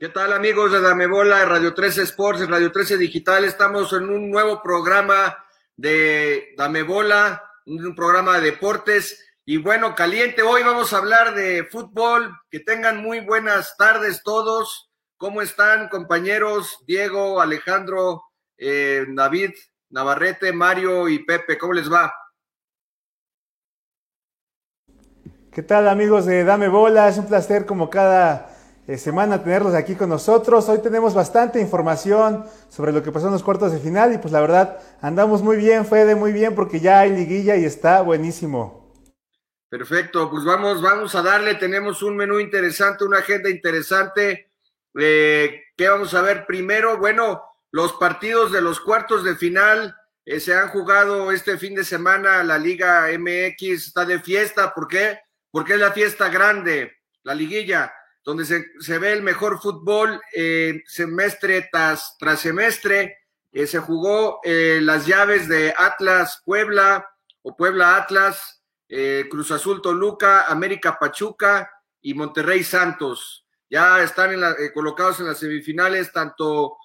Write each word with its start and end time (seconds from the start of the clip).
¿Qué 0.00 0.10
tal 0.10 0.32
amigos 0.32 0.70
de 0.70 0.80
Dame 0.80 1.08
Bola, 1.08 1.44
Radio 1.44 1.74
13 1.74 2.02
Sports, 2.02 2.48
Radio 2.48 2.70
13 2.70 2.96
Digital? 2.98 3.42
Estamos 3.42 3.92
en 3.92 4.08
un 4.08 4.30
nuevo 4.30 4.62
programa 4.62 5.36
de 5.76 6.54
Dame 6.56 6.84
Bola, 6.84 7.42
un 7.66 7.96
programa 7.96 8.38
de 8.38 8.52
deportes. 8.52 9.26
Y 9.44 9.56
bueno, 9.56 9.96
caliente, 9.96 10.42
hoy 10.42 10.62
vamos 10.62 10.92
a 10.92 10.98
hablar 10.98 11.34
de 11.34 11.64
fútbol. 11.64 12.32
Que 12.48 12.60
tengan 12.60 13.02
muy 13.02 13.18
buenas 13.18 13.76
tardes 13.76 14.22
todos. 14.22 14.88
¿Cómo 15.16 15.42
están 15.42 15.88
compañeros? 15.88 16.78
Diego, 16.86 17.40
Alejandro, 17.40 18.22
eh, 18.56 19.04
David, 19.08 19.50
Navarrete, 19.90 20.52
Mario 20.52 21.08
y 21.08 21.24
Pepe, 21.24 21.58
¿cómo 21.58 21.72
les 21.72 21.92
va? 21.92 22.14
¿Qué 25.50 25.64
tal 25.64 25.88
amigos 25.88 26.24
de 26.24 26.44
Dame 26.44 26.68
Bola? 26.68 27.08
Es 27.08 27.18
un 27.18 27.26
placer 27.26 27.66
como 27.66 27.90
cada 27.90 28.54
semana 28.96 29.42
tenerlos 29.42 29.74
aquí 29.74 29.94
con 29.96 30.08
nosotros. 30.08 30.66
Hoy 30.70 30.78
tenemos 30.78 31.12
bastante 31.12 31.60
información 31.60 32.46
sobre 32.70 32.90
lo 32.90 33.02
que 33.02 33.12
pasó 33.12 33.26
en 33.26 33.34
los 33.34 33.42
cuartos 33.42 33.70
de 33.70 33.80
final 33.80 34.14
y 34.14 34.18
pues 34.18 34.32
la 34.32 34.40
verdad 34.40 34.78
andamos 35.02 35.42
muy 35.42 35.58
bien, 35.58 35.84
Fede, 35.84 36.14
muy 36.14 36.32
bien 36.32 36.54
porque 36.54 36.80
ya 36.80 37.00
hay 37.00 37.14
liguilla 37.14 37.56
y 37.56 37.66
está 37.66 38.00
buenísimo. 38.00 39.04
Perfecto, 39.68 40.30
pues 40.30 40.42
vamos, 40.46 40.80
vamos 40.80 41.14
a 41.14 41.20
darle, 41.20 41.56
tenemos 41.56 42.02
un 42.02 42.16
menú 42.16 42.40
interesante, 42.40 43.04
una 43.04 43.18
agenda 43.18 43.50
interesante. 43.50 44.52
Eh, 44.98 45.64
¿Qué 45.76 45.86
vamos 45.86 46.14
a 46.14 46.22
ver 46.22 46.46
primero? 46.46 46.96
Bueno, 46.96 47.42
los 47.70 47.92
partidos 47.92 48.50
de 48.52 48.62
los 48.62 48.80
cuartos 48.80 49.22
de 49.22 49.36
final 49.36 49.94
eh, 50.24 50.40
se 50.40 50.54
han 50.54 50.68
jugado 50.68 51.30
este 51.30 51.58
fin 51.58 51.74
de 51.74 51.84
semana, 51.84 52.42
la 52.42 52.56
Liga 52.56 53.08
MX 53.18 53.88
está 53.88 54.06
de 54.06 54.20
fiesta, 54.20 54.72
¿por 54.72 54.88
qué? 54.88 55.18
Porque 55.50 55.74
es 55.74 55.80
la 55.80 55.92
fiesta 55.92 56.30
grande, 56.30 56.96
la 57.22 57.34
liguilla 57.34 57.92
donde 58.28 58.44
se, 58.44 58.98
ve 58.98 59.14
el 59.14 59.22
mejor 59.22 59.58
fútbol 59.58 60.20
eh, 60.34 60.82
semestre 60.84 61.66
tras, 61.72 62.14
tras 62.18 62.38
semestre. 62.38 63.16
Eh, 63.50 63.66
se 63.66 63.78
jugó 63.78 64.40
eh, 64.44 64.80
las 64.82 65.06
llaves 65.06 65.48
de 65.48 65.72
Atlas 65.74 66.42
Puebla 66.44 67.08
o 67.40 67.56
Puebla 67.56 67.96
Atlas, 67.96 68.62
Cruz 69.30 69.50
Azul 69.50 69.80
Toluca, 69.80 70.42
América 70.42 70.98
Pachuca 70.98 71.70
y 72.02 72.12
Monterrey 72.12 72.62
Santos. 72.62 73.46
Ya 73.70 74.02
están 74.02 74.34
colocados 74.74 75.20
en 75.20 75.26
las 75.26 75.38
semifinales 75.38 76.12
tanto 76.12 76.76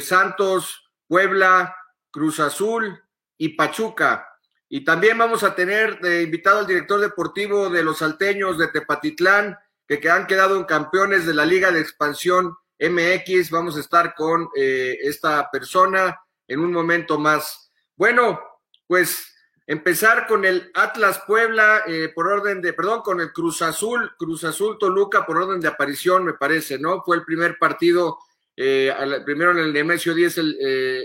Santos, 0.00 0.90
Puebla, 1.06 1.74
Cruz 2.10 2.38
Azul 2.40 3.02
y 3.38 3.50
Pachuca. 3.50 4.28
Y 4.68 4.84
también 4.84 5.16
vamos 5.16 5.42
a 5.42 5.54
tener 5.54 6.00
de 6.00 6.22
invitado 6.22 6.58
al 6.58 6.66
director 6.66 7.00
deportivo 7.00 7.70
de 7.70 7.82
los 7.82 7.98
salteños 7.98 8.58
de 8.58 8.68
Tepatitlán, 8.68 9.58
que 9.86 10.10
han 10.10 10.26
quedado 10.26 10.56
en 10.56 10.64
campeones 10.64 11.26
de 11.26 11.34
la 11.34 11.44
Liga 11.44 11.70
de 11.70 11.80
Expansión 11.80 12.56
MX. 12.78 13.50
Vamos 13.50 13.76
a 13.76 13.80
estar 13.80 14.14
con 14.14 14.48
eh, 14.56 14.98
esta 15.02 15.50
persona 15.50 16.18
en 16.48 16.60
un 16.60 16.72
momento 16.72 17.18
más. 17.18 17.70
Bueno, 17.96 18.40
pues 18.86 19.34
empezar 19.66 20.26
con 20.26 20.44
el 20.44 20.70
Atlas 20.74 21.22
Puebla 21.26 21.82
eh, 21.86 22.10
por 22.14 22.26
orden 22.26 22.60
de, 22.60 22.72
perdón, 22.72 23.02
con 23.02 23.20
el 23.20 23.32
Cruz 23.32 23.62
Azul, 23.62 24.12
Cruz 24.18 24.44
Azul 24.44 24.78
Toluca 24.78 25.24
por 25.24 25.38
orden 25.38 25.60
de 25.60 25.68
aparición, 25.68 26.24
me 26.24 26.34
parece, 26.34 26.78
¿no? 26.78 27.02
Fue 27.02 27.16
el 27.16 27.24
primer 27.24 27.58
partido, 27.58 28.18
eh, 28.56 28.92
primero 29.24 29.52
en 29.52 29.58
el 29.58 29.72
Nemesio 29.72 30.14
10 30.14 30.40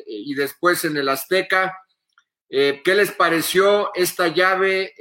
y 0.05 0.33
después 0.33 0.83
en 0.85 0.97
el 0.97 1.09
Azteca. 1.09 1.77
¿Qué 2.49 2.81
les 2.95 3.11
pareció 3.11 3.91
esta 3.93 4.27
llave? 4.29 4.93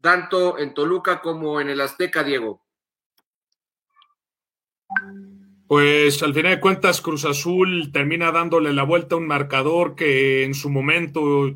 Tanto 0.00 0.58
en 0.58 0.74
Toluca 0.74 1.20
como 1.20 1.60
en 1.60 1.70
el 1.70 1.80
Azteca, 1.80 2.22
Diego? 2.22 2.62
Pues 5.66 6.22
al 6.22 6.32
final 6.32 6.56
de 6.56 6.60
cuentas 6.60 7.02
Cruz 7.02 7.24
Azul 7.26 7.90
termina 7.92 8.32
dándole 8.32 8.72
la 8.72 8.84
vuelta 8.84 9.14
a 9.14 9.18
un 9.18 9.26
marcador 9.26 9.94
que 9.94 10.44
en 10.44 10.54
su 10.54 10.70
momento 10.70 11.54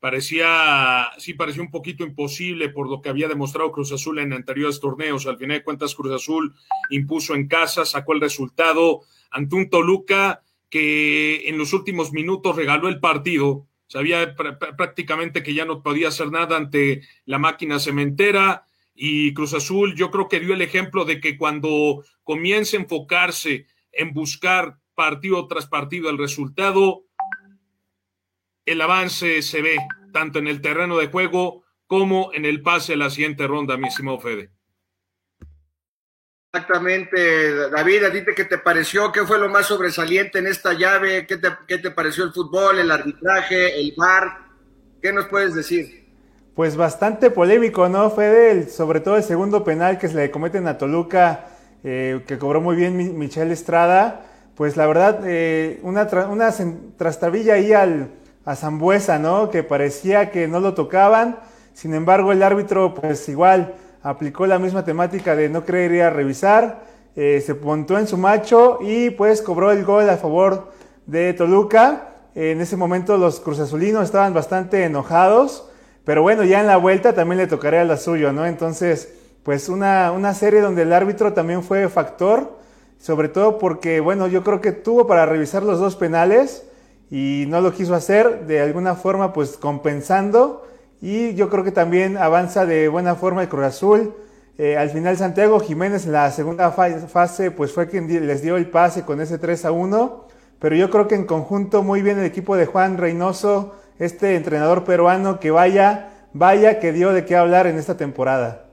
parecía, 0.00 1.10
sí 1.18 1.34
parecía 1.34 1.62
un 1.62 1.70
poquito 1.70 2.02
imposible 2.02 2.70
por 2.70 2.90
lo 2.90 3.00
que 3.00 3.08
había 3.08 3.28
demostrado 3.28 3.70
Cruz 3.70 3.92
Azul 3.92 4.18
en 4.18 4.32
anteriores 4.32 4.80
torneos. 4.80 5.26
Al 5.26 5.38
final 5.38 5.58
de 5.58 5.64
cuentas 5.64 5.94
Cruz 5.94 6.12
Azul 6.12 6.54
impuso 6.90 7.36
en 7.36 7.46
casa, 7.46 7.84
sacó 7.84 8.14
el 8.14 8.20
resultado 8.20 9.02
ante 9.30 9.54
un 9.54 9.70
Toluca 9.70 10.42
que 10.68 11.48
en 11.48 11.56
los 11.56 11.72
últimos 11.72 12.12
minutos 12.12 12.56
regaló 12.56 12.88
el 12.88 12.98
partido 12.98 13.68
sabía 13.92 14.34
prácticamente 14.34 15.42
que 15.42 15.52
ya 15.52 15.66
no 15.66 15.82
podía 15.82 16.08
hacer 16.08 16.30
nada 16.30 16.56
ante 16.56 17.02
la 17.26 17.38
máquina 17.38 17.78
cementera 17.78 18.64
y 18.94 19.34
Cruz 19.34 19.52
Azul 19.52 19.94
yo 19.94 20.10
creo 20.10 20.30
que 20.30 20.40
dio 20.40 20.54
el 20.54 20.62
ejemplo 20.62 21.04
de 21.04 21.20
que 21.20 21.36
cuando 21.36 22.02
comience 22.22 22.78
a 22.78 22.80
enfocarse 22.80 23.66
en 23.92 24.14
buscar 24.14 24.78
partido 24.94 25.46
tras 25.46 25.66
partido 25.66 26.08
el 26.08 26.16
resultado, 26.16 27.04
el 28.64 28.80
avance 28.80 29.42
se 29.42 29.60
ve 29.60 29.76
tanto 30.10 30.38
en 30.38 30.46
el 30.46 30.62
terreno 30.62 30.96
de 30.96 31.08
juego 31.08 31.62
como 31.86 32.32
en 32.32 32.46
el 32.46 32.62
pase 32.62 32.94
a 32.94 32.96
la 32.96 33.10
siguiente 33.10 33.46
ronda, 33.46 33.76
mi 33.76 33.88
estimado 33.88 34.20
Fede. 34.20 34.52
Exactamente, 36.54 37.70
David, 37.70 38.04
¿a 38.04 38.12
ti 38.12 38.22
qué 38.36 38.44
te 38.44 38.58
pareció? 38.58 39.10
¿Qué 39.10 39.24
fue 39.24 39.38
lo 39.38 39.48
más 39.48 39.64
sobresaliente 39.64 40.38
en 40.38 40.46
esta 40.46 40.74
llave? 40.74 41.26
¿Qué 41.26 41.38
te, 41.38 41.90
pareció 41.90 42.24
el 42.24 42.32
fútbol, 42.34 42.78
el 42.78 42.90
arbitraje, 42.90 43.80
el 43.80 43.94
VAR? 43.96 44.36
¿Qué 45.00 45.14
nos 45.14 45.28
puedes 45.28 45.54
decir? 45.54 46.10
Pues 46.54 46.76
bastante 46.76 47.30
polémico, 47.30 47.88
¿no, 47.88 48.10
Fede? 48.10 48.68
sobre 48.68 49.00
todo 49.00 49.16
el 49.16 49.22
segundo 49.22 49.64
penal 49.64 49.96
que 49.98 50.08
se 50.08 50.14
le 50.14 50.30
cometen 50.30 50.66
a 50.66 50.76
Toluca, 50.76 51.46
eh, 51.84 52.22
que 52.26 52.36
cobró 52.36 52.60
muy 52.60 52.76
bien 52.76 53.18
Michelle 53.18 53.54
Estrada. 53.54 54.26
Pues 54.54 54.76
la 54.76 54.86
verdad, 54.86 55.22
eh, 55.24 55.80
una, 55.82 56.02
una 56.28 56.54
trastabilla 56.98 57.54
ahí 57.54 57.72
al, 57.72 58.10
a 58.44 58.56
Zambuesa, 58.56 59.18
¿no? 59.18 59.48
Que 59.48 59.62
parecía 59.62 60.30
que 60.30 60.48
no 60.48 60.60
lo 60.60 60.74
tocaban. 60.74 61.38
Sin 61.72 61.94
embargo, 61.94 62.30
el 62.30 62.42
árbitro, 62.42 62.92
pues 62.92 63.26
igual 63.30 63.74
aplicó 64.02 64.46
la 64.46 64.58
misma 64.58 64.84
temática 64.84 65.36
de 65.36 65.48
no 65.48 65.64
querer 65.64 65.92
ir 65.92 66.02
a 66.02 66.10
revisar, 66.10 66.84
eh, 67.14 67.42
se 67.44 67.54
montó 67.54 67.98
en 67.98 68.06
su 68.06 68.16
macho 68.16 68.78
y 68.80 69.10
pues 69.10 69.42
cobró 69.42 69.70
el 69.70 69.84
gol 69.84 70.08
a 70.08 70.16
favor 70.16 70.72
de 71.06 71.32
Toluca. 71.34 72.08
En 72.34 72.60
ese 72.60 72.76
momento 72.76 73.18
los 73.18 73.40
cruzazulinos 73.40 74.04
estaban 74.04 74.32
bastante 74.32 74.84
enojados, 74.84 75.68
pero 76.04 76.22
bueno, 76.22 76.44
ya 76.44 76.60
en 76.60 76.66
la 76.66 76.78
vuelta 76.78 77.12
también 77.12 77.38
le 77.38 77.46
tocaría 77.46 77.84
la 77.84 77.98
suyo, 77.98 78.32
¿no? 78.32 78.46
Entonces, 78.46 79.12
pues 79.42 79.68
una, 79.68 80.10
una 80.12 80.32
serie 80.32 80.60
donde 80.60 80.82
el 80.82 80.92
árbitro 80.92 81.34
también 81.34 81.62
fue 81.62 81.88
factor, 81.88 82.58
sobre 82.98 83.28
todo 83.28 83.58
porque, 83.58 84.00
bueno, 84.00 84.26
yo 84.28 84.42
creo 84.42 84.60
que 84.60 84.72
tuvo 84.72 85.06
para 85.06 85.26
revisar 85.26 85.62
los 85.62 85.78
dos 85.78 85.96
penales 85.96 86.64
y 87.10 87.44
no 87.48 87.60
lo 87.60 87.72
quiso 87.74 87.94
hacer, 87.94 88.46
de 88.46 88.60
alguna 88.60 88.94
forma 88.94 89.34
pues 89.34 89.58
compensando 89.58 90.66
y 91.02 91.34
yo 91.34 91.50
creo 91.50 91.64
que 91.64 91.72
también 91.72 92.16
avanza 92.16 92.64
de 92.64 92.86
buena 92.86 93.16
forma 93.16 93.42
el 93.42 93.48
Cruz 93.48 93.64
Azul. 93.64 94.14
Eh, 94.56 94.76
al 94.76 94.88
final 94.90 95.16
Santiago 95.16 95.58
Jiménez 95.58 96.06
en 96.06 96.12
la 96.12 96.30
segunda 96.30 96.70
fase 96.70 97.50
pues 97.50 97.72
fue 97.72 97.88
quien 97.88 98.06
les 98.24 98.40
dio 98.40 98.56
el 98.56 98.70
pase 98.70 99.04
con 99.04 99.20
ese 99.20 99.36
3 99.36 99.64
a 99.64 99.72
1. 99.72 100.28
Pero 100.60 100.76
yo 100.76 100.90
creo 100.90 101.08
que 101.08 101.16
en 101.16 101.26
conjunto 101.26 101.82
muy 101.82 102.02
bien 102.02 102.20
el 102.20 102.24
equipo 102.24 102.54
de 102.54 102.66
Juan 102.66 102.98
Reynoso, 102.98 103.74
este 103.98 104.36
entrenador 104.36 104.84
peruano 104.84 105.40
que 105.40 105.50
vaya, 105.50 106.28
vaya 106.34 106.78
que 106.78 106.92
dio 106.92 107.12
de 107.12 107.24
qué 107.24 107.34
hablar 107.34 107.66
en 107.66 107.78
esta 107.78 107.96
temporada. 107.96 108.70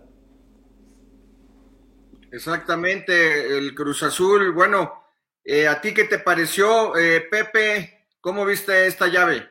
Exactamente, 2.31 3.57
el 3.57 3.73
Cruz 3.73 4.03
Azul. 4.03 4.51
Bueno, 4.53 5.03
eh, 5.43 5.67
¿a 5.67 5.81
ti 5.81 5.95
qué 5.95 6.03
te 6.03 6.19
pareció, 6.19 6.95
eh, 6.95 7.21
Pepe? 7.21 8.05
¿Cómo 8.21 8.45
viste 8.45 8.85
esta 8.85 9.07
llave? 9.07 9.49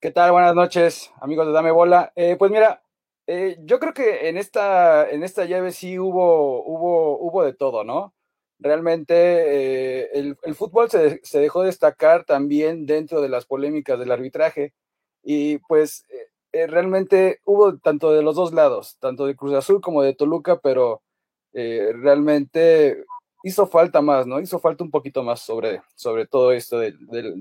¿Qué 0.00 0.10
tal? 0.10 0.32
Buenas 0.32 0.54
noches, 0.54 1.12
amigos 1.20 1.46
de 1.46 1.52
Dame 1.52 1.72
Bola. 1.72 2.10
Eh, 2.16 2.36
pues 2.38 2.50
mira, 2.50 2.82
eh, 3.26 3.58
yo 3.64 3.78
creo 3.78 3.92
que 3.92 4.30
en 4.30 4.38
esta, 4.38 5.10
en 5.10 5.22
esta 5.22 5.44
llave 5.44 5.72
sí 5.72 5.98
hubo, 5.98 6.64
hubo, 6.64 7.18
hubo 7.18 7.44
de 7.44 7.52
todo, 7.52 7.84
¿no? 7.84 8.14
Realmente 8.58 9.14
eh, 9.14 10.10
el, 10.14 10.54
fútbol 10.54 10.90
se, 10.90 11.20
se, 11.22 11.38
dejó 11.38 11.64
destacar 11.64 12.24
también 12.24 12.86
dentro 12.86 13.20
de 13.20 13.28
las 13.28 13.44
polémicas 13.44 13.98
del 13.98 14.10
arbitraje 14.10 14.72
y 15.22 15.58
pues 15.58 16.06
realmente 16.50 17.40
hubo 17.44 17.76
tanto 17.76 18.10
de 18.14 18.22
los 18.22 18.36
dos 18.36 18.54
lados, 18.54 18.96
tanto 19.00 19.26
de 19.26 19.36
Cruz 19.36 19.52
Azul 19.52 19.82
como 19.82 20.02
de 20.02 20.14
Toluca, 20.14 20.60
pero 20.60 21.02
realmente 21.52 23.04
hizo 23.42 23.66
falta 23.66 24.00
más, 24.00 24.26
¿no? 24.26 24.40
Hizo 24.40 24.60
falta 24.60 24.82
un 24.82 24.90
poquito 24.90 25.22
más 25.22 25.40
sobre, 25.40 25.82
sobre 25.94 26.26
todo 26.26 26.52
esto 26.52 26.78
del, 26.78 26.96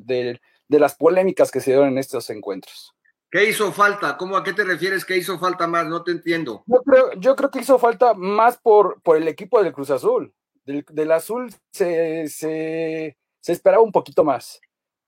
del 0.06 0.42
de 0.70 0.80
las 0.80 0.96
polémicas 0.96 1.52
que 1.52 1.60
se 1.60 1.72
dieron 1.72 1.90
en 1.90 1.98
estos 1.98 2.30
encuentros. 2.30 2.96
¿Qué 3.32 3.50
hizo 3.50 3.72
falta? 3.72 4.18
¿Cómo 4.18 4.38
a 4.38 4.44
qué 4.44 4.54
te 4.54 4.64
refieres 4.64 5.06
que 5.06 5.18
hizo 5.18 5.38
falta 5.38 5.68
más? 5.68 5.86
No 5.88 6.04
te 6.04 6.12
entiendo. 6.12 6.64
Yo 7.18 7.36
creo, 7.36 7.52
que 7.52 7.60
hizo 7.60 7.78
falta 7.78 8.14
más 8.14 8.58
por, 8.58 9.02
por 9.02 9.18
el 9.18 9.28
equipo 9.28 9.62
del 9.62 9.74
Cruz 9.74 9.92
Azul. 9.92 10.34
Del, 10.66 11.12
Azul 11.12 11.54
se, 11.72 13.16
esperaba 13.46 13.84
un 13.84 13.92
poquito 13.92 14.24
más. 14.24 14.62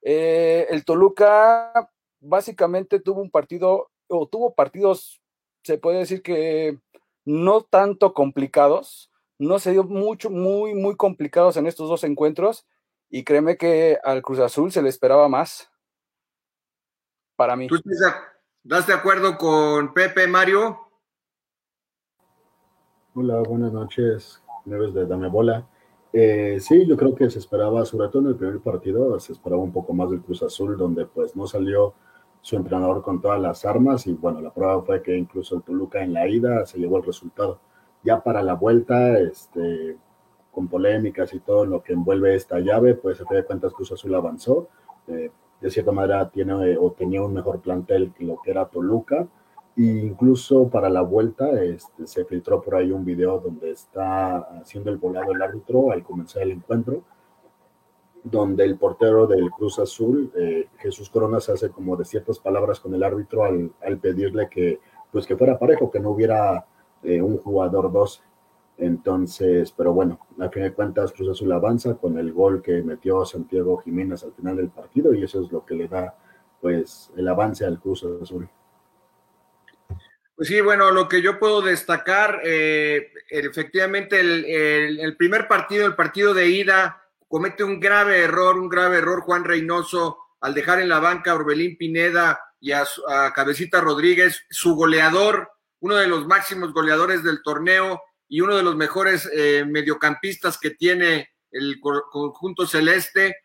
Eh, 0.03 0.67
el 0.69 0.83
Toluca 0.83 1.89
básicamente 2.19 2.99
tuvo 2.99 3.21
un 3.21 3.31
partido, 3.31 3.89
o 4.07 4.27
tuvo 4.27 4.53
partidos, 4.53 5.21
se 5.63 5.77
puede 5.77 5.99
decir 5.99 6.21
que 6.21 6.77
no 7.25 7.61
tanto 7.61 8.13
complicados, 8.13 9.11
no 9.39 9.57
se 9.57 9.71
dio 9.71 9.83
mucho, 9.83 10.29
muy, 10.29 10.75
muy 10.75 10.95
complicados 10.95 11.57
en 11.57 11.65
estos 11.65 11.89
dos 11.89 12.03
encuentros 12.03 12.65
y 13.11 13.23
créeme 13.25 13.57
que 13.57 13.99
al 14.03 14.21
Cruz 14.21 14.39
Azul 14.39 14.71
se 14.71 14.81
le 14.81 14.89
esperaba 14.89 15.27
más. 15.27 15.69
Para 17.35 17.55
mí. 17.55 17.67
¿Tú 17.67 17.75
estás 17.75 18.87
de 18.87 18.93
acuerdo 18.93 19.37
con 19.37 19.93
Pepe 19.93 20.27
Mario? 20.27 20.79
Hola, 23.13 23.41
buenas 23.41 23.73
noches, 23.73 24.41
Neves 24.63 24.93
de 24.93 25.05
Dame 25.05 25.27
Bola. 25.27 25.67
Eh, 26.13 26.57
sí, 26.61 26.85
yo 26.87 26.95
creo 26.95 27.13
que 27.13 27.29
se 27.29 27.39
esperaba, 27.39 27.83
sobre 27.83 28.07
todo 28.07 28.21
en 28.21 28.27
el 28.29 28.35
primer 28.35 28.59
partido, 28.59 29.19
se 29.19 29.33
esperaba 29.33 29.61
un 29.61 29.73
poco 29.73 29.93
más 29.93 30.09
del 30.09 30.21
Cruz 30.21 30.43
Azul, 30.43 30.77
donde 30.77 31.05
pues 31.05 31.35
no 31.35 31.47
salió 31.47 31.93
su 32.39 32.55
entrenador 32.55 33.03
con 33.03 33.21
todas 33.21 33.39
las 33.41 33.65
armas 33.65 34.07
y 34.07 34.13
bueno, 34.13 34.39
la 34.41 34.53
prueba 34.53 34.81
fue 34.83 35.01
que 35.03 35.17
incluso 35.17 35.55
el 35.57 35.63
Toluca 35.63 36.01
en 36.01 36.13
la 36.13 36.27
ida 36.27 36.65
se 36.65 36.79
llevó 36.79 36.97
el 36.97 37.03
resultado. 37.03 37.59
Ya 38.03 38.23
para 38.23 38.41
la 38.41 38.53
vuelta, 38.53 39.19
este, 39.19 39.97
con 40.51 40.67
polémicas 40.67 41.33
y 41.33 41.39
todo 41.39 41.65
lo 41.65 41.81
que 41.81 41.93
envuelve 41.93 42.35
esta 42.35 42.59
llave, 42.59 42.95
pues 42.95 43.17
se 43.17 43.35
de 43.35 43.45
cuentas 43.45 43.73
Cruz 43.73 43.91
Azul 43.91 44.13
avanzó. 44.15 44.67
Eh, 45.07 45.31
de 45.59 45.69
cierta 45.69 45.91
manera 45.91 46.29
tiene 46.29 46.77
o 46.77 46.91
tenía 46.91 47.21
un 47.21 47.33
mejor 47.33 47.61
plantel 47.61 48.11
que 48.13 48.25
lo 48.25 48.39
que 48.43 48.51
era 48.51 48.65
Toluca. 48.65 49.27
E 49.77 49.83
incluso 49.83 50.67
para 50.69 50.89
la 50.89 51.01
vuelta 51.01 51.61
este, 51.63 52.05
se 52.05 52.25
filtró 52.25 52.61
por 52.61 52.75
ahí 52.75 52.91
un 52.91 53.05
video 53.05 53.39
donde 53.39 53.71
está 53.71 54.37
haciendo 54.59 54.89
el 54.89 54.97
volado 54.97 55.31
el 55.31 55.41
árbitro 55.41 55.91
al 55.91 56.03
comenzar 56.03 56.43
el 56.43 56.51
encuentro, 56.51 57.03
donde 58.23 58.65
el 58.65 58.77
portero 58.77 59.27
del 59.27 59.49
Cruz 59.51 59.79
Azul, 59.79 60.31
eh, 60.35 60.67
Jesús 60.77 61.09
Coronas, 61.09 61.47
hace 61.49 61.69
como 61.69 61.95
de 61.95 62.05
ciertas 62.05 62.39
palabras 62.39 62.79
con 62.79 62.93
el 62.93 63.03
árbitro 63.03 63.45
al, 63.45 63.71
al 63.81 63.97
pedirle 63.97 64.49
que, 64.49 64.79
pues 65.11 65.25
que 65.25 65.37
fuera 65.37 65.57
parejo, 65.57 65.89
que 65.89 65.99
no 65.99 66.11
hubiera 66.11 66.65
eh, 67.03 67.21
un 67.21 67.37
jugador 67.37 67.91
dos. 67.91 68.21
Entonces, 68.81 69.71
pero 69.77 69.93
bueno, 69.93 70.19
a 70.39 70.49
fin 70.49 70.63
de 70.63 70.73
cuentas 70.73 71.13
Cruz 71.13 71.29
Azul 71.29 71.51
avanza 71.51 71.97
con 71.97 72.17
el 72.17 72.33
gol 72.33 72.63
que 72.63 72.81
metió 72.81 73.23
Santiago 73.25 73.77
Jiménez 73.77 74.23
al 74.23 74.33
final 74.33 74.55
del 74.55 74.69
partido 74.69 75.13
y 75.13 75.23
eso 75.23 75.39
es 75.45 75.51
lo 75.51 75.63
que 75.63 75.75
le 75.75 75.87
da 75.87 76.17
pues 76.59 77.11
el 77.15 77.27
avance 77.27 77.63
al 77.63 77.79
Cruz 77.79 78.03
Azul. 78.23 78.49
Pues 80.35 80.47
sí, 80.47 80.61
bueno, 80.61 80.89
lo 80.89 81.07
que 81.07 81.21
yo 81.21 81.37
puedo 81.37 81.61
destacar, 81.61 82.41
eh, 82.43 83.11
efectivamente 83.29 84.19
el, 84.19 84.45
el, 84.99 85.15
primer 85.15 85.47
partido, 85.47 85.85
el 85.85 85.93
partido 85.93 86.33
de 86.33 86.49
ida, 86.49 87.03
comete 87.27 87.63
un 87.63 87.79
grave 87.79 88.23
error, 88.23 88.57
un 88.57 88.67
grave 88.67 88.97
error 88.97 89.21
Juan 89.21 89.43
Reynoso 89.43 90.17
al 90.39 90.55
dejar 90.55 90.81
en 90.81 90.89
la 90.89 90.99
banca 90.99 91.31
a 91.31 91.35
Orbelín 91.35 91.77
Pineda 91.77 92.39
y 92.59 92.71
a, 92.71 92.83
a 93.07 93.31
Cabecita 93.31 93.79
Rodríguez, 93.79 94.43
su 94.49 94.73
goleador, 94.73 95.51
uno 95.81 95.97
de 95.97 96.07
los 96.07 96.25
máximos 96.25 96.73
goleadores 96.73 97.23
del 97.23 97.43
torneo, 97.43 98.01
y 98.31 98.39
uno 98.39 98.55
de 98.55 98.63
los 98.63 98.77
mejores 98.77 99.29
eh, 99.33 99.65
mediocampistas 99.67 100.57
que 100.57 100.69
tiene 100.69 101.31
el 101.51 101.81
conjunto 101.81 102.65
celeste. 102.65 103.35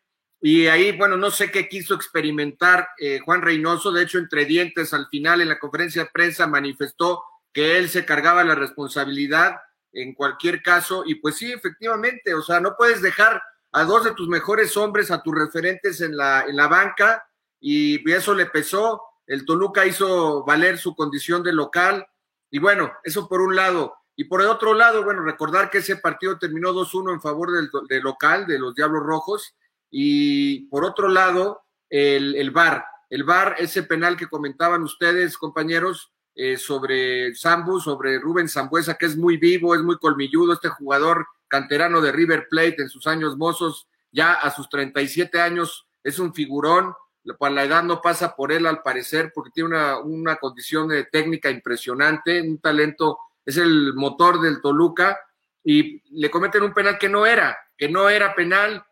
Y 0.41 0.69
ahí, 0.69 0.97
bueno, 0.97 1.17
no 1.17 1.33
sé 1.33 1.51
qué 1.51 1.69
quiso 1.69 1.97
experimentar 1.97 2.87
eh, 3.01 3.19
Juan 3.19 3.43
Reynoso. 3.43 3.91
De 3.91 4.05
hecho, 4.05 4.19
entre 4.19 4.45
dientes, 4.45 4.95
al 4.95 5.09
final 5.09 5.41
en 5.41 5.49
la 5.49 5.59
conferencia 5.59 6.05
de 6.05 6.11
prensa 6.13 6.47
manifestó 6.47 7.21
que 7.53 7.79
él 7.79 7.89
se 7.89 8.05
cargaba 8.05 8.45
la 8.45 8.55
responsabilidad 8.55 9.57
en 9.93 10.15
cualquier 10.15 10.63
caso. 10.63 11.03
Y 11.05 11.17
pues 11.17 11.35
sí, 11.35 11.51
efectivamente, 11.51 12.33
o 12.35 12.43
sea, 12.43 12.61
no 12.61 12.77
puedes 12.77 13.03
dejar 13.03 13.43
a 13.73 13.83
dos 13.83 14.05
de 14.05 14.15
tus 14.15 14.29
mejores 14.29 14.77
hombres, 14.77 15.11
a 15.11 15.21
tus 15.21 15.35
referentes 15.35 16.01
en 16.01 16.17
la, 16.17 16.45
en 16.47 16.55
la 16.55 16.69
banca, 16.69 17.29
y 17.59 18.09
eso 18.13 18.35
le 18.35 18.47
pesó. 18.47 19.03
El 19.27 19.45
Toluca 19.45 19.85
hizo 19.85 20.45
valer 20.45 20.79
su 20.79 20.95
condición 20.95 21.43
de 21.43 21.53
local. 21.53 22.07
Y 22.53 22.61
bueno, 22.61 22.93
eso 23.03 23.29
por 23.29 23.41
un 23.41 23.57
lado. 23.57 23.93
Y 24.17 24.25
por 24.25 24.41
el 24.41 24.49
otro 24.49 24.73
lado, 24.73 25.05
bueno, 25.05 25.23
recordar 25.23 25.71
que 25.71 25.79
ese 25.79 25.97
partido 25.97 26.39
terminó 26.39 26.73
2-1 26.73 27.13
en 27.13 27.21
favor 27.21 27.53
del, 27.53 28.03
local, 28.03 28.47
de 28.47 28.59
los 28.59 28.75
Diablos 28.75 29.03
Rojos. 29.03 29.55
Y 29.91 30.67
por 30.69 30.85
otro 30.85 31.09
lado, 31.09 31.61
el, 31.91 32.35
el 32.35 32.51
VAR. 32.51 32.85
El 33.11 33.25
VAR, 33.25 33.57
ese 33.59 33.83
penal 33.83 34.17
que 34.17 34.27
comentaban 34.27 34.83
ustedes, 34.83 35.37
compañeros, 35.37 36.13
eh, 36.39 36.59
sobre 36.59 37.35
Sambu, 37.35 37.81
sobre 37.81 38.19
Rubén 38.19 38.47
Zambuesa, 38.47 38.99
que 38.99 39.07
es 39.07 39.17
muy 39.17 39.39
vivo, 39.39 39.75
es 39.75 39.81
muy 39.81 39.97
colmilludo, 39.97 40.53
este 40.53 40.69
jugador 40.69 41.27
canterano 41.49 42.03
de 42.03 42.13
River 42.13 42.49
Plate 42.51 42.83
en 42.83 42.91
sus 42.91 43.07
años 43.07 43.39
mozos, 43.39 43.89
ya 44.13 44.35
a 44.35 44.51
sus 44.51 44.69
37 44.69 45.41
años, 45.41 45.87
es 46.03 46.19
un 46.19 46.35
figurón. 46.35 46.93
Para 47.39 47.55
la 47.55 47.65
edad 47.65 47.83
no 47.83 48.03
pasa 48.03 48.37
por 48.37 48.53
él, 48.53 48.67
al 48.67 48.83
parecer, 48.83 49.33
porque 49.35 49.51
tiene 49.51 49.71
una, 49.71 49.99
una 49.99 50.37
condición 50.37 50.91
técnica 51.11 51.51
impresionante, 51.51 52.43
un 52.43 52.59
talento 52.59 53.19
es 53.47 53.57
el 53.57 53.95
motor 53.95 54.41
del 54.41 54.61
Toluca, 54.61 55.19
y 55.65 56.03
le 56.21 56.31
cometen 56.31 56.63
un 56.63 56.75
penal 56.75 56.99
que 56.99 57.09
no 57.09 57.27
era, 57.27 57.59
que 57.77 57.89
no 57.89 58.09
era 58.09 58.35
penal. 58.35 58.85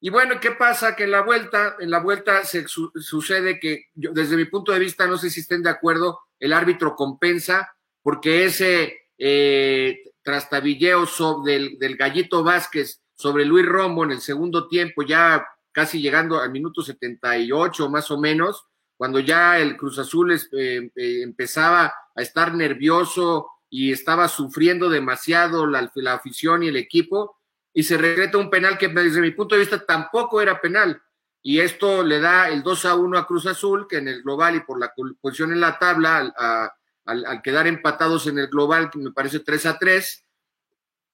Y 0.00 0.10
bueno, 0.10 0.40
¿qué 0.40 0.50
pasa? 0.50 0.94
Que 0.94 1.04
en 1.04 1.12
la 1.12 1.22
vuelta, 1.22 1.76
en 1.80 1.90
la 1.90 2.00
vuelta 2.00 2.44
se 2.44 2.66
sucede 2.68 3.58
que, 3.58 3.86
desde 3.94 4.36
mi 4.36 4.44
punto 4.44 4.72
de 4.72 4.78
vista, 4.78 5.06
no 5.06 5.16
sé 5.16 5.30
si 5.30 5.40
estén 5.40 5.62
de 5.62 5.70
acuerdo, 5.70 6.20
el 6.38 6.52
árbitro 6.52 6.94
compensa, 6.96 7.74
porque 8.02 8.44
ese 8.44 9.10
eh, 9.16 10.02
trastabilleo 10.22 11.06
del, 11.44 11.78
del 11.78 11.96
Gallito 11.96 12.44
Vázquez 12.44 13.00
sobre 13.14 13.44
Luis 13.44 13.66
Romo 13.66 14.04
en 14.04 14.12
el 14.12 14.20
segundo 14.20 14.68
tiempo, 14.68 15.02
ya 15.02 15.46
casi 15.72 16.00
llegando 16.00 16.40
al 16.40 16.50
minuto 16.50 16.82
78 16.82 17.88
más 17.88 18.10
o 18.10 18.18
menos, 18.18 18.66
cuando 18.96 19.20
ya 19.20 19.58
el 19.58 19.76
Cruz 19.76 19.98
Azul 19.98 20.32
eh, 20.32 20.90
eh, 20.94 21.22
empezaba 21.22 21.94
a 22.14 22.20
estar 22.20 22.54
nervioso, 22.54 23.46
y 23.70 23.92
estaba 23.92 24.28
sufriendo 24.28 24.88
demasiado 24.88 25.66
la, 25.66 25.90
la, 25.94 26.14
afición 26.14 26.62
y 26.62 26.68
el 26.68 26.76
equipo, 26.76 27.38
y 27.72 27.82
se 27.82 27.98
regreta 27.98 28.38
un 28.38 28.50
penal 28.50 28.78
que 28.78 28.88
desde 28.88 29.20
mi 29.20 29.30
punto 29.30 29.54
de 29.54 29.60
vista 29.60 29.84
tampoco 29.84 30.40
era 30.40 30.60
penal. 30.60 31.00
Y 31.42 31.60
esto 31.60 32.02
le 32.02 32.18
da 32.18 32.48
el 32.48 32.62
2 32.62 32.84
a 32.86 32.96
1 32.96 33.18
a 33.18 33.26
Cruz 33.26 33.46
Azul, 33.46 33.86
que 33.88 33.98
en 33.98 34.08
el 34.08 34.22
global 34.22 34.56
y 34.56 34.60
por 34.60 34.80
la 34.80 34.92
posición 35.20 35.52
en 35.52 35.60
la 35.60 35.78
tabla, 35.78 36.18
al, 36.18 37.24
al, 37.24 37.42
quedar 37.42 37.66
empatados 37.66 38.26
en 38.26 38.38
el 38.38 38.48
global, 38.48 38.90
que 38.90 38.98
me 38.98 39.12
parece 39.12 39.40
3 39.40 39.66
a 39.66 39.78
3, 39.78 40.24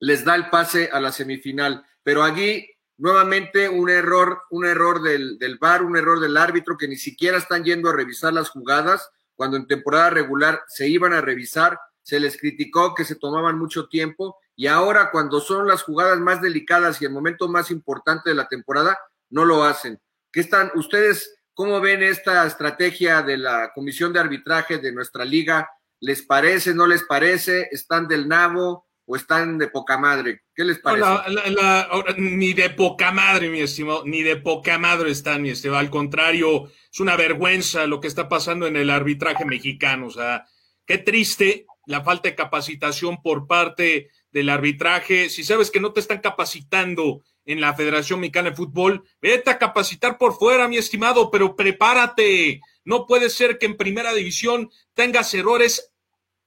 les 0.00 0.24
da 0.24 0.34
el 0.34 0.48
pase 0.48 0.90
a 0.92 1.00
la 1.00 1.12
semifinal. 1.12 1.84
Pero 2.02 2.22
allí, 2.22 2.68
nuevamente, 2.96 3.68
un 3.68 3.90
error, 3.90 4.42
un 4.50 4.64
error 4.64 5.02
del, 5.02 5.38
del 5.38 5.58
VAR, 5.58 5.82
un 5.82 5.96
error 5.96 6.20
del 6.20 6.36
árbitro, 6.36 6.78
que 6.78 6.88
ni 6.88 6.96
siquiera 6.96 7.36
están 7.36 7.64
yendo 7.64 7.90
a 7.90 7.94
revisar 7.94 8.32
las 8.32 8.48
jugadas, 8.48 9.10
cuando 9.34 9.56
en 9.56 9.66
temporada 9.66 10.10
regular 10.10 10.62
se 10.68 10.88
iban 10.88 11.12
a 11.12 11.20
revisar 11.20 11.78
se 12.04 12.20
les 12.20 12.38
criticó 12.38 12.94
que 12.94 13.04
se 13.04 13.16
tomaban 13.16 13.58
mucho 13.58 13.88
tiempo 13.88 14.38
y 14.54 14.68
ahora 14.68 15.10
cuando 15.10 15.40
son 15.40 15.66
las 15.66 15.82
jugadas 15.82 16.20
más 16.20 16.40
delicadas 16.40 17.00
y 17.00 17.06
el 17.06 17.10
momento 17.10 17.48
más 17.48 17.70
importante 17.70 18.30
de 18.30 18.36
la 18.36 18.46
temporada, 18.46 18.96
no 19.30 19.44
lo 19.44 19.64
hacen. 19.64 20.00
¿Qué 20.30 20.40
están 20.40 20.70
ustedes? 20.74 21.34
¿Cómo 21.54 21.80
ven 21.80 22.02
esta 22.02 22.46
estrategia 22.46 23.22
de 23.22 23.38
la 23.38 23.72
comisión 23.74 24.12
de 24.12 24.20
arbitraje 24.20 24.78
de 24.78 24.92
nuestra 24.92 25.24
liga? 25.24 25.68
¿Les 26.00 26.22
parece, 26.22 26.74
no 26.74 26.86
les 26.86 27.04
parece? 27.04 27.68
¿Están 27.72 28.06
del 28.06 28.28
nabo 28.28 28.86
o 29.06 29.16
están 29.16 29.58
de 29.58 29.68
poca 29.68 29.96
madre? 29.96 30.42
¿Qué 30.54 30.64
les 30.64 30.78
parece? 30.78 31.06
ni 32.18 32.52
de 32.52 32.70
poca 32.70 33.12
madre, 33.12 33.48
mi 33.48 33.60
estimado, 33.60 34.02
ni 34.04 34.22
de 34.22 34.36
poca 34.36 34.78
madre 34.78 35.10
están, 35.10 35.40
mi 35.40 35.50
estimado. 35.50 35.80
Al 35.80 35.90
contrario, 35.90 36.70
es 36.92 37.00
una 37.00 37.16
vergüenza 37.16 37.86
lo 37.86 37.98
que 38.00 38.08
está 38.08 38.28
pasando 38.28 38.66
en 38.66 38.76
el 38.76 38.90
arbitraje 38.90 39.44
mexicano. 39.46 40.08
O 40.08 40.10
sea, 40.10 40.46
qué 40.86 40.98
triste 40.98 41.66
la 41.86 42.02
falta 42.02 42.28
de 42.28 42.34
capacitación 42.34 43.22
por 43.22 43.46
parte 43.46 44.08
del 44.32 44.48
arbitraje. 44.50 45.30
Si 45.30 45.44
sabes 45.44 45.70
que 45.70 45.80
no 45.80 45.92
te 45.92 46.00
están 46.00 46.18
capacitando 46.18 47.22
en 47.44 47.60
la 47.60 47.74
Federación 47.74 48.20
Mexicana 48.20 48.50
de 48.50 48.56
Fútbol, 48.56 49.04
vete 49.20 49.50
a 49.50 49.58
capacitar 49.58 50.18
por 50.18 50.38
fuera, 50.38 50.68
mi 50.68 50.76
estimado, 50.76 51.30
pero 51.30 51.56
prepárate. 51.56 52.60
No 52.84 53.06
puede 53.06 53.30
ser 53.30 53.58
que 53.58 53.66
en 53.66 53.76
primera 53.76 54.14
división 54.14 54.70
tengas 54.94 55.32
errores 55.34 55.92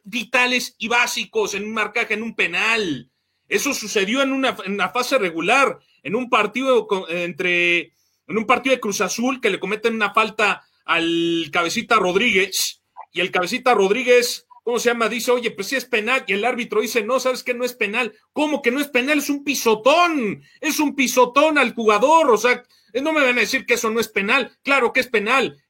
vitales 0.03 0.75
y 0.77 0.87
básicos 0.87 1.53
en 1.53 1.65
un 1.65 1.73
marcaje, 1.73 2.13
en 2.13 2.23
un 2.23 2.35
penal. 2.35 3.11
Eso 3.47 3.73
sucedió 3.73 4.21
en 4.21 4.31
una, 4.31 4.57
en 4.65 4.79
fase 4.91 5.17
regular, 5.17 5.79
en 6.03 6.15
un 6.15 6.29
partido 6.29 6.87
entre, 7.09 7.93
en 8.27 8.37
un 8.37 8.45
partido 8.45 8.75
de 8.75 8.81
Cruz 8.81 9.01
Azul 9.01 9.39
que 9.39 9.49
le 9.49 9.59
cometen 9.59 9.95
una 9.95 10.13
falta 10.13 10.65
al 10.85 11.49
cabecita 11.51 11.95
Rodríguez 11.95 12.81
y 13.11 13.21
el 13.21 13.31
cabecita 13.31 13.73
Rodríguez 13.73 14.46
¿cómo 14.67 14.79
se 14.79 14.89
llama? 14.89 15.07
Dice, 15.07 15.31
oye, 15.31 15.51
pues 15.51 15.67
sí 15.67 15.77
es 15.77 15.85
penal, 15.85 16.25
y 16.27 16.33
el 16.33 16.43
árbitro 16.43 16.81
dice, 16.81 17.01
no, 17.01 17.21
sabes 17.21 17.41
que 17.41 17.53
no 17.53 17.63
es 17.63 17.71
penal. 17.71 18.13
¿Cómo 18.33 18.61
que 18.61 18.69
no 18.69 18.81
es 18.81 18.89
penal? 18.89 19.19
Es 19.19 19.29
un 19.29 19.45
pisotón, 19.45 20.43
es 20.59 20.81
un 20.81 20.93
pisotón 20.93 21.57
al 21.57 21.73
jugador, 21.73 22.29
o 22.29 22.35
sea, 22.35 22.65
no 23.01 23.13
me 23.13 23.21
van 23.21 23.37
a 23.37 23.39
decir 23.39 23.65
que 23.65 23.75
eso 23.75 23.89
no 23.89 24.01
es 24.01 24.09
penal, 24.09 24.57
claro 24.63 24.91
que 24.91 24.99
es 24.99 25.07
penal. 25.07 25.63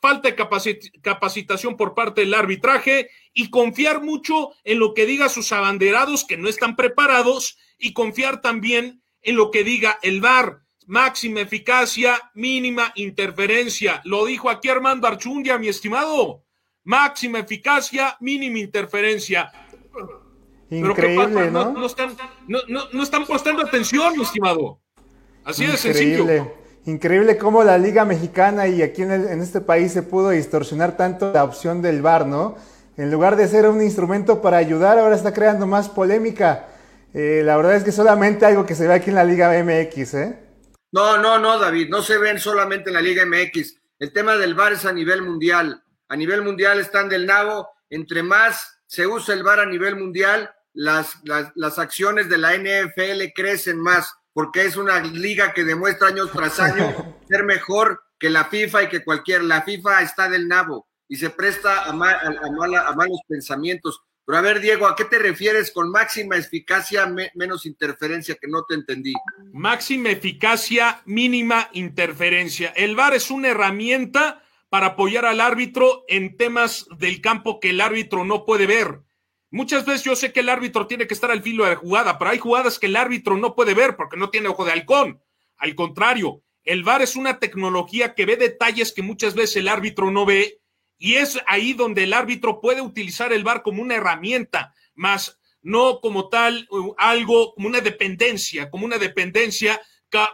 Falta 0.00 0.30
de 0.30 0.36
capacitación 1.02 1.76
por 1.76 1.96
parte 1.96 2.20
del 2.20 2.32
arbitraje 2.32 3.10
y 3.32 3.50
confiar 3.50 4.02
mucho 4.02 4.52
en 4.62 4.78
lo 4.78 4.94
que 4.94 5.04
diga 5.04 5.28
sus 5.28 5.50
abanderados 5.50 6.24
que 6.24 6.36
no 6.36 6.48
están 6.48 6.76
preparados 6.76 7.58
y 7.76 7.92
confiar 7.92 8.40
también 8.40 9.02
en 9.22 9.34
lo 9.34 9.50
que 9.50 9.64
diga 9.64 9.98
el 10.00 10.20
VAR. 10.20 10.60
Máxima 10.86 11.40
eficacia, 11.40 12.30
mínima 12.34 12.92
interferencia. 12.94 14.00
Lo 14.04 14.24
dijo 14.24 14.48
aquí 14.48 14.68
Armando 14.68 15.08
Archundia, 15.08 15.58
mi 15.58 15.66
estimado 15.66 16.43
máxima 16.84 17.40
eficacia, 17.40 18.16
mínima 18.20 18.58
interferencia. 18.58 19.50
Increíble, 20.70 21.50
¿no? 21.50 21.72
No, 21.72 21.86
están, 21.86 22.16
no, 22.46 23.02
están 23.02 23.26
prestando 23.26 23.62
atención, 23.62 24.16
mi 24.16 24.22
estimado. 24.22 24.80
Así 25.44 25.66
de 25.66 25.76
sencillo. 25.76 26.54
Increíble 26.86 27.38
cómo 27.38 27.64
la 27.64 27.78
Liga 27.78 28.04
Mexicana 28.04 28.68
y 28.68 28.82
aquí 28.82 29.02
en, 29.02 29.10
en, 29.10 29.40
este 29.40 29.62
país 29.62 29.92
se 29.92 30.02
pudo 30.02 30.30
distorsionar 30.30 30.98
tanto 30.98 31.32
la 31.32 31.44
opción 31.44 31.80
del 31.80 32.02
VAR, 32.02 32.26
¿no? 32.26 32.56
En 32.98 33.10
lugar 33.10 33.36
de 33.36 33.48
ser 33.48 33.66
un 33.68 33.80
instrumento 33.80 34.42
para 34.42 34.58
ayudar, 34.58 34.98
ahora 34.98 35.16
está 35.16 35.32
creando 35.32 35.66
más 35.66 35.88
polémica. 35.88 36.68
Eh, 37.14 37.42
la 37.44 37.56
verdad 37.56 37.76
es 37.76 37.84
que 37.84 37.92
solamente 37.92 38.44
algo 38.44 38.66
que 38.66 38.74
se 38.74 38.86
ve 38.86 38.94
aquí 38.94 39.10
en 39.10 39.16
la 39.16 39.24
Liga 39.24 39.50
MX, 39.62 40.14
¿eh? 40.14 40.38
No, 40.92 41.16
no, 41.16 41.38
no, 41.38 41.58
David, 41.58 41.88
no 41.88 42.02
se 42.02 42.18
ven 42.18 42.38
solamente 42.38 42.90
en 42.90 42.94
la 42.94 43.00
Liga 43.00 43.24
MX. 43.24 43.80
El 43.98 44.12
tema 44.12 44.36
del 44.36 44.54
VAR 44.54 44.72
es 44.72 44.84
a 44.84 44.92
nivel 44.92 45.22
mundial. 45.22 45.83
A 46.08 46.16
nivel 46.16 46.42
mundial 46.42 46.78
están 46.80 47.08
del 47.08 47.26
nabo. 47.26 47.68
Entre 47.90 48.22
más 48.22 48.80
se 48.86 49.06
usa 49.06 49.34
el 49.34 49.42
VAR 49.42 49.60
a 49.60 49.66
nivel 49.66 49.96
mundial, 49.96 50.54
las, 50.72 51.18
las, 51.24 51.52
las 51.54 51.78
acciones 51.78 52.28
de 52.28 52.38
la 52.38 52.56
NFL 52.56 53.32
crecen 53.34 53.80
más, 53.80 54.14
porque 54.32 54.64
es 54.64 54.76
una 54.76 55.00
liga 55.00 55.52
que 55.52 55.64
demuestra 55.64 56.08
año 56.08 56.26
tras 56.26 56.60
año 56.60 57.16
ser 57.28 57.44
mejor 57.44 58.02
que 58.18 58.30
la 58.30 58.44
FIFA 58.44 58.84
y 58.84 58.88
que 58.88 59.04
cualquier. 59.04 59.44
La 59.44 59.62
FIFA 59.62 60.02
está 60.02 60.28
del 60.28 60.48
nabo 60.48 60.86
y 61.08 61.16
se 61.16 61.30
presta 61.30 61.84
a, 61.84 61.90
a, 61.90 62.94
malos 62.94 63.20
pensamientos. 63.28 64.00
Pero 64.24 64.38
a 64.38 64.40
ver, 64.40 64.60
Diego, 64.60 64.86
¿a 64.86 64.96
qué 64.96 65.04
te 65.04 65.18
refieres 65.18 65.70
con 65.70 65.90
máxima 65.90 66.36
eficacia, 66.36 67.12
menos 67.34 67.66
interferencia? 67.66 68.36
Que 68.40 68.48
no 68.48 68.64
te 68.64 68.74
entendí. 68.74 69.12
Máxima 69.52 70.10
eficacia, 70.10 71.02
mínima 71.04 71.68
interferencia. 71.72 72.72
El 72.74 72.96
VAR 72.96 73.14
es 73.14 73.30
una 73.30 73.48
herramienta 73.48 74.42
para 74.74 74.86
apoyar 74.86 75.24
al 75.24 75.40
árbitro 75.40 76.04
en 76.08 76.36
temas 76.36 76.88
del 76.98 77.20
campo 77.20 77.60
que 77.60 77.70
el 77.70 77.80
árbitro 77.80 78.24
no 78.24 78.44
puede 78.44 78.66
ver. 78.66 79.02
Muchas 79.52 79.84
veces 79.84 80.02
yo 80.02 80.16
sé 80.16 80.32
que 80.32 80.40
el 80.40 80.48
árbitro 80.48 80.88
tiene 80.88 81.06
que 81.06 81.14
estar 81.14 81.30
al 81.30 81.44
filo 81.44 81.62
de 81.62 81.70
la 81.70 81.76
jugada, 81.76 82.18
pero 82.18 82.32
hay 82.32 82.38
jugadas 82.38 82.80
que 82.80 82.86
el 82.86 82.96
árbitro 82.96 83.36
no 83.36 83.54
puede 83.54 83.72
ver 83.72 83.94
porque 83.94 84.16
no 84.16 84.30
tiene 84.30 84.48
ojo 84.48 84.64
de 84.64 84.72
halcón. 84.72 85.22
Al 85.58 85.76
contrario, 85.76 86.42
el 86.64 86.82
VAR 86.82 87.02
es 87.02 87.14
una 87.14 87.38
tecnología 87.38 88.16
que 88.16 88.26
ve 88.26 88.36
detalles 88.36 88.92
que 88.92 89.02
muchas 89.02 89.36
veces 89.36 89.58
el 89.58 89.68
árbitro 89.68 90.10
no 90.10 90.26
ve 90.26 90.60
y 90.98 91.14
es 91.14 91.40
ahí 91.46 91.72
donde 91.72 92.02
el 92.02 92.12
árbitro 92.12 92.60
puede 92.60 92.80
utilizar 92.80 93.32
el 93.32 93.44
VAR 93.44 93.62
como 93.62 93.80
una 93.80 93.94
herramienta, 93.94 94.74
más 94.96 95.38
no 95.62 96.00
como 96.00 96.28
tal 96.28 96.66
algo, 96.98 97.54
como 97.54 97.68
una 97.68 97.80
dependencia, 97.80 98.70
como 98.70 98.86
una 98.86 98.98
dependencia, 98.98 99.80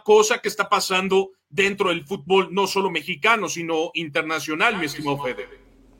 cosa 0.03 0.39
que 0.39 0.47
está 0.47 0.67
pasando 0.67 1.29
dentro 1.51 1.89
del 1.89 2.05
fútbol, 2.05 2.49
no 2.51 2.65
solo 2.65 2.89
mexicano, 2.89 3.47
sino 3.49 3.91
internacional, 3.93 4.77
mi 4.77 4.85
estimado 4.85 5.23
Fede. 5.23 5.47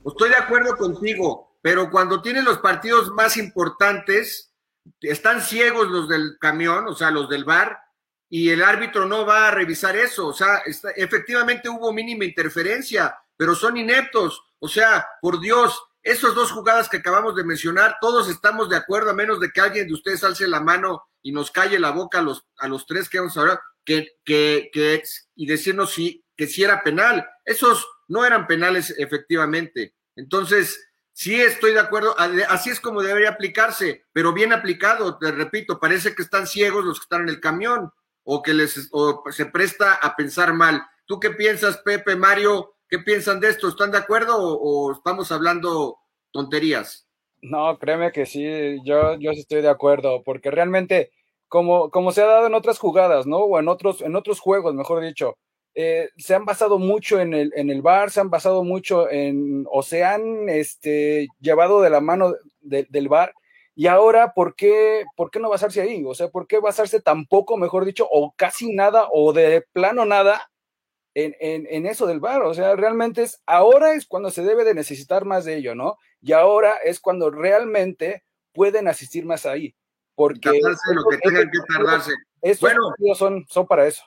Estoy 0.04 0.30
de 0.30 0.36
acuerdo 0.36 0.76
contigo, 0.76 1.58
pero 1.62 1.90
cuando 1.90 2.22
tienes 2.22 2.44
los 2.44 2.58
partidos 2.58 3.10
más 3.10 3.36
importantes, 3.36 4.52
están 5.00 5.40
ciegos 5.40 5.88
los 5.88 6.08
del 6.08 6.36
camión, 6.40 6.88
o 6.88 6.94
sea, 6.94 7.10
los 7.10 7.28
del 7.28 7.44
VAR, 7.44 7.78
y 8.28 8.48
el 8.48 8.62
árbitro 8.62 9.04
no 9.06 9.26
va 9.26 9.48
a 9.48 9.50
revisar 9.50 9.94
eso. 9.94 10.26
O 10.26 10.32
sea, 10.32 10.62
efectivamente 10.96 11.68
hubo 11.68 11.92
mínima 11.92 12.24
interferencia, 12.24 13.14
pero 13.36 13.54
son 13.54 13.76
ineptos. 13.76 14.42
O 14.58 14.68
sea, 14.68 15.06
por 15.20 15.38
Dios, 15.38 15.78
esas 16.02 16.34
dos 16.34 16.50
jugadas 16.50 16.88
que 16.88 16.96
acabamos 16.98 17.36
de 17.36 17.44
mencionar, 17.44 17.96
todos 18.00 18.28
estamos 18.28 18.68
de 18.68 18.76
acuerdo, 18.76 19.10
a 19.10 19.14
menos 19.14 19.40
de 19.40 19.50
que 19.50 19.60
alguien 19.60 19.86
de 19.86 19.94
ustedes 19.94 20.24
alce 20.24 20.48
la 20.48 20.60
mano 20.60 21.04
y 21.22 21.32
nos 21.32 21.50
calle 21.50 21.78
la 21.78 21.90
boca 21.90 22.18
a 22.18 22.22
los, 22.22 22.46
a 22.58 22.68
los 22.68 22.86
tres 22.86 23.08
que 23.08 23.18
vamos 23.18 23.36
a 23.36 23.40
hablar, 23.40 23.60
que, 23.84 24.08
que, 24.24 24.70
que, 24.72 25.02
y 25.36 25.46
decirnos 25.46 25.92
si, 25.92 26.24
que 26.36 26.46
si 26.46 26.64
era 26.64 26.82
penal. 26.82 27.26
Esos 27.44 27.86
no 28.08 28.24
eran 28.24 28.46
penales 28.46 28.94
efectivamente. 28.98 29.94
Entonces, 30.16 30.88
sí 31.12 31.40
estoy 31.40 31.72
de 31.72 31.80
acuerdo, 31.80 32.16
así 32.48 32.70
es 32.70 32.80
como 32.80 33.02
debería 33.02 33.30
aplicarse, 33.30 34.04
pero 34.12 34.32
bien 34.32 34.52
aplicado, 34.52 35.18
te 35.18 35.30
repito, 35.30 35.78
parece 35.78 36.14
que 36.14 36.22
están 36.22 36.46
ciegos 36.46 36.84
los 36.84 36.98
que 36.98 37.04
están 37.04 37.22
en 37.22 37.28
el 37.28 37.40
camión 37.40 37.92
o 38.24 38.42
que 38.42 38.54
les 38.54 38.88
o 38.92 39.22
se 39.30 39.46
presta 39.46 39.94
a 39.94 40.16
pensar 40.16 40.54
mal. 40.54 40.84
¿Tú 41.06 41.20
qué 41.20 41.30
piensas, 41.30 41.78
Pepe, 41.78 42.16
Mario? 42.16 42.71
¿Qué 42.92 42.98
piensan 42.98 43.40
de 43.40 43.48
esto? 43.48 43.68
¿Están 43.68 43.90
de 43.90 43.96
acuerdo 43.96 44.36
o, 44.38 44.92
estamos 44.92 45.32
hablando 45.32 45.96
tonterías? 46.30 47.08
No, 47.40 47.78
créeme 47.78 48.12
que 48.12 48.26
sí, 48.26 48.44
yo, 48.84 49.14
yo 49.18 49.32
sí 49.32 49.40
estoy 49.40 49.62
de 49.62 49.70
acuerdo, 49.70 50.22
porque 50.22 50.50
realmente, 50.50 51.10
como, 51.48 51.90
como 51.90 52.12
se 52.12 52.20
ha 52.20 52.26
dado 52.26 52.48
en 52.48 52.54
otras 52.54 52.78
jugadas, 52.78 53.26
¿no? 53.26 53.38
O 53.38 53.58
en 53.58 53.68
otros, 53.68 54.02
en 54.02 54.14
otros 54.14 54.40
juegos, 54.40 54.74
mejor 54.74 55.02
dicho, 55.02 55.38
eh, 55.74 56.10
se 56.18 56.34
han 56.34 56.44
basado 56.44 56.78
mucho 56.78 57.18
en 57.18 57.32
el, 57.32 57.50
en 57.56 57.70
el 57.70 57.80
bar, 57.80 58.10
se 58.10 58.20
han 58.20 58.28
basado 58.28 58.62
mucho 58.62 59.10
en, 59.10 59.64
o 59.70 59.82
se 59.82 60.04
han 60.04 60.50
este, 60.50 61.28
llevado 61.40 61.80
de 61.80 61.88
la 61.88 62.02
mano 62.02 62.34
del 62.60 63.08
bar. 63.08 63.32
Y 63.74 63.86
ahora, 63.86 64.34
¿por 64.34 64.54
qué, 64.54 65.04
¿por 65.16 65.30
qué 65.30 65.40
no 65.40 65.48
basarse 65.48 65.80
ahí? 65.80 66.04
O 66.06 66.14
sea, 66.14 66.28
¿por 66.28 66.46
qué 66.46 66.58
basarse 66.58 67.00
tampoco, 67.00 67.56
mejor 67.56 67.86
dicho, 67.86 68.06
o 68.12 68.34
casi 68.36 68.74
nada, 68.74 69.08
o 69.10 69.32
de 69.32 69.64
plano 69.72 70.04
nada, 70.04 70.51
en, 71.14 71.86
eso 71.86 72.06
del 72.06 72.20
bar. 72.20 72.42
O 72.42 72.54
sea, 72.54 72.76
realmente 72.76 73.22
es, 73.22 73.42
ahora 73.46 73.94
es 73.94 74.06
cuando 74.06 74.30
se 74.30 74.42
debe 74.42 74.64
de 74.64 74.74
necesitar 74.74 75.24
más 75.24 75.44
de 75.44 75.56
ello, 75.56 75.74
¿no? 75.74 75.98
Y 76.20 76.32
ahora 76.32 76.76
es 76.84 77.00
cuando 77.00 77.30
realmente 77.30 78.24
pueden 78.52 78.88
asistir 78.88 79.24
más 79.24 79.46
ahí. 79.46 79.74
Porque 80.14 80.50
lo 80.50 81.04
que 81.10 81.18
tengan 81.18 81.50
que 81.50 81.58
tardarse. 81.66 82.12
bueno, 82.60 82.82
son, 83.14 83.46
son 83.48 83.66
para 83.66 83.86
eso. 83.86 84.04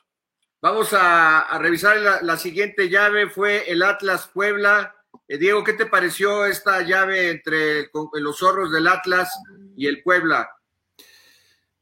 Vamos 0.62 0.94
a, 0.94 1.58
revisar 1.60 1.98
la, 2.22 2.38
siguiente 2.38 2.90
llave, 2.90 3.30
fue 3.30 3.70
el 3.72 3.84
Atlas 3.84 4.30
Puebla. 4.34 4.96
Eh, 5.28 5.38
Diego, 5.38 5.64
¿qué 5.64 5.74
te 5.74 5.86
pareció 5.86 6.46
esta 6.46 6.82
llave 6.82 7.30
entre 7.30 7.90
los 8.14 8.38
zorros 8.38 8.72
del 8.72 8.88
Atlas 8.88 9.32
y 9.76 9.88
el 9.88 10.02
Puebla? 10.02 10.50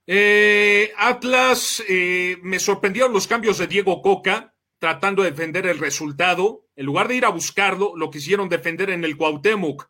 Eh, 0.06 0.92
Atlas, 0.98 1.82
eh, 1.88 2.38
me 2.42 2.60
sorprendieron 2.60 3.14
los 3.14 3.26
cambios 3.26 3.58
de 3.58 3.68
Diego 3.68 4.02
Coca 4.02 4.53
tratando 4.84 5.24
de 5.24 5.32
defender 5.32 5.66
el 5.66 5.80
resultado, 5.80 6.66
en 6.76 6.86
lugar 6.86 7.08
de 7.08 7.16
ir 7.16 7.24
a 7.24 7.30
buscarlo, 7.30 7.94
lo 7.96 8.12
quisieron 8.12 8.50
defender 8.50 8.90
en 8.90 9.06
el 9.06 9.16
Cuauhtémoc. 9.16 9.90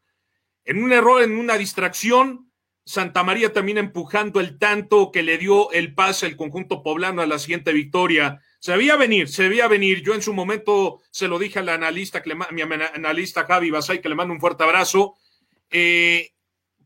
En 0.65 0.83
un 0.83 0.93
error, 0.93 1.23
en 1.23 1.35
una 1.35 1.57
distracción, 1.57 2.51
Santa 2.85 3.23
María 3.23 3.51
también 3.51 3.79
empujando 3.79 4.39
el 4.39 4.59
tanto 4.59 5.11
que 5.11 5.23
le 5.23 5.39
dio 5.39 5.71
el 5.71 5.95
pase 5.95 6.27
al 6.27 6.35
conjunto 6.35 6.83
poblano 6.83 7.23
a 7.23 7.25
la 7.25 7.39
siguiente 7.39 7.73
victoria. 7.73 8.39
Se 8.59 8.73
debía 8.73 8.95
venir, 8.95 9.29
se 9.29 9.41
debía 9.41 9.67
venir. 9.67 10.03
Yo 10.03 10.13
en 10.13 10.21
su 10.21 10.31
momento 10.31 11.01
se 11.09 11.27
lo 11.27 11.39
dije 11.39 11.57
al 11.57 11.69
analista, 11.69 12.21
mi 12.51 12.61
analista 12.61 13.45
Javi 13.47 13.71
Basay, 13.71 13.99
que 13.99 14.09
le 14.09 14.15
mando 14.15 14.35
un 14.35 14.39
fuerte 14.39 14.63
abrazo. 14.63 15.15
Eh, 15.71 16.33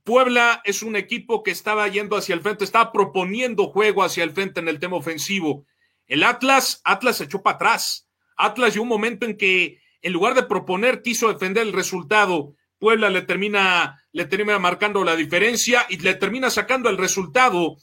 Puebla 0.06 0.62
es 0.64 0.82
un 0.82 0.96
equipo 0.96 1.44
que 1.44 1.52
estaba 1.52 1.86
yendo 1.90 2.16
hacia 2.16 2.36
el 2.36 2.42
frente, 2.42 2.64
estaba 2.64 2.94
proponiendo 2.94 3.68
juego 3.68 4.02
hacia 4.02 4.24
el 4.24 4.32
frente 4.32 4.62
en 4.62 4.70
el 4.70 4.80
tema 4.80 4.96
ofensivo. 4.96 5.66
El 6.08 6.24
Atlas, 6.24 6.82
Atlas 6.84 7.18
se 7.18 7.26
echó 7.26 7.42
para 7.42 7.56
atrás. 7.56 8.08
Atlas 8.38 8.74
llegó 8.74 8.84
un 8.84 8.90
momento 8.90 9.26
en 9.26 9.38
que 9.38 9.80
en 10.02 10.14
lugar 10.14 10.36
de 10.36 10.44
proponer 10.44 11.02
quiso 11.02 11.32
defender 11.32 11.68
el 11.68 11.74
resultado. 11.74 12.56
Puebla 12.80 13.10
le 13.10 13.24
termina, 13.24 14.04
le 14.12 14.26
termina 14.26 14.60
marcando 14.60 15.04
la 15.04 15.16
diferencia 15.16 15.86
y 15.90 15.98
le 15.98 16.16
termina 16.16 16.50
sacando 16.50 16.90
el 16.90 16.98
resultado. 16.98 17.78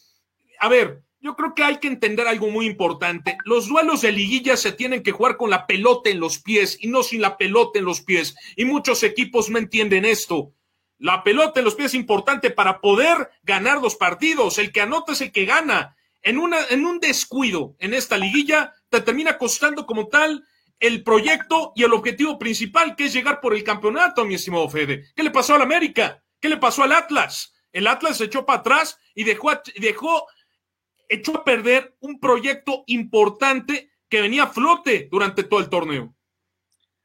A 0.60 0.68
ver, 0.68 1.02
yo 1.20 1.36
creo 1.36 1.54
que 1.54 1.64
hay 1.64 1.78
que 1.78 1.88
entender 1.88 2.26
algo 2.28 2.50
muy 2.50 2.66
importante. 2.66 3.36
Los 3.44 3.68
duelos 3.68 4.02
de 4.02 4.12
liguilla 4.12 4.56
se 4.56 4.72
tienen 4.72 5.02
que 5.02 5.12
jugar 5.12 5.36
con 5.36 5.50
la 5.50 5.66
pelota 5.66 6.10
en 6.10 6.20
los 6.20 6.38
pies 6.38 6.78
y 6.80 6.88
no 6.88 7.02
sin 7.02 7.20
la 7.20 7.36
pelota 7.36 7.78
en 7.78 7.84
los 7.84 8.02
pies. 8.02 8.36
Y 8.56 8.64
muchos 8.64 9.02
equipos 9.02 9.50
no 9.50 9.58
entienden 9.58 10.04
esto. 10.04 10.52
La 10.98 11.24
pelota 11.24 11.60
en 11.60 11.64
los 11.64 11.74
pies 11.74 11.86
es 11.86 11.94
importante 11.94 12.50
para 12.50 12.80
poder 12.80 13.30
ganar 13.42 13.82
los 13.82 13.96
partidos. 13.96 14.58
El 14.58 14.70
que 14.70 14.80
anota 14.80 15.12
es 15.12 15.20
el 15.20 15.32
que 15.32 15.44
gana 15.44 15.93
en, 16.24 16.38
una, 16.38 16.58
en 16.70 16.84
un 16.84 16.98
descuido 16.98 17.76
en 17.78 17.94
esta 17.94 18.16
liguilla, 18.16 18.74
te 18.88 19.02
termina 19.02 19.38
costando 19.38 19.86
como 19.86 20.08
tal 20.08 20.44
el 20.80 21.04
proyecto 21.04 21.72
y 21.76 21.84
el 21.84 21.92
objetivo 21.92 22.38
principal, 22.38 22.96
que 22.96 23.06
es 23.06 23.12
llegar 23.12 23.40
por 23.40 23.54
el 23.54 23.62
campeonato, 23.62 24.24
mi 24.24 24.34
estimado 24.34 24.68
Fede. 24.68 25.12
¿Qué 25.14 25.22
le 25.22 25.30
pasó 25.30 25.54
al 25.54 25.62
América? 25.62 26.22
¿Qué 26.40 26.48
le 26.48 26.56
pasó 26.56 26.82
al 26.82 26.92
Atlas? 26.92 27.54
El 27.72 27.86
Atlas 27.86 28.16
se 28.16 28.24
echó 28.24 28.44
para 28.46 28.60
atrás 28.60 28.98
y 29.14 29.24
dejó, 29.24 29.52
dejó, 29.76 30.26
echó 31.08 31.38
a 31.38 31.44
perder 31.44 31.94
un 32.00 32.18
proyecto 32.18 32.84
importante 32.86 33.90
que 34.08 34.22
venía 34.22 34.44
a 34.44 34.48
flote 34.48 35.08
durante 35.10 35.44
todo 35.44 35.60
el 35.60 35.68
torneo. 35.68 36.14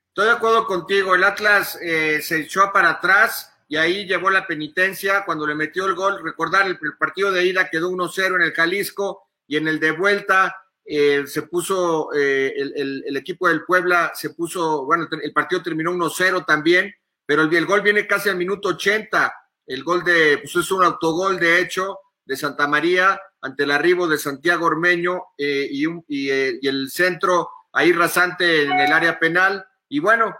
Estoy 0.07 0.25
de 0.25 0.31
acuerdo 0.31 0.65
contigo, 0.65 1.13
el 1.13 1.23
Atlas 1.23 1.77
eh, 1.81 2.21
se 2.21 2.41
echó 2.41 2.71
para 2.71 2.91
atrás 2.91 3.53
y 3.71 3.77
ahí 3.77 4.07
llevó 4.07 4.31
la 4.31 4.47
penitencia 4.47 5.23
cuando 5.23 5.45
le 5.45 5.53
metió 5.53 5.85
el 5.85 5.93
gol. 5.93 6.19
Recordar, 6.23 6.65
el, 6.65 6.79
partido 6.97 7.31
de 7.31 7.45
ida 7.45 7.69
quedó 7.69 7.91
1-0 7.91 8.35
en 8.35 8.41
el 8.41 8.51
Jalisco 8.51 9.29
y 9.47 9.57
en 9.57 9.67
el 9.67 9.79
de 9.79 9.91
vuelta 9.91 10.57
eh, 10.83 11.27
se 11.27 11.43
puso, 11.43 12.09
eh, 12.15 12.51
el, 12.57 13.15
equipo 13.15 13.47
del 13.47 13.63
Puebla 13.65 14.11
se 14.15 14.31
puso, 14.31 14.85
bueno, 14.85 15.07
el 15.21 15.31
partido 15.33 15.61
terminó 15.61 15.91
1-0 15.91 16.47
también, 16.47 16.91
pero 17.27 17.43
el, 17.43 17.65
gol 17.67 17.81
viene 17.81 18.07
casi 18.07 18.27
al 18.29 18.38
minuto 18.38 18.69
80. 18.69 19.31
El 19.67 19.83
gol 19.83 20.03
de, 20.03 20.39
pues 20.39 20.55
es 20.55 20.71
un 20.71 20.83
autogol 20.83 21.39
de 21.39 21.61
hecho 21.61 21.99
de 22.25 22.35
Santa 22.35 22.67
María 22.67 23.21
ante 23.39 23.65
el 23.65 23.71
arribo 23.71 24.07
de 24.07 24.17
Santiago 24.17 24.65
Ormeño 24.65 25.25
eh, 25.38 25.67
y, 25.69 25.85
y, 26.07 26.31
y, 26.59 26.67
el 26.67 26.89
centro 26.89 27.51
ahí 27.71 27.91
rasante 27.91 28.63
en 28.63 28.79
el 28.79 28.91
área 28.91 29.19
penal. 29.19 29.63
Y 29.88 29.99
bueno, 29.99 30.35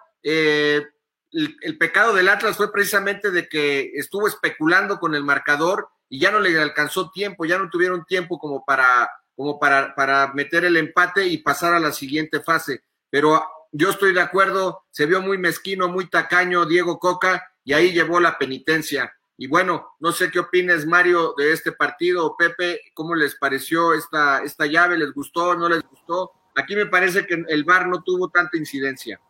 el, 1.31 1.77
pecado 1.77 2.13
del 2.13 2.29
Atlas 2.29 2.57
fue 2.57 2.71
precisamente 2.71 3.31
de 3.31 3.48
que 3.48 3.91
estuvo 3.95 4.27
especulando 4.27 5.00
con 5.00 5.15
el 5.15 5.24
marcador 5.24 5.89
y 6.09 6.19
ya 6.19 6.31
no 6.31 6.39
le 6.39 6.59
alcanzó 6.59 7.12
tiempo, 7.12 7.45
ya 7.45 7.57
no 7.57 7.69
tuvieron 7.69 8.05
tiempo 8.05 8.39
como 8.39 8.65
para, 8.65 9.09
como 9.36 9.59
para, 9.59 9.93
para 9.95 10.33
meter 10.33 10.65
el 10.65 10.77
empate 10.77 11.27
y 11.27 11.38
pasar 11.38 11.74
a 11.74 11.79
la 11.79 11.91
siguiente 11.91 12.39
fase. 12.39 12.83
Pero 13.09 13.43
yo 13.71 13.91
estoy 13.91 14.13
de 14.13 14.21
acuerdo, 14.21 14.86
se 14.91 15.05
vio 15.05 15.21
muy 15.21 15.38
mezquino, 15.38 15.88
muy 15.88 16.09
tacaño 16.09 16.65
Diego 16.65 17.00
Coca 17.00 17.51
y 17.63 17.74
ahí 17.74 17.91
llevó 17.91 18.19
la 18.19 18.38
penitencia. 18.38 19.13
Y 19.38 19.48
bueno, 19.48 19.95
no 20.00 20.12
sé 20.12 20.31
qué 20.31 20.39
opines, 20.39 20.86
Mario, 20.86 21.33
de 21.38 21.53
este 21.53 21.71
partido. 21.71 22.36
Pepe, 22.38 22.81
¿cómo 22.93 23.15
les 23.15 23.36
pareció 23.36 23.93
esta, 23.93 24.43
esta 24.43 24.65
llave? 24.65 24.98
¿Les 24.98 25.13
gustó? 25.13 25.55
¿No 25.55 25.69
les 25.69 25.81
gustó? 25.83 26.31
Aquí 26.55 26.75
me 26.75 26.88
parece 26.88 27.25
que 27.25 27.45
el 27.48 27.63
VAR 27.63 27.88
no 27.88 28.03
tuvo 28.03 28.29
tanta 28.29 28.57
incidencia. 28.57 29.21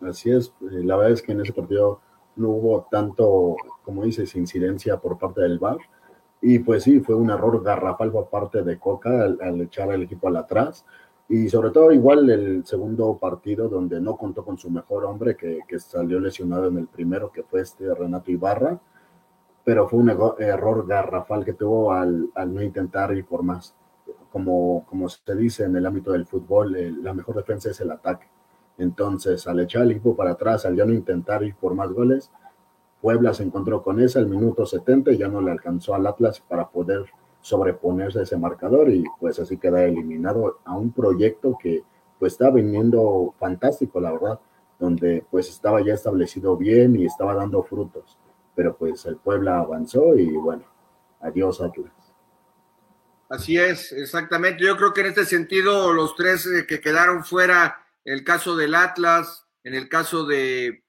Así 0.00 0.30
es, 0.30 0.52
eh, 0.60 0.84
la 0.84 0.96
verdad 0.96 1.12
es 1.12 1.22
que 1.22 1.32
en 1.32 1.40
ese 1.40 1.52
partido 1.52 2.00
no 2.36 2.50
hubo 2.50 2.86
tanto, 2.90 3.56
como 3.82 4.04
dices, 4.04 4.34
incidencia 4.36 4.98
por 4.98 5.18
parte 5.18 5.40
del 5.40 5.58
VAR. 5.58 5.78
Y 6.40 6.58
pues 6.60 6.84
sí, 6.84 7.00
fue 7.00 7.14
un 7.14 7.30
error 7.30 7.62
garrafal 7.62 8.12
por 8.12 8.28
parte 8.28 8.62
de 8.62 8.78
Coca 8.78 9.24
al, 9.24 9.60
echar 9.62 9.90
al 9.90 10.02
equipo 10.02 10.28
al 10.28 10.36
atrás. 10.36 10.84
Y 11.28 11.48
sobre 11.48 11.70
todo 11.70 11.92
igual 11.92 12.30
el 12.30 12.64
segundo 12.66 13.16
partido 13.18 13.68
donde 13.68 14.00
no 14.00 14.16
contó 14.16 14.44
con 14.44 14.58
su 14.58 14.70
mejor 14.70 15.06
hombre 15.06 15.36
que, 15.36 15.60
salió 15.78 16.20
lesionado 16.20 16.68
en 16.68 16.78
el 16.78 16.86
primero, 16.86 17.32
que 17.32 17.42
fue 17.42 17.62
este 17.62 17.92
Renato 17.94 18.30
Ibarra. 18.30 18.78
Pero 19.64 19.88
fue 19.88 19.98
un 20.00 20.10
error 20.10 20.86
garrafal 20.86 21.44
que 21.44 21.54
tuvo 21.54 21.92
al, 21.92 22.30
al 22.34 22.54
no 22.54 22.62
intentar 22.62 23.12
ir 23.16 23.24
por 23.26 23.42
más. 23.42 23.74
Como, 24.30 24.84
como 24.86 25.08
se 25.08 25.34
dice 25.34 25.64
en 25.64 25.76
el 25.76 25.86
ámbito 25.86 26.12
del 26.12 26.26
fútbol, 26.26 27.02
la 27.02 27.14
mejor 27.14 27.36
defensa 27.36 27.70
es 27.70 27.80
el 27.80 27.90
ataque 27.90 28.28
entonces, 28.78 29.46
al 29.46 29.60
echar 29.60 29.82
el 29.82 29.92
equipo 29.92 30.16
para 30.16 30.32
atrás, 30.32 30.66
al 30.66 30.76
ya 30.76 30.84
no 30.84 30.92
intentar 30.92 31.42
ir 31.42 31.54
por 31.54 31.74
más 31.74 31.90
goles, 31.90 32.30
Puebla 33.00 33.32
se 33.34 33.42
encontró 33.42 33.82
con 33.82 34.00
esa 34.00 34.18
al 34.18 34.26
minuto 34.26 34.66
70 34.66 35.12
y 35.12 35.18
ya 35.18 35.28
no 35.28 35.40
le 35.40 35.50
alcanzó 35.50 35.94
al 35.94 36.06
Atlas 36.06 36.40
para 36.40 36.68
poder 36.68 37.06
sobreponerse 37.40 38.18
a 38.18 38.22
ese 38.22 38.36
marcador 38.36 38.90
y 38.90 39.04
pues 39.20 39.38
así 39.38 39.56
queda 39.56 39.84
eliminado 39.84 40.58
a 40.64 40.76
un 40.76 40.90
proyecto 40.90 41.56
que 41.62 41.84
pues 42.18 42.32
está 42.32 42.50
viniendo 42.50 43.34
fantástico, 43.38 44.00
la 44.00 44.12
verdad, 44.12 44.40
donde 44.78 45.24
pues 45.30 45.48
estaba 45.48 45.80
ya 45.82 45.94
establecido 45.94 46.56
bien 46.56 46.96
y 46.96 47.06
estaba 47.06 47.34
dando 47.34 47.62
frutos, 47.62 48.18
pero 48.54 48.76
pues 48.76 49.06
el 49.06 49.16
Puebla 49.16 49.60
avanzó 49.60 50.16
y 50.16 50.26
bueno, 50.32 50.64
adiós 51.20 51.60
Atlas. 51.60 51.92
Así 53.28 53.58
es, 53.58 53.92
exactamente. 53.92 54.64
Yo 54.64 54.76
creo 54.76 54.92
que 54.92 55.00
en 55.02 55.08
este 55.08 55.24
sentido 55.24 55.92
los 55.92 56.14
tres 56.14 56.46
eh, 56.46 56.66
que 56.66 56.80
quedaron 56.80 57.24
fuera 57.24 57.85
en 58.06 58.14
el 58.14 58.24
caso 58.24 58.56
del 58.56 58.74
Atlas, 58.76 59.46
en 59.64 59.74
el 59.74 59.88
caso 59.88 60.24
de, 60.24 60.84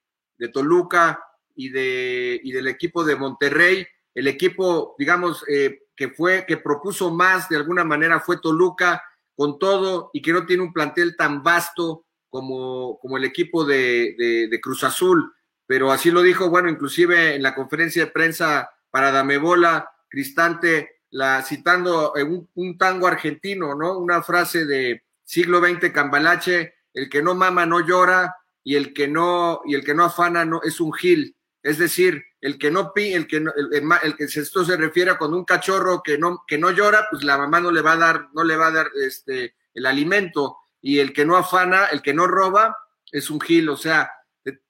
Toluca 0.54 1.20
y, 1.56 1.70
de, 1.70 2.40
y 2.44 2.52
del 2.52 2.68
equipo 2.68 3.04
de 3.04 3.16
Monterrey, 3.16 3.88
el 4.14 4.28
equipo, 4.28 4.96
digamos, 5.00 5.44
eh, 5.50 5.80
que 5.96 6.10
fue, 6.10 6.46
que 6.48 6.58
propuso 6.58 7.12
más 7.12 7.50
de 7.50 7.58
alguna 7.58 7.84
manera 7.84 8.20
fue 8.20 8.40
Toluca, 8.40 9.04
con 9.36 9.58
todo, 9.58 10.12
y 10.14 10.22
que 10.22 10.32
no 10.32 10.46
tiene 10.46 10.62
un 10.62 10.74
plantel 10.74 11.16
tan 11.18 11.42
vasto 11.42 12.06
como, 12.30 13.00
como 13.00 13.18
el 13.18 13.24
equipo 13.24 13.66
de, 13.66 14.48
Cruz 14.62 14.84
Azul. 14.84 15.34
Pero 15.66 15.92
así 15.92 16.12
lo 16.12 16.22
dijo, 16.22 16.50
bueno, 16.52 16.70
inclusive 16.70 17.34
en 17.36 17.42
la 17.42 17.56
conferencia 17.56 18.06
de 18.06 18.12
prensa 18.12 18.70
para 18.92 19.12
Damebola, 19.12 19.90
Cristante, 20.08 21.02
la, 21.10 21.42
citando 21.42 22.14
un, 22.14 22.48
un 22.54 22.78
tango 22.78 23.08
argentino, 23.08 23.74
¿no? 23.74 23.98
Una 23.98 24.22
frase 24.22 24.66
de 24.66 25.04
siglo 25.24 25.60
XX 25.60 25.92
Cambalache, 25.92 26.77
el 26.94 27.10
que 27.10 27.22
no 27.22 27.36
mama 27.36 27.66
no 27.66 27.86
llora 27.86 28.36
y 28.64 28.76
el 28.76 28.94
que 28.94 29.08
no 29.08 29.62
y 29.66 29.76
el 29.76 29.84
que 29.84 29.94
no 29.94 30.04
afana 30.06 30.46
no 30.46 30.62
es 30.64 30.80
un 30.80 30.94
gil. 30.94 31.36
Es 31.64 31.78
decir, 31.78 32.24
el 32.42 32.58
que 32.58 32.72
no 32.72 32.94
pi, 32.94 33.14
el 33.14 33.28
que 33.28 33.40
no, 33.40 33.52
el, 33.54 34.16
que 34.16 34.24
esto 34.24 34.64
se 34.64 34.78
refiere 34.78 35.12
a 35.12 35.18
cuando 35.18 35.38
un 35.38 35.46
cachorro 35.46 36.02
que 36.04 36.18
no 36.18 36.44
que 36.48 36.58
no 36.58 36.72
llora, 36.72 37.08
pues 37.10 37.24
la 37.24 37.38
mamá 37.38 37.60
no 37.60 37.72
le 37.72 37.82
va 37.82 37.94
a 37.94 37.98
dar 37.98 38.28
no 38.34 38.44
le 38.44 38.56
va 38.56 38.68
a 38.68 38.72
dar 38.72 38.90
este 38.96 39.56
el 39.74 39.86
alimento 39.86 40.58
y 40.82 41.00
el 41.00 41.14
que 41.14 41.26
no 41.26 41.38
afana, 41.38 41.86
el 41.86 42.02
que 42.02 42.14
no 42.14 42.28
roba 42.28 42.78
es 43.12 43.30
un 43.30 43.40
gil, 43.42 43.70
o 43.70 43.78
sea, 43.78 44.12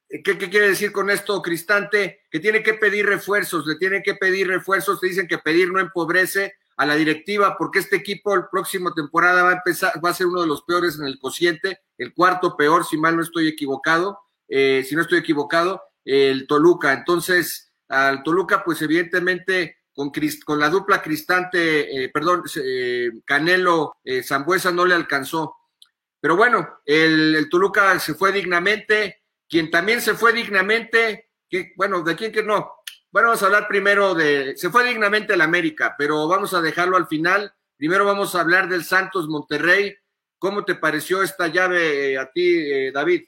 ¿Qué, 0.09 0.37
¿Qué, 0.37 0.49
quiere 0.49 0.69
decir 0.69 0.93
con 0.93 1.09
esto, 1.09 1.41
Cristante? 1.41 2.21
Que 2.31 2.39
tiene 2.39 2.63
que 2.63 2.75
pedir 2.75 3.05
refuerzos, 3.05 3.67
le 3.67 3.75
tiene 3.75 4.01
que 4.01 4.13
pedir 4.15 4.47
refuerzos, 4.47 5.01
te 5.01 5.07
dicen 5.07 5.27
que 5.27 5.37
pedir 5.37 5.69
no 5.69 5.81
empobrece, 5.81 6.53
a 6.77 6.85
la 6.85 6.95
directiva, 6.95 7.57
porque 7.57 7.79
este 7.79 7.95
equipo 7.95 8.35
el 8.35 8.45
próximo 8.51 8.93
temporada 8.93 9.43
va 9.43 9.49
a 9.49 9.53
empezar, 9.53 9.93
va 10.03 10.11
a 10.11 10.13
ser 10.13 10.27
uno 10.27 10.41
de 10.41 10.47
los 10.47 10.61
peores 10.61 10.97
en 10.99 11.05
el 11.05 11.19
cociente, 11.19 11.79
el 11.97 12.13
cuarto 12.13 12.55
peor, 12.55 12.85
si 12.85 12.97
mal 12.97 13.15
no 13.15 13.23
estoy 13.23 13.47
equivocado, 13.47 14.19
eh, 14.47 14.83
si 14.87 14.95
no 14.95 15.01
estoy 15.01 15.19
equivocado, 15.19 15.81
el 16.05 16.47
Toluca. 16.47 16.93
Entonces, 16.93 17.73
al 17.89 18.23
Toluca, 18.23 18.63
pues 18.63 18.81
evidentemente 18.81 19.77
con, 19.93 20.11
con 20.45 20.59
la 20.59 20.69
dupla 20.69 21.01
Cristante, 21.01 22.03
eh, 22.03 22.09
perdón, 22.09 22.43
eh, 22.63 23.11
Canelo 23.25 23.97
Zambuesa 24.23 24.71
no 24.71 24.85
le 24.85 24.95
alcanzó. 24.95 25.55
Pero 26.19 26.35
bueno, 26.35 26.79
el, 26.85 27.35
el, 27.35 27.49
Toluca 27.49 27.99
se 27.99 28.13
fue 28.13 28.31
dignamente, 28.31 29.23
quien 29.47 29.69
también 29.69 30.01
se 30.01 30.13
fue 30.13 30.33
dignamente, 30.33 31.31
que, 31.49 31.73
bueno, 31.75 32.01
de 32.01 32.15
quién 32.15 32.31
que 32.31 32.43
no, 32.43 32.77
bueno, 33.09 33.29
vamos 33.29 33.41
a 33.41 33.45
hablar 33.45 33.67
primero 33.67 34.13
de, 34.13 34.55
se 34.57 34.69
fue 34.69 34.83
dignamente 34.83 35.33
el 35.33 35.41
América, 35.41 35.95
pero 35.97 36.27
vamos 36.27 36.53
a 36.53 36.61
dejarlo 36.61 36.97
al 36.97 37.07
final. 37.07 37.53
Primero 37.77 38.05
vamos 38.05 38.35
a 38.35 38.41
hablar 38.41 38.67
del 38.67 38.83
Santos 38.83 39.27
Monterrey. 39.27 39.95
¿Cómo 40.39 40.65
te 40.65 40.75
pareció 40.75 41.23
esta 41.23 41.47
llave 41.47 42.13
eh, 42.13 42.19
a 42.19 42.29
ti, 42.29 42.45
eh, 42.45 42.91
David? 42.93 43.23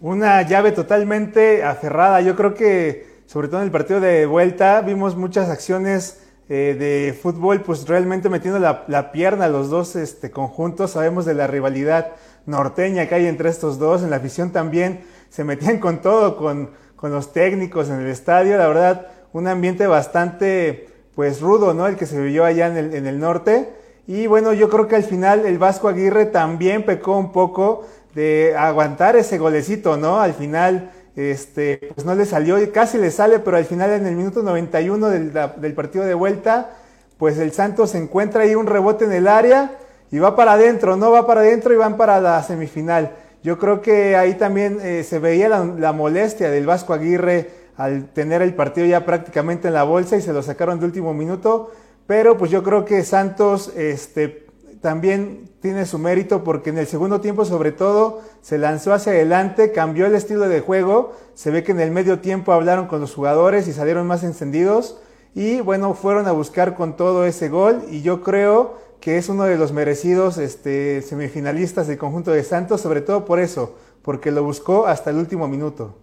Una 0.00 0.40
llave 0.48 0.72
totalmente 0.72 1.62
aferrada. 1.62 2.22
Yo 2.22 2.34
creo 2.36 2.54
que, 2.54 3.22
sobre 3.26 3.48
todo 3.48 3.60
en 3.60 3.66
el 3.66 3.70
partido 3.70 4.00
de 4.00 4.24
vuelta, 4.24 4.80
vimos 4.80 5.14
muchas 5.14 5.50
acciones 5.50 6.26
eh, 6.48 6.74
de 6.78 7.12
fútbol, 7.12 7.60
pues 7.60 7.86
realmente 7.86 8.30
metiendo 8.30 8.58
la, 8.60 9.12
pierna 9.12 9.44
a 9.44 9.48
los 9.48 9.68
dos 9.68 9.94
este, 9.94 10.30
conjuntos. 10.30 10.92
Sabemos 10.92 11.26
de 11.26 11.34
la 11.34 11.46
rivalidad 11.46 12.12
norteña 12.46 13.06
que 13.06 13.16
hay 13.16 13.26
entre 13.26 13.50
estos 13.50 13.78
dos. 13.78 14.02
En 14.02 14.08
la 14.08 14.16
afición 14.16 14.52
también 14.52 15.04
se 15.28 15.44
metían 15.44 15.80
con 15.80 16.00
todo, 16.00 16.38
con 16.38 16.70
los 17.02 17.34
técnicos 17.34 17.90
en 17.90 18.00
el 18.00 18.06
estadio, 18.06 18.56
la 18.56 18.68
verdad, 18.68 19.08
un 19.34 19.46
ambiente 19.48 19.86
bastante 19.86 20.88
pues 21.14 21.42
rudo, 21.42 21.74
¿no? 21.74 21.86
El 21.88 21.96
que 21.96 22.06
se 22.06 22.18
vivió 22.18 22.46
allá 22.46 22.68
en 22.68 23.06
el 23.06 23.20
norte. 23.20 23.81
Y 24.06 24.26
bueno, 24.26 24.52
yo 24.52 24.68
creo 24.68 24.88
que 24.88 24.96
al 24.96 25.04
final 25.04 25.46
el 25.46 25.58
Vasco 25.58 25.88
Aguirre 25.88 26.26
también 26.26 26.84
pecó 26.84 27.16
un 27.16 27.32
poco 27.32 27.86
de 28.14 28.54
aguantar 28.56 29.16
ese 29.16 29.38
golecito, 29.38 29.96
¿no? 29.96 30.20
Al 30.20 30.34
final, 30.34 30.90
este, 31.16 31.90
pues 31.94 32.04
no 32.04 32.14
le 32.14 32.26
salió, 32.26 32.56
casi 32.72 32.98
le 32.98 33.10
sale, 33.10 33.38
pero 33.38 33.56
al 33.56 33.64
final 33.64 33.90
en 33.90 34.06
el 34.06 34.16
minuto 34.16 34.42
91 34.42 35.08
del, 35.08 35.32
del 35.32 35.74
partido 35.74 36.04
de 36.04 36.14
vuelta, 36.14 36.70
pues 37.16 37.38
el 37.38 37.52
Santos 37.52 37.94
encuentra 37.94 38.42
ahí 38.42 38.54
un 38.54 38.66
rebote 38.66 39.04
en 39.04 39.12
el 39.12 39.28
área 39.28 39.78
y 40.10 40.18
va 40.18 40.36
para 40.36 40.52
adentro, 40.52 40.96
no 40.96 41.10
va 41.10 41.26
para 41.26 41.40
adentro 41.40 41.72
y 41.72 41.76
van 41.76 41.96
para 41.96 42.20
la 42.20 42.42
semifinal. 42.42 43.12
Yo 43.42 43.58
creo 43.58 43.80
que 43.80 44.14
ahí 44.14 44.34
también 44.34 44.78
eh, 44.82 45.02
se 45.02 45.18
veía 45.18 45.48
la, 45.48 45.92
molestia 45.92 46.50
del 46.50 46.66
Vasco 46.66 46.92
Aguirre 46.92 47.50
al 47.76 48.04
tener 48.10 48.40
el 48.42 48.54
partido 48.54 48.86
ya 48.86 49.04
prácticamente 49.04 49.68
en 49.68 49.74
la 49.74 49.82
bolsa 49.82 50.16
y 50.16 50.22
se 50.22 50.32
lo 50.32 50.42
sacaron 50.42 50.78
de 50.78 50.86
último 50.86 51.12
minuto. 51.12 51.72
Pero 52.06 52.36
pues 52.36 52.50
yo 52.50 52.62
creo 52.62 52.84
que 52.84 53.04
Santos 53.04 53.72
este, 53.76 54.46
también 54.80 55.48
tiene 55.60 55.86
su 55.86 55.98
mérito 55.98 56.42
porque 56.42 56.70
en 56.70 56.78
el 56.78 56.86
segundo 56.86 57.20
tiempo 57.20 57.44
sobre 57.44 57.70
todo 57.70 58.20
se 58.42 58.58
lanzó 58.58 58.92
hacia 58.92 59.12
adelante, 59.12 59.72
cambió 59.72 60.06
el 60.06 60.14
estilo 60.14 60.48
de 60.48 60.60
juego. 60.60 61.16
Se 61.34 61.50
ve 61.50 61.62
que 61.62 61.72
en 61.72 61.80
el 61.80 61.92
medio 61.92 62.18
tiempo 62.18 62.52
hablaron 62.52 62.88
con 62.88 63.00
los 63.00 63.14
jugadores 63.14 63.68
y 63.68 63.72
salieron 63.72 64.06
más 64.06 64.24
encendidos. 64.24 64.98
Y 65.34 65.60
bueno, 65.60 65.94
fueron 65.94 66.26
a 66.26 66.32
buscar 66.32 66.74
con 66.74 66.96
todo 66.96 67.24
ese 67.24 67.48
gol 67.48 67.84
y 67.88 68.02
yo 68.02 68.22
creo 68.22 68.76
que 69.00 69.18
es 69.18 69.28
uno 69.28 69.44
de 69.44 69.56
los 69.56 69.72
merecidos 69.72 70.38
este, 70.38 71.02
semifinalistas 71.02 71.88
del 71.88 71.98
conjunto 71.98 72.30
de 72.30 72.44
Santos, 72.44 72.80
sobre 72.80 73.00
todo 73.00 73.24
por 73.24 73.40
eso, 73.40 73.76
porque 74.02 74.30
lo 74.30 74.44
buscó 74.44 74.86
hasta 74.86 75.10
el 75.10 75.16
último 75.16 75.48
minuto. 75.48 75.98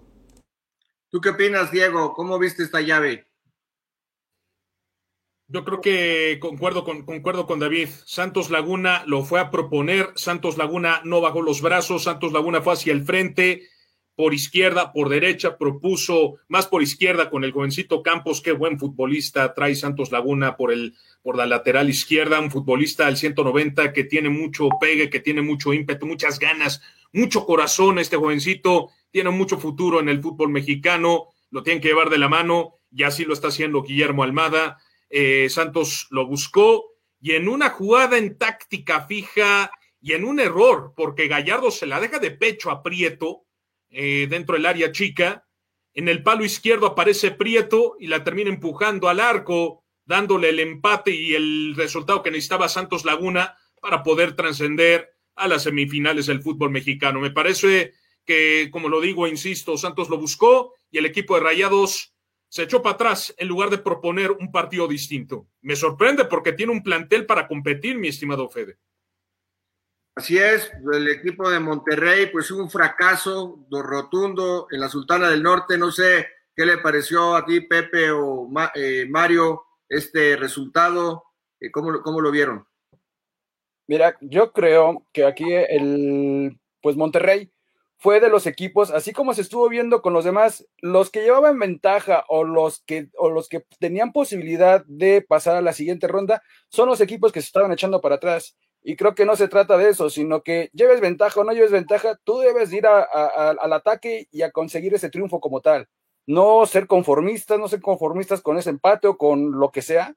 ¿Tú 1.09 1.21
qué 1.21 1.29
opinas, 1.29 1.71
Diego? 1.71 2.13
¿Cómo 2.13 2.37
viste 2.37 2.63
esta 2.63 2.81
llave? 2.81 3.28
Yo 5.51 5.65
creo 5.65 5.81
que 5.81 6.37
concuerdo 6.39 6.83
con, 6.83 7.05
concuerdo 7.05 7.47
con 7.47 7.57
David. 7.57 7.89
Santos 8.05 8.51
Laguna 8.51 9.03
lo 9.07 9.23
fue 9.23 9.39
a 9.39 9.49
proponer, 9.49 10.11
Santos 10.13 10.57
Laguna 10.57 11.01
no 11.05 11.21
bajó 11.21 11.41
los 11.41 11.63
brazos, 11.63 12.03
Santos 12.03 12.31
Laguna 12.33 12.61
fue 12.61 12.73
hacia 12.73 12.93
el 12.93 13.03
frente, 13.03 13.63
por 14.15 14.35
izquierda, 14.35 14.93
por 14.93 15.09
derecha, 15.09 15.57
propuso 15.57 16.35
más 16.49 16.67
por 16.67 16.83
izquierda 16.83 17.31
con 17.31 17.43
el 17.43 17.51
jovencito 17.51 18.03
Campos, 18.03 18.41
qué 18.41 18.51
buen 18.51 18.77
futbolista 18.77 19.55
trae 19.55 19.73
Santos 19.73 20.11
Laguna 20.11 20.55
por 20.55 20.71
el 20.71 20.93
por 21.23 21.35
la 21.35 21.47
lateral 21.47 21.89
izquierda, 21.89 22.39
un 22.39 22.51
futbolista 22.51 23.07
al 23.07 23.17
190 23.17 23.91
que 23.91 24.03
tiene 24.03 24.29
mucho 24.29 24.69
pegue, 24.79 25.09
que 25.09 25.19
tiene 25.19 25.41
mucho 25.41 25.73
ímpetu, 25.73 26.05
muchas 26.05 26.37
ganas, 26.37 26.79
mucho 27.11 27.47
corazón 27.47 27.97
este 27.97 28.17
jovencito, 28.17 28.89
tiene 29.09 29.31
mucho 29.31 29.57
futuro 29.57 29.99
en 29.99 30.09
el 30.09 30.21
fútbol 30.21 30.49
mexicano, 30.49 31.29
lo 31.49 31.63
tienen 31.63 31.81
que 31.81 31.87
llevar 31.87 32.11
de 32.11 32.19
la 32.19 32.29
mano, 32.29 32.75
y 32.91 33.01
así 33.01 33.25
lo 33.25 33.33
está 33.33 33.47
haciendo 33.47 33.81
Guillermo 33.81 34.21
Almada. 34.23 34.77
Eh, 35.09 35.49
Santos 35.49 36.07
lo 36.11 36.27
buscó 36.27 36.85
y 37.19 37.33
en 37.33 37.49
una 37.49 37.69
jugada 37.69 38.17
en 38.17 38.37
táctica 38.37 39.01
fija 39.01 39.71
y 40.01 40.13
en 40.13 40.23
un 40.23 40.39
error, 40.39 40.93
porque 40.95 41.27
Gallardo 41.27 41.71
se 41.71 41.85
la 41.85 41.99
deja 41.99 42.19
de 42.19 42.31
pecho 42.31 42.71
a 42.71 42.81
Prieto 42.81 43.45
eh, 43.89 44.27
dentro 44.29 44.55
del 44.55 44.65
área 44.65 44.91
chica, 44.91 45.45
En 45.93 46.07
el 46.07 46.21
palo 46.21 46.45
izquierdo 46.45 46.85
aparece 46.85 47.31
Prieto 47.31 47.95
y 47.99 48.07
la 48.07 48.23
termina 48.23 48.49
empujando 48.49 49.09
al 49.09 49.19
arco, 49.19 49.83
dándole 50.05 50.49
el 50.49 50.59
empate 50.59 51.11
y 51.11 51.33
el 51.33 51.73
resultado 51.75 52.21
que 52.21 52.31
necesitaba 52.31 52.69
Santos 52.69 53.03
Laguna 53.03 53.57
para 53.81 54.03
poder 54.03 54.35
trascender 54.35 55.09
a 55.35 55.47
las 55.47 55.63
semifinales 55.63 56.27
del 56.27 56.41
fútbol 56.41 56.69
mexicano. 56.69 57.19
Me 57.19 57.31
parece 57.31 57.93
que, 58.25 58.69
como 58.71 58.87
lo 58.89 59.01
digo, 59.01 59.27
insisto, 59.27 59.77
Santos 59.77 60.09
lo 60.09 60.17
buscó 60.17 60.73
y 60.91 60.99
el 60.99 61.05
equipo 61.05 61.35
de 61.35 61.41
Rayados 61.41 62.13
se 62.49 62.63
echó 62.63 62.81
para 62.81 62.95
atrás 62.95 63.33
en 63.37 63.47
lugar 63.47 63.69
de 63.69 63.77
proponer 63.77 64.31
un 64.31 64.51
partido 64.51 64.87
distinto. 64.87 65.47
Me 65.61 65.75
sorprende 65.75 66.25
porque 66.25 66.53
tiene 66.53 66.71
un 66.71 66.83
plantel 66.83 67.25
para 67.25 67.47
competir, 67.47 67.97
mi 67.97 68.07
estimado 68.07 68.49
Fede. 68.49 68.77
Así 70.15 70.37
es, 70.37 70.69
el 70.91 71.07
equipo 71.09 71.49
de 71.49 71.59
Monterrey, 71.59 72.25
pues 72.31 72.51
un 72.51 72.69
fracaso 72.69 73.65
rotundo 73.71 74.67
en 74.69 74.81
la 74.81 74.89
Sultana 74.89 75.29
del 75.29 75.43
Norte. 75.43 75.77
No 75.77 75.91
sé 75.91 76.27
qué 76.55 76.65
le 76.65 76.79
pareció 76.79 77.35
a 77.35 77.45
ti, 77.45 77.61
Pepe 77.61 78.11
o 78.11 78.49
eh, 78.75 79.05
Mario, 79.07 79.63
este 79.87 80.35
resultado. 80.35 81.23
Eh, 81.59 81.71
¿cómo, 81.71 82.01
¿Cómo 82.01 82.19
lo 82.19 82.31
vieron? 82.31 82.67
Mira, 83.87 84.17
yo 84.21 84.51
creo 84.51 85.07
que 85.13 85.23
aquí 85.23 85.53
el, 85.53 86.59
pues 86.81 86.95
Monterrey 86.95 87.51
fue 87.99 88.21
de 88.21 88.29
los 88.29 88.47
equipos, 88.47 88.91
así 88.91 89.11
como 89.11 89.33
se 89.33 89.41
estuvo 89.41 89.67
viendo 89.67 90.01
con 90.01 90.13
los 90.13 90.23
demás, 90.23 90.65
los 90.77 91.09
que 91.09 91.21
llevaban 91.21 91.59
ventaja 91.59 92.23
o 92.29 92.45
los 92.45 92.81
que, 92.85 93.09
o 93.17 93.29
los 93.29 93.49
que 93.49 93.65
tenían 93.77 94.13
posibilidad 94.13 94.85
de 94.85 95.21
pasar 95.21 95.57
a 95.57 95.61
la 95.61 95.73
siguiente 95.73 96.07
ronda, 96.07 96.41
son 96.69 96.87
los 96.87 97.01
equipos 97.01 97.33
que 97.33 97.41
se 97.41 97.47
estaban 97.47 97.73
echando 97.73 97.99
para 97.99 98.15
atrás. 98.15 98.57
Y 98.81 98.95
creo 98.95 99.15
que 99.15 99.25
no 99.25 99.35
se 99.35 99.49
trata 99.49 99.77
de 99.77 99.89
eso, 99.89 100.09
sino 100.09 100.41
que 100.43 100.69
lleves 100.71 101.01
ventaja 101.01 101.41
o 101.41 101.43
no 101.43 101.51
lleves 101.51 101.71
ventaja, 101.71 102.17
tú 102.23 102.39
debes 102.39 102.71
ir 102.71 102.87
al 102.87 103.73
ataque 103.73 104.29
y 104.31 104.43
a 104.43 104.51
conseguir 104.51 104.93
ese 104.93 105.09
triunfo 105.09 105.41
como 105.41 105.59
tal. 105.59 105.89
No 106.25 106.65
ser 106.65 106.87
conformistas, 106.87 107.59
no 107.59 107.67
ser 107.67 107.81
conformistas 107.81 108.41
con 108.41 108.57
ese 108.57 108.69
empate 108.69 109.07
o 109.07 109.17
con 109.17 109.59
lo 109.59 109.71
que 109.71 109.81
sea, 109.81 110.15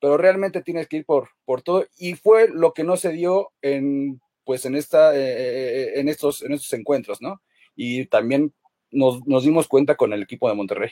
pero 0.00 0.16
realmente 0.16 0.62
tienes 0.62 0.86
que 0.86 0.98
ir 0.98 1.04
por, 1.04 1.30
por 1.44 1.62
todo 1.62 1.86
y 1.98 2.14
fue 2.14 2.48
lo 2.48 2.74
que 2.74 2.84
no 2.84 2.96
se 2.96 3.10
dio 3.10 3.50
en 3.60 4.20
pues 4.44 4.64
en 4.64 4.76
esta 4.76 5.14
eh, 5.14 5.20
eh, 5.20 5.82
eh, 5.82 5.92
en 6.00 6.08
estos 6.08 6.42
en 6.42 6.52
estos 6.52 6.72
encuentros, 6.72 7.20
¿no? 7.20 7.42
Y 7.74 8.06
también 8.06 8.54
nos, 8.90 9.26
nos 9.26 9.42
dimos 9.42 9.68
cuenta 9.68 9.96
con 9.96 10.12
el 10.12 10.22
equipo 10.22 10.48
de 10.48 10.54
Monterrey. 10.54 10.90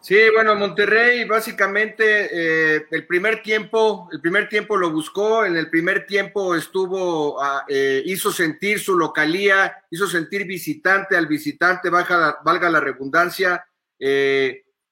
Sí, 0.00 0.16
bueno, 0.32 0.54
Monterrey 0.54 1.24
básicamente 1.24 2.76
el 2.94 3.06
primer 3.08 3.42
tiempo, 3.42 4.08
el 4.12 4.20
primer 4.20 4.48
tiempo 4.48 4.76
lo 4.76 4.92
buscó, 4.92 5.44
en 5.44 5.56
el 5.56 5.68
primer 5.68 6.06
tiempo 6.06 6.54
estuvo, 6.54 7.42
ah, 7.42 7.64
hizo 8.04 8.30
sentir 8.30 8.78
su 8.78 8.96
localía, 8.96 9.84
hizo 9.90 10.06
sentir 10.06 10.46
visitante 10.46 11.16
al 11.16 11.26
visitante, 11.26 11.90
valga, 11.90 12.38
valga 12.44 12.70
la 12.70 12.78
redundancia, 12.78 13.66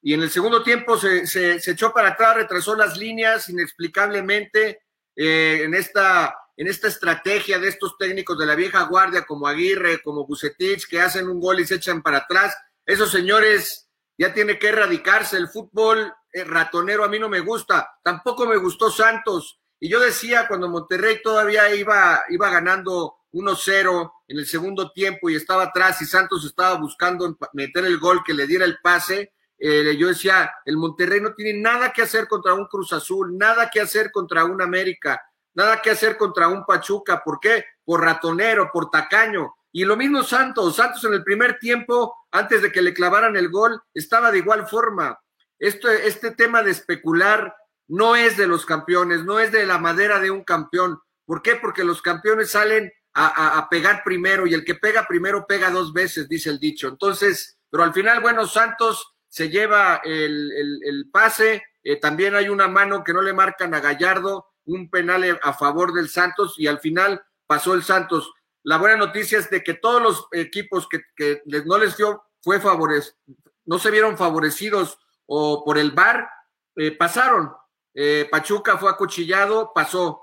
y 0.06 0.12
en 0.12 0.20
el 0.20 0.30
segundo 0.30 0.62
tiempo 0.62 0.98
se, 0.98 1.26
se, 1.26 1.70
echó 1.70 1.92
para 1.92 2.08
atrás, 2.10 2.36
retrasó 2.36 2.74
las 2.74 2.98
líneas 2.98 3.48
inexplicablemente 3.48 4.82
eh, 5.16 5.62
en, 5.64 5.74
esta, 5.74 6.36
en 6.56 6.66
esta 6.66 6.88
estrategia 6.88 7.58
de 7.58 7.68
estos 7.68 7.96
técnicos 7.98 8.38
de 8.38 8.46
la 8.46 8.54
vieja 8.54 8.82
guardia 8.84 9.24
como 9.24 9.46
Aguirre, 9.46 10.02
como 10.02 10.26
Bucetich, 10.26 10.88
que 10.88 11.00
hacen 11.00 11.28
un 11.28 11.40
gol 11.40 11.60
y 11.60 11.66
se 11.66 11.76
echan 11.76 12.02
para 12.02 12.18
atrás. 12.18 12.56
Esos 12.86 13.10
señores 13.10 13.88
ya 14.16 14.32
tiene 14.32 14.58
que 14.58 14.68
erradicarse. 14.68 15.36
El 15.36 15.48
fútbol 15.48 16.12
eh, 16.32 16.44
ratonero 16.44 17.04
a 17.04 17.08
mí 17.08 17.18
no 17.18 17.28
me 17.28 17.40
gusta, 17.40 17.98
tampoco 18.02 18.46
me 18.46 18.56
gustó 18.56 18.90
Santos. 18.90 19.60
Y 19.80 19.88
yo 19.88 20.00
decía 20.00 20.46
cuando 20.48 20.68
Monterrey 20.68 21.20
todavía 21.22 21.74
iba, 21.74 22.22
iba 22.30 22.48
ganando 22.48 23.16
1-0 23.32 24.12
en 24.28 24.38
el 24.38 24.46
segundo 24.46 24.92
tiempo 24.92 25.28
y 25.28 25.34
estaba 25.34 25.64
atrás 25.64 26.00
y 26.00 26.06
Santos 26.06 26.44
estaba 26.44 26.76
buscando 26.76 27.36
meter 27.52 27.84
el 27.84 27.98
gol 27.98 28.22
que 28.24 28.32
le 28.32 28.46
diera 28.46 28.64
el 28.64 28.78
pase, 28.80 29.34
eh, 29.58 29.96
yo 29.98 30.08
decía, 30.08 30.52
el 30.64 30.76
Monterrey 30.76 31.20
no 31.20 31.34
tiene 31.34 31.60
nada 31.60 31.92
que 31.92 32.02
hacer 32.02 32.28
contra 32.28 32.54
un 32.54 32.66
Cruz 32.66 32.92
Azul, 32.92 33.36
nada 33.36 33.70
que 33.70 33.80
hacer 33.80 34.10
contra 34.10 34.44
un 34.44 34.60
América, 34.60 35.20
nada 35.54 35.80
que 35.82 35.90
hacer 35.90 36.16
contra 36.16 36.48
un 36.48 36.64
Pachuca. 36.64 37.22
¿Por 37.24 37.40
qué? 37.40 37.64
Por 37.84 38.02
ratonero, 38.02 38.70
por 38.72 38.90
tacaño. 38.90 39.54
Y 39.72 39.84
lo 39.84 39.96
mismo 39.96 40.22
Santos. 40.22 40.76
Santos 40.76 41.04
en 41.04 41.14
el 41.14 41.24
primer 41.24 41.58
tiempo, 41.58 42.14
antes 42.30 42.62
de 42.62 42.70
que 42.70 42.82
le 42.82 42.94
clavaran 42.94 43.36
el 43.36 43.50
gol, 43.50 43.80
estaba 43.92 44.30
de 44.30 44.38
igual 44.38 44.66
forma. 44.68 45.18
Esto, 45.58 45.90
este 45.90 46.32
tema 46.32 46.62
de 46.62 46.70
especular 46.70 47.54
no 47.88 48.16
es 48.16 48.36
de 48.36 48.46
los 48.46 48.66
campeones, 48.66 49.24
no 49.24 49.38
es 49.38 49.52
de 49.52 49.66
la 49.66 49.78
madera 49.78 50.18
de 50.20 50.30
un 50.30 50.44
campeón. 50.44 51.00
¿Por 51.24 51.42
qué? 51.42 51.56
Porque 51.56 51.84
los 51.84 52.02
campeones 52.02 52.50
salen 52.50 52.92
a, 53.14 53.58
a 53.58 53.68
pegar 53.68 54.02
primero 54.04 54.46
y 54.46 54.54
el 54.54 54.64
que 54.64 54.74
pega 54.74 55.06
primero 55.06 55.46
pega 55.46 55.70
dos 55.70 55.92
veces, 55.92 56.28
dice 56.28 56.50
el 56.50 56.58
dicho. 56.58 56.88
Entonces, 56.88 57.58
pero 57.74 57.82
al 57.82 57.92
final, 57.92 58.20
bueno, 58.20 58.46
Santos 58.46 59.14
se 59.34 59.50
lleva 59.50 60.00
el, 60.04 61.08
pase, 61.12 61.64
eh, 61.82 61.98
también 61.98 62.36
hay 62.36 62.48
una 62.48 62.68
mano 62.68 63.02
que 63.02 63.12
no 63.12 63.20
le 63.20 63.32
marcan 63.32 63.74
a 63.74 63.80
Gallardo, 63.80 64.46
un 64.66 64.90
penal 64.90 65.38
a 65.42 65.53
favor 65.53 65.92
del 65.92 66.09
Santos 66.09 66.55
y 66.59 66.66
al 66.66 66.81
final 66.81 67.22
pasó 67.46 67.74
el 67.74 67.83
Santos. 67.83 68.33
La 68.62 68.79
buena 68.79 68.96
noticia 68.96 69.38
es 69.38 69.50
de 69.50 69.62
que 69.62 69.74
todos 69.74 70.03
los 70.03 70.27
equipos 70.33 70.88
que, 70.88 71.42
no 71.66 71.79
les 71.79 71.96
dio, 71.96 72.22
fue 72.42 72.61
favores, 72.61 73.16
no 73.64 73.79
se 73.79 73.90
vieron 73.90 74.16
favorecidos 74.16 74.98
o 75.27 75.64
por 75.64 75.79
el 75.79 75.92
VAR, 75.92 76.29
eh, 76.77 76.92
pasaron. 76.92 77.53
Eh, 77.94 78.29
Pachuca 78.31 78.77
fue 78.79 78.90
acuchillado, 78.90 79.72
pasó. 79.74 80.20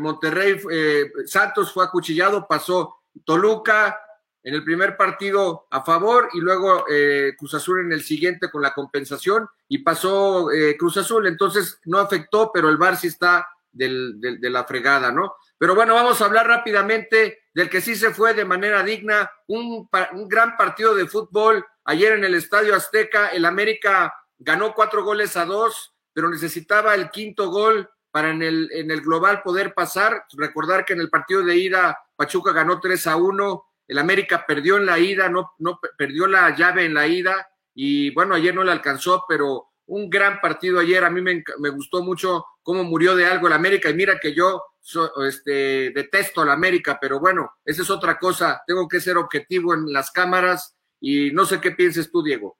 Monterrey, 0.00 0.60
Santos 1.26 1.72
fue 1.72 1.84
acuchillado, 1.84 2.48
pasó. 2.48 2.96
Toluca, 3.24 4.00
en 4.42 4.54
el 4.54 4.64
primer 4.64 4.96
partido 4.96 5.66
a 5.70 5.82
favor 5.82 6.28
y 6.32 6.40
luego 6.40 6.84
eh, 6.90 7.34
Cruz 7.38 7.54
Azul 7.54 7.80
en 7.80 7.92
el 7.92 8.02
siguiente 8.02 8.50
con 8.50 8.62
la 8.62 8.72
compensación 8.72 9.48
y 9.68 9.78
pasó 9.78 10.50
eh, 10.50 10.76
Cruz 10.78 10.96
Azul, 10.96 11.26
entonces 11.26 11.78
no 11.84 11.98
afectó, 11.98 12.50
pero 12.52 12.68
el 12.68 12.78
VAR 12.78 12.96
sí 12.96 13.08
está 13.08 13.46
del, 13.72 14.20
de 14.20 14.50
la 14.50 14.64
fregada, 14.64 15.12
¿no? 15.12 15.34
Pero 15.58 15.74
bueno, 15.74 15.94
vamos 15.94 16.20
a 16.20 16.24
hablar 16.24 16.46
rápidamente 16.46 17.40
del 17.52 17.68
que 17.68 17.80
sí 17.80 17.96
se 17.96 18.14
fue 18.14 18.34
de 18.34 18.44
manera 18.44 18.82
digna, 18.82 19.30
un, 19.46 19.88
gran 20.26 20.56
partido 20.56 20.94
de 20.94 21.06
fútbol 21.06 21.64
ayer 21.84 22.12
en 22.12 22.24
el 22.24 22.34
Estadio 22.34 22.74
Azteca, 22.74 23.28
el 23.28 23.44
América 23.44 24.14
ganó 24.38 24.72
cuatro 24.72 25.04
goles 25.04 25.36
a 25.36 25.44
dos, 25.44 25.94
pero 26.12 26.30
necesitaba 26.30 26.94
el 26.94 27.10
quinto 27.10 27.50
gol 27.50 27.90
para 28.10 28.30
en 28.30 28.42
el, 28.42 29.00
global 29.02 29.42
poder 29.42 29.74
pasar. 29.74 30.24
Recordar 30.36 30.84
que 30.84 30.94
en 30.94 31.00
el 31.00 31.10
partido 31.10 31.42
de 31.42 31.56
ida 31.56 31.98
Pachuca 32.16 32.52
ganó 32.52 32.80
3 32.80 33.06
a 33.06 33.16
1, 33.16 33.64
el 33.88 33.98
América 33.98 34.44
perdió 34.46 34.76
en 34.76 34.86
la 34.86 34.98
ida, 34.98 35.28
no, 35.28 35.52
no 35.58 35.78
perdió 35.96 36.26
la 36.26 36.54
llave 36.56 36.84
en 36.84 36.94
la 36.94 37.06
ida 37.06 37.48
y 37.74 38.12
bueno, 38.14 38.34
ayer 38.34 38.54
no 38.54 38.64
le 38.64 38.72
alcanzó, 38.72 39.24
pero 39.28 39.69
un 39.90 40.08
gran 40.08 40.40
partido 40.40 40.78
ayer. 40.78 41.04
A 41.04 41.10
mí 41.10 41.20
me, 41.20 41.42
gustó 41.70 42.02
mucho 42.02 42.44
cómo 42.62 42.84
murió 42.84 43.14
de 43.14 43.26
algo 43.26 43.46
el 43.46 43.52
América 43.52 43.90
y 43.90 43.94
mira 43.94 44.18
que 44.18 44.34
yo 44.34 44.62
este, 45.26 45.90
detesto 45.90 46.40
al 46.40 46.50
América, 46.50 46.98
pero 47.00 47.20
bueno, 47.20 47.50
esa 47.64 47.82
es 47.82 47.90
otra 47.90 48.18
cosa. 48.18 48.62
Tengo 48.66 48.88
que 48.88 49.00
ser 49.00 49.16
objetivo 49.16 49.74
en 49.74 49.92
las 49.92 50.10
cámaras 50.10 50.76
y 51.00 51.32
no 51.32 51.44
sé 51.44 51.60
qué 51.60 51.72
pienses 51.72 52.10
tú, 52.10 52.22
Diego. 52.22 52.56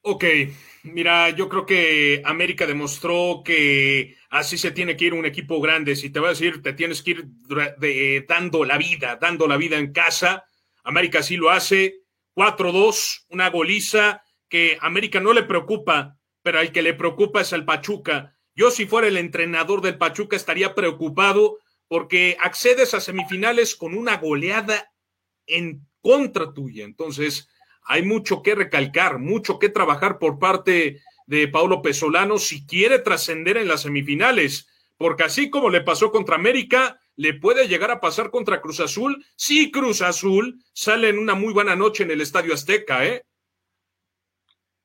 Ok, 0.00 0.24
mira, 0.84 1.30
yo 1.30 1.50
creo 1.50 1.66
que 1.66 2.22
América 2.24 2.66
demostró 2.66 3.42
que 3.44 4.16
así 4.30 4.56
se 4.56 4.70
tiene 4.70 4.96
que 4.96 5.04
ir 5.04 5.14
un 5.14 5.26
equipo 5.26 5.60
grande. 5.60 5.96
Si 5.96 6.08
te 6.08 6.20
va 6.20 6.28
a 6.28 6.30
decir, 6.30 6.62
te 6.62 6.72
tienes 6.72 7.02
que 7.02 7.10
ir 7.10 7.26
dando 8.26 8.64
la 8.64 8.78
vida, 8.78 9.18
dando 9.20 9.46
la 9.46 9.58
vida 9.58 9.76
en 9.76 9.92
casa. 9.92 10.44
América 10.82 11.22
sí 11.22 11.36
lo 11.36 11.50
hace. 11.50 12.04
4-2, 12.34 13.26
una 13.30 13.50
goliza 13.50 14.22
que 14.48 14.78
América 14.80 15.20
no 15.20 15.32
le 15.32 15.42
preocupa, 15.42 16.18
pero 16.42 16.58
al 16.58 16.72
que 16.72 16.82
le 16.82 16.94
preocupa 16.94 17.40
es 17.40 17.52
el 17.52 17.64
Pachuca. 17.64 18.36
Yo 18.54 18.70
si 18.70 18.86
fuera 18.86 19.08
el 19.08 19.16
entrenador 19.16 19.80
del 19.82 19.98
Pachuca 19.98 20.36
estaría 20.36 20.74
preocupado 20.74 21.58
porque 21.88 22.36
accedes 22.40 22.94
a 22.94 23.00
semifinales 23.00 23.74
con 23.74 23.94
una 23.94 24.16
goleada 24.16 24.92
en 25.46 25.86
contra 26.00 26.52
tuya. 26.52 26.84
Entonces, 26.84 27.48
hay 27.82 28.02
mucho 28.02 28.42
que 28.42 28.54
recalcar, 28.54 29.18
mucho 29.18 29.58
que 29.58 29.68
trabajar 29.68 30.18
por 30.18 30.38
parte 30.38 31.00
de 31.26 31.48
Paulo 31.48 31.82
Pesolano 31.82 32.38
si 32.38 32.66
quiere 32.66 32.98
trascender 32.98 33.56
en 33.56 33.68
las 33.68 33.82
semifinales, 33.82 34.68
porque 34.96 35.24
así 35.24 35.50
como 35.50 35.70
le 35.70 35.82
pasó 35.82 36.10
contra 36.10 36.36
América, 36.36 37.00
le 37.16 37.34
puede 37.34 37.68
llegar 37.68 37.90
a 37.90 38.00
pasar 38.00 38.30
contra 38.30 38.60
Cruz 38.60 38.80
Azul 38.80 39.24
si 39.36 39.70
Cruz 39.70 40.02
Azul 40.02 40.62
sale 40.72 41.08
en 41.08 41.18
una 41.18 41.34
muy 41.34 41.52
buena 41.52 41.76
noche 41.76 42.04
en 42.04 42.10
el 42.10 42.20
Estadio 42.20 42.54
Azteca, 42.54 43.06
¿eh? 43.06 43.24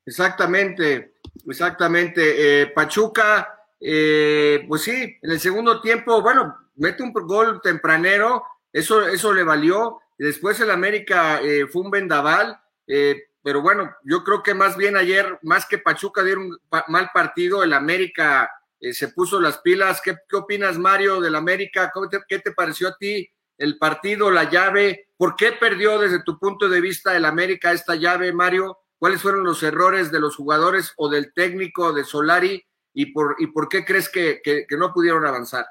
Exactamente, 0.06 1.16
exactamente. 1.48 2.62
Eh, 2.62 2.68
Pachuca, 2.68 3.60
eh, 3.80 4.66
pues 4.68 4.82
sí, 4.82 5.18
en 5.22 5.32
el 5.32 5.40
segundo 5.40 5.82
tiempo, 5.82 6.22
bueno, 6.22 6.58
mete 6.76 7.04
un 7.04 7.14
gol 7.14 7.62
tempranero, 7.62 8.44
eso, 8.72 9.08
eso 9.08 9.34
le 9.34 9.44
valió. 9.44 10.00
Después 10.18 10.60
el 10.60 10.72
América 10.72 11.42
eh, 11.42 11.68
fue 11.68 11.82
un 11.82 11.92
vendaval 11.92 12.60
eh, 12.88 13.24
pero 13.42 13.62
bueno, 13.62 13.94
yo 14.04 14.24
creo 14.24 14.42
que 14.42 14.54
más 14.54 14.78
bien 14.78 14.96
ayer, 14.96 15.40
más 15.42 15.66
que 15.66 15.78
Pachuca 15.78 16.24
dieron 16.24 16.46
un 16.46 16.58
mal 16.88 17.10
partido, 17.14 17.64
el 17.64 17.74
América 17.74 18.50
eh, 18.80 18.94
se 18.94 19.10
puso 19.10 19.40
las 19.40 19.60
pilas. 19.60 20.02
¿Qué, 20.02 20.16
opinas, 20.36 20.78
Mario, 20.78 21.20
del 21.20 21.36
América? 21.36 21.92
¿Qué 22.28 22.40
te 22.40 22.52
pareció 22.52 22.90
a 22.90 22.98
ti 22.98 23.30
el 23.58 23.78
partido, 23.78 24.32
la 24.32 24.50
llave. 24.50 25.10
¿Por 25.18 25.36
qué 25.36 25.52
perdió 25.52 26.00
desde 26.00 26.24
tu 26.24 26.40
punto 26.40 26.70
de 26.70 26.82
vista 26.82 27.16
el 27.16 27.26
América 27.26 27.72
esta 27.72 27.96
llave, 27.96 28.34
Mario? 28.34 28.78
¿Cuáles 29.04 29.22
fueron 29.22 29.44
los 29.44 29.62
errores 29.64 30.14
de 30.14 30.22
los 30.22 30.38
jugadores 30.38 30.94
o 30.96 31.10
del 31.10 31.34
técnico 31.34 31.92
de 31.92 32.06
Solari? 32.06 32.64
¿Y 32.94 33.08
por, 33.08 33.36
y 33.38 33.48
por 33.48 33.68
qué 33.68 33.84
crees 33.84 34.08
que, 34.08 34.40
no 34.78 34.94
pudieron 34.94 35.26
avanzar? 35.26 35.66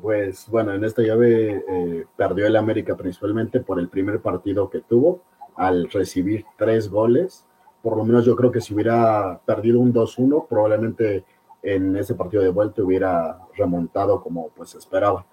Pues 0.00 0.48
bueno, 0.48 0.72
en 0.72 0.84
esta 0.84 1.02
llave 1.02 1.62
eh, 1.68 2.06
perdió 2.16 2.46
el 2.46 2.56
América 2.56 2.96
principalmente 2.96 3.60
por 3.60 3.78
el 3.78 3.90
primer 3.90 4.22
partido 4.22 4.70
que 4.70 4.80
tuvo 4.80 5.22
al 5.54 5.90
recibir 5.90 6.46
tres 6.56 6.88
goles. 6.88 7.44
Por 7.82 7.98
lo 7.98 8.04
menos 8.06 8.24
yo 8.24 8.36
creo 8.36 8.50
que 8.50 8.62
si 8.62 8.72
hubiera 8.72 9.42
perdido 9.44 9.78
un 9.78 9.92
2-1, 9.92 10.48
probablemente 10.48 11.26
en 11.62 11.94
ese 11.94 12.14
partido 12.14 12.42
de 12.42 12.48
vuelta 12.48 12.82
hubiera 12.82 13.38
remontado 13.54 14.22
como 14.22 14.48
pues 14.48 14.74
esperaba. 14.76 15.26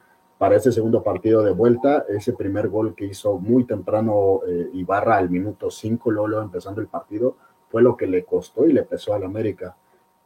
Para 0.43 0.58
ese 0.58 0.73
segundo 0.73 1.01
partido 1.01 1.41
de 1.41 1.53
vuelta, 1.53 2.03
ese 2.10 2.34
primer 2.34 2.67
gol 2.67 2.95
que 2.95 3.06
hizo 3.06 3.39
muy 3.39 3.63
temprano 3.63 4.41
eh, 4.45 4.71
Ibarra 4.73 5.15
al 5.15 5.29
minuto 5.29 5.71
5, 5.71 6.12
Lolo 6.12 6.41
empezando 6.41 6.82
el 6.82 6.88
partido, 6.88 7.38
fue 7.69 7.82
lo 7.82 7.95
que 7.95 8.08
le 8.08 8.25
costó 8.25 8.67
y 8.67 8.73
le 8.73 8.84
pesó 8.84 9.13
al 9.13 9.23
América. 9.23 9.77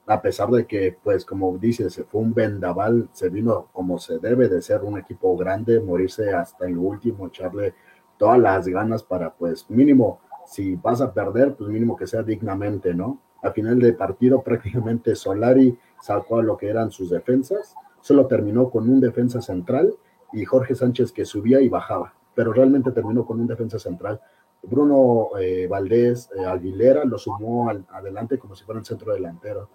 A 0.08 0.20
pesar 0.20 0.50
de 0.50 0.66
que, 0.66 0.98
pues 1.04 1.24
como 1.24 1.56
dices, 1.60 2.04
fue 2.10 2.20
un 2.20 2.34
vendaval, 2.34 3.10
se 3.12 3.30
vino 3.30 3.68
como 3.72 4.00
se 4.00 4.18
debe 4.18 4.50
de 4.50 4.60
ser 4.64 4.82
un 4.82 4.98
equipo 4.98 5.38
grande, 5.38 5.80
morirse 5.80 6.34
hasta 6.34 6.66
el 6.66 6.80
último, 6.80 7.28
echarle 7.28 7.76
todas 8.18 8.40
las 8.40 8.68
ganas 8.68 9.04
para, 9.04 9.32
pues 9.36 9.70
mínimo, 9.70 10.20
si 10.48 10.78
vas 10.78 11.00
a 11.00 11.14
perder, 11.14 11.54
pues 11.54 11.70
mínimo 11.70 11.96
que 11.96 12.08
sea 12.08 12.24
dignamente, 12.24 12.96
¿no? 12.96 13.22
Al 13.44 13.54
final 13.54 13.78
del 13.78 13.96
partido 13.96 14.42
prácticamente 14.44 15.16
Solari 15.16 15.78
sacó 16.02 16.40
a 16.40 16.44
lo 16.44 16.58
que 16.58 16.70
eran 16.70 16.90
sus 16.90 17.12
defensas, 17.12 17.76
solo 18.02 18.26
terminó 18.26 18.72
con 18.72 18.90
un 18.90 19.00
defensa 19.00 19.44
central 19.44 19.94
y 20.34 20.46
Jorge 20.46 20.76
Sánchez 20.76 21.12
que 21.12 21.26
subía 21.26 21.62
y 21.62 21.70
bajaba, 21.70 22.14
pero 22.36 22.54
realmente 22.54 22.92
terminó 22.92 23.26
con 23.26 23.40
un 23.40 23.48
defensa 23.48 23.80
central. 23.80 24.20
Bruno 24.64 25.30
eh, 25.40 25.68
Valdés 25.68 26.30
eh, 26.38 26.46
Aguilera 26.46 27.06
lo 27.06 27.18
sumó 27.18 27.70
al, 27.70 27.86
adelante 27.90 28.38
como 28.38 28.56
si 28.56 28.64
fuera 28.66 28.80
el 28.80 28.86
centro 28.86 29.14
delantero. 29.14 29.70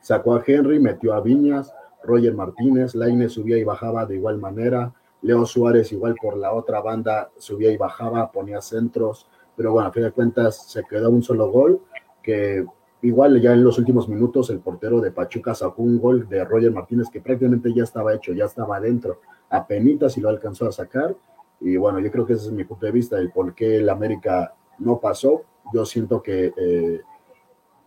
Sacó 0.00 0.34
a 0.34 0.42
Henry, 0.46 0.80
metió 0.80 1.14
a 1.14 1.20
Viñas, 1.20 1.72
Roger 2.02 2.34
Martínez, 2.34 2.94
Laine 2.94 3.28
subía 3.28 3.56
y 3.56 3.64
bajaba 3.64 4.04
de 4.06 4.16
igual 4.16 4.38
manera, 4.38 4.92
Leo 5.22 5.46
Suárez 5.46 5.90
igual 5.92 6.14
por 6.20 6.36
la 6.36 6.52
otra 6.52 6.80
banda 6.80 7.30
subía 7.38 7.72
y 7.72 7.78
bajaba, 7.78 8.30
ponía 8.30 8.60
centros, 8.60 9.26
pero 9.56 9.72
bueno, 9.72 9.88
a 9.88 9.92
fin 9.92 10.02
de 10.02 10.12
cuentas 10.12 10.70
se 10.70 10.84
quedó 10.84 11.08
un 11.10 11.22
solo 11.22 11.50
gol 11.50 11.80
que 12.22 12.66
igual 13.04 13.38
ya 13.40 13.52
en 13.52 13.62
los 13.62 13.78
últimos 13.78 14.08
minutos 14.08 14.48
el 14.48 14.60
portero 14.60 14.98
de 15.00 15.10
Pachuca 15.10 15.54
sacó 15.54 15.82
un 15.82 15.98
gol 15.98 16.26
de 16.26 16.42
Roger 16.42 16.72
Martínez 16.72 17.08
que 17.10 17.20
prácticamente 17.20 17.72
ya 17.74 17.84
estaba 17.84 18.14
hecho, 18.14 18.32
ya 18.32 18.46
estaba 18.46 18.78
adentro, 18.78 19.20
apenas 19.50 20.16
y 20.16 20.22
lo 20.22 20.30
alcanzó 20.30 20.66
a 20.66 20.72
sacar. 20.72 21.14
Y 21.60 21.76
bueno, 21.76 21.98
yo 21.98 22.10
creo 22.10 22.26
que 22.26 22.32
ese 22.32 22.46
es 22.46 22.52
mi 22.52 22.64
punto 22.64 22.86
de 22.86 22.92
vista, 22.92 23.18
el 23.18 23.30
por 23.30 23.54
qué 23.54 23.76
el 23.76 23.90
América 23.90 24.54
no 24.78 24.98
pasó. 25.00 25.42
Yo 25.72 25.84
siento 25.84 26.22
que 26.22 26.52
eh, 26.56 27.00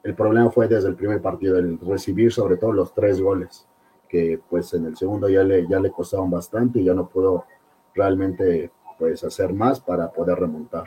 el 0.04 0.16
problema 0.16 0.52
fue 0.52 0.68
desde 0.68 0.90
el 0.90 0.96
primer 0.96 1.20
partido, 1.20 1.58
el 1.58 1.80
recibir 1.80 2.32
sobre 2.32 2.58
todo 2.58 2.72
los 2.72 2.94
tres 2.94 3.20
goles, 3.20 3.68
que 4.08 4.40
pues 4.48 4.72
en 4.76 4.86
el 4.86 4.96
segundo 4.96 5.28
ya 5.30 5.44
le, 5.44 5.68
ya 5.68 5.80
le 5.80 5.92
costaron 5.92 6.30
bastante 6.30 6.80
y 6.80 6.84
ya 6.84 6.94
no 6.94 7.10
puedo 7.10 7.46
realmente 7.96 8.72
pues 9.00 9.24
hacer 9.24 9.52
más 9.52 9.80
para 9.80 10.12
poder 10.12 10.38
remontar. 10.38 10.86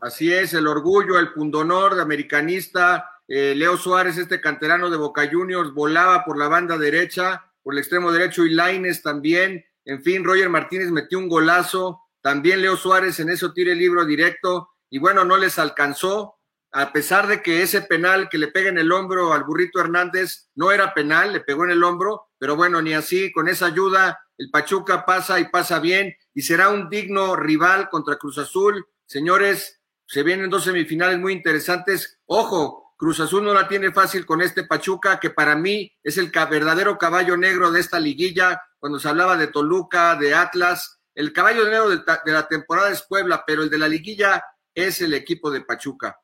Así 0.00 0.32
es, 0.32 0.54
el 0.54 0.66
orgullo, 0.66 1.18
el 1.18 1.32
pundonor 1.32 1.94
de 1.94 2.02
americanista. 2.02 3.17
Eh, 3.28 3.54
Leo 3.54 3.76
Suárez, 3.76 4.16
este 4.16 4.40
canterano 4.40 4.90
de 4.90 4.96
Boca 4.96 5.28
Juniors, 5.30 5.72
volaba 5.72 6.24
por 6.24 6.38
la 6.38 6.48
banda 6.48 6.78
derecha, 6.78 7.52
por 7.62 7.74
el 7.74 7.78
extremo 7.78 8.10
derecho 8.10 8.46
y 8.46 8.54
Laines 8.54 9.02
también. 9.02 9.64
En 9.84 10.02
fin, 10.02 10.24
Roger 10.24 10.48
Martínez 10.48 10.90
metió 10.90 11.18
un 11.18 11.28
golazo. 11.28 12.00
También 12.22 12.62
Leo 12.62 12.76
Suárez 12.76 13.20
en 13.20 13.28
eso 13.28 13.52
tira 13.52 13.72
el 13.72 13.78
libro 13.78 14.04
directo. 14.04 14.70
Y 14.90 14.98
bueno, 14.98 15.24
no 15.24 15.36
les 15.36 15.58
alcanzó, 15.58 16.38
a 16.72 16.92
pesar 16.92 17.26
de 17.26 17.42
que 17.42 17.62
ese 17.62 17.82
penal 17.82 18.28
que 18.28 18.38
le 18.38 18.48
pega 18.48 18.68
en 18.68 18.78
el 18.78 18.92
hombro 18.92 19.32
al 19.32 19.44
burrito 19.44 19.80
Hernández 19.80 20.48
no 20.54 20.70
era 20.70 20.94
penal, 20.94 21.32
le 21.32 21.40
pegó 21.40 21.64
en 21.64 21.70
el 21.70 21.82
hombro, 21.82 22.28
pero 22.38 22.56
bueno, 22.56 22.82
ni 22.82 22.94
así, 22.94 23.32
con 23.32 23.48
esa 23.48 23.66
ayuda, 23.66 24.18
el 24.36 24.50
Pachuca 24.50 25.04
pasa 25.04 25.40
y 25.40 25.48
pasa 25.48 25.80
bien 25.80 26.14
y 26.34 26.42
será 26.42 26.68
un 26.68 26.88
digno 26.88 27.36
rival 27.36 27.88
contra 27.90 28.16
Cruz 28.16 28.38
Azul. 28.38 28.86
Señores, 29.06 29.80
se 30.06 30.22
vienen 30.22 30.50
dos 30.50 30.64
semifinales 30.64 31.18
muy 31.18 31.32
interesantes. 31.32 32.18
Ojo, 32.26 32.87
Cruz 32.98 33.20
Azul 33.20 33.44
no 33.44 33.54
la 33.54 33.66
tiene 33.66 33.92
fácil 33.92 34.26
con 34.26 34.42
este 34.42 34.64
Pachuca, 34.64 35.18
que 35.18 35.30
para 35.30 35.54
mí 35.54 35.90
es 36.02 36.18
el 36.18 36.30
verdadero 36.30 36.98
caballo 36.98 37.36
negro 37.36 37.70
de 37.70 37.80
esta 37.80 37.98
liguilla. 37.98 38.60
Cuando 38.78 38.98
se 38.98 39.08
hablaba 39.08 39.36
de 39.36 39.46
Toluca, 39.46 40.16
de 40.16 40.34
Atlas, 40.34 41.00
el 41.14 41.32
caballo 41.32 41.64
negro 41.64 41.88
de, 41.90 42.02
la 42.32 42.48
temporada 42.48 42.90
es 42.90 43.02
Puebla, 43.02 43.44
pero 43.46 43.62
el 43.62 43.70
de 43.70 43.78
la 43.78 43.88
liguilla 43.88 44.44
es 44.74 45.00
el 45.00 45.14
equipo 45.14 45.50
de 45.50 45.60
Pachuca. 45.60 46.18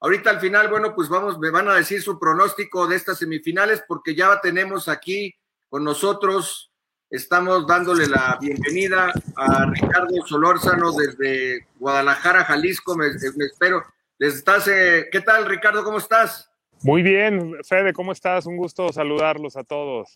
Ahorita 0.00 0.30
al 0.30 0.40
final, 0.40 0.68
bueno, 0.68 0.94
pues 0.94 1.08
vamos, 1.08 1.38
me 1.38 1.50
van 1.50 1.68
a 1.68 1.74
decir 1.74 2.00
su 2.00 2.18
pronóstico 2.18 2.86
de 2.86 2.96
estas 2.96 3.18
semifinales, 3.18 3.82
porque 3.86 4.14
ya 4.14 4.40
tenemos 4.40 4.88
aquí 4.88 5.34
con 5.68 5.84
nosotros 5.84 6.70
Estamos 7.10 7.66
dándole 7.66 8.06
la 8.06 8.38
bienvenida 8.40 9.12
a 9.34 9.66
Ricardo 9.66 10.14
Solórzano 10.24 10.92
desde 10.92 11.66
Guadalajara, 11.76 12.44
Jalisco. 12.44 12.96
Me, 12.96 13.08
espero. 13.08 13.82
Estás, 14.20 14.68
eh, 14.68 15.08
¿Qué 15.10 15.22
tal, 15.22 15.46
Ricardo? 15.46 15.82
¿Cómo 15.82 15.96
estás? 15.96 16.50
Muy 16.82 17.02
bien, 17.02 17.56
Fede, 17.66 17.94
¿cómo 17.94 18.12
estás? 18.12 18.44
Un 18.44 18.58
gusto 18.58 18.92
saludarlos 18.92 19.56
a 19.56 19.64
todos. 19.64 20.14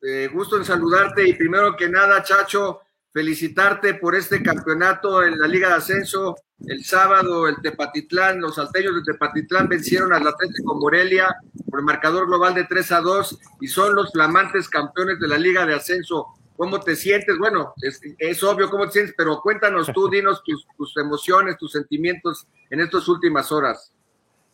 Eh, 0.00 0.28
gusto 0.32 0.56
en 0.56 0.64
saludarte 0.64 1.28
y 1.28 1.32
primero 1.32 1.76
que 1.76 1.88
nada, 1.88 2.22
Chacho, 2.22 2.82
felicitarte 3.12 3.94
por 3.94 4.14
este 4.14 4.40
campeonato 4.40 5.24
en 5.24 5.36
la 5.36 5.48
Liga 5.48 5.70
de 5.70 5.74
Ascenso. 5.74 6.36
El 6.64 6.84
sábado, 6.84 7.48
el 7.48 7.56
Tepatitlán, 7.60 8.40
los 8.40 8.54
salteños 8.54 8.94
de 8.94 9.12
Tepatitlán 9.12 9.68
vencieron 9.68 10.14
al 10.14 10.24
Atlético 10.24 10.76
Morelia 10.76 11.34
por 11.68 11.80
el 11.80 11.84
marcador 11.84 12.28
global 12.28 12.54
de 12.54 12.66
3 12.66 12.92
a 12.92 13.00
2 13.00 13.38
y 13.62 13.66
son 13.66 13.96
los 13.96 14.12
flamantes 14.12 14.68
campeones 14.68 15.18
de 15.18 15.26
la 15.26 15.38
Liga 15.38 15.66
de 15.66 15.74
Ascenso. 15.74 16.28
¿Cómo 16.56 16.80
te 16.80 16.96
sientes? 16.96 17.38
Bueno, 17.38 17.74
es, 18.18 18.42
obvio 18.42 18.70
cómo 18.70 18.86
te 18.86 18.92
sientes, 18.92 19.14
pero 19.16 19.40
cuéntanos 19.40 19.90
tú, 19.92 20.08
dinos 20.10 20.42
tus, 20.44 20.96
emociones, 20.96 21.56
tus 21.58 21.72
sentimientos 21.72 22.46
en 22.70 22.80
estas 22.80 23.08
últimas 23.08 23.50
horas. 23.52 23.92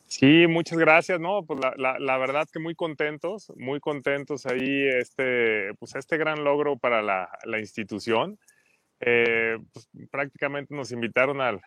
Sí, 0.07 0.47
muchas 0.47 0.79
gracias, 0.79 1.21
¿no? 1.21 1.45
Pues 1.45 1.61
la, 1.77 1.99
la, 1.99 2.19
verdad 2.19 2.49
que 2.51 2.59
muy 2.59 2.75
contentos, 2.75 3.53
muy 3.57 3.79
contentos 3.79 4.47
ahí, 4.47 4.89
este, 4.89 5.75
pues 5.79 5.95
este 5.97 6.17
gran 6.17 6.45
logro 6.45 6.79
para 6.79 7.03
la, 7.03 7.29
la 7.45 7.59
institución. 7.59 8.39
Eh, 9.01 9.59
pues, 9.73 9.89
prácticamente 10.11 10.75
nos 10.75 10.91
invitaron 10.91 11.41
al, 11.41 11.61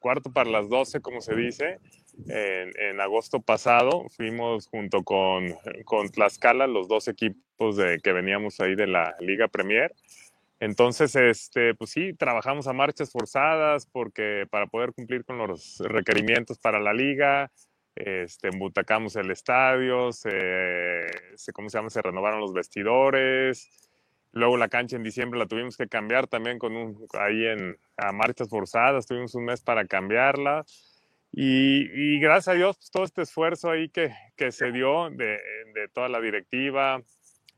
cuarto 0.00 0.32
para 0.32 0.50
las 0.50 0.68
12, 0.68 1.00
como 1.00 1.20
se 1.20 1.34
dice, 1.34 1.78
en, 2.28 2.72
en 2.78 3.00
agosto 3.00 3.40
pasado. 3.40 4.06
Fuimos 4.16 4.66
junto 4.68 5.02
con, 5.02 5.54
con, 5.84 6.08
Tlaxcala, 6.08 6.66
los 6.66 6.88
dos 6.88 7.08
equipos 7.08 7.76
de, 7.76 7.98
que 8.02 8.12
veníamos 8.12 8.60
ahí 8.60 8.74
de 8.74 8.86
la 8.86 9.14
Liga 9.20 9.48
Premier. 9.48 9.94
Entonces, 10.60 11.14
este, 11.14 11.74
pues 11.74 11.90
sí, 11.90 12.14
trabajamos 12.14 12.66
a 12.66 12.72
marchas 12.72 13.12
forzadas 13.12 13.86
porque 13.86 14.44
para 14.50 14.66
poder 14.66 14.92
cumplir 14.92 15.24
con 15.24 15.38
los 15.38 15.78
requerimientos 15.78 16.58
para 16.58 16.80
la 16.80 16.92
liga, 16.92 17.50
este, 17.94 18.48
embutacamos 18.48 19.14
el 19.16 19.30
estadio, 19.30 20.10
se, 20.12 21.06
se, 21.36 21.52
¿cómo 21.52 21.68
se 21.68 21.78
llama? 21.78 21.90
Se 21.90 22.02
renovaron 22.02 22.40
los 22.40 22.52
vestidores, 22.52 23.87
Luego 24.32 24.56
la 24.56 24.68
cancha 24.68 24.96
en 24.96 25.02
diciembre 25.02 25.38
la 25.38 25.46
tuvimos 25.46 25.76
que 25.76 25.88
cambiar 25.88 26.26
también 26.26 26.58
con 26.58 26.76
un, 26.76 27.06
ahí 27.18 27.46
en, 27.46 27.78
a 27.96 28.12
marchas 28.12 28.48
forzadas, 28.48 29.06
tuvimos 29.06 29.34
un 29.34 29.46
mes 29.46 29.62
para 29.62 29.86
cambiarla. 29.86 30.64
Y, 31.32 32.18
gracias 32.20 32.48
a 32.48 32.54
Dios, 32.54 32.76
pues, 32.76 32.90
todo 32.90 33.04
este 33.04 33.22
esfuerzo 33.22 33.70
ahí 33.70 33.88
que, 33.88 34.12
que 34.36 34.50
se 34.50 34.72
dio 34.72 35.10
de, 35.10 35.38
de, 35.74 35.88
toda 35.92 36.08
la 36.08 36.20
directiva 36.20 37.02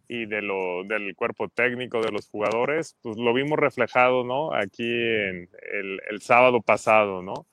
y 0.08 0.26
de 0.26 0.42
lo, 0.42 0.82
del 0.84 1.14
cuerpo 1.14 1.48
técnico 1.48 2.02
de 2.02 2.10
los 2.10 2.28
jugadores, 2.28 2.96
pues 3.00 3.16
lo 3.16 3.32
vimos 3.32 3.58
reflejado, 3.58 4.24
¿no? 4.24 4.52
Aquí 4.52 4.82
en 4.82 5.48
el, 5.72 6.00
el 6.10 6.20
sábado 6.20 6.60
pasado, 6.62 7.22
¿no? 7.22 7.46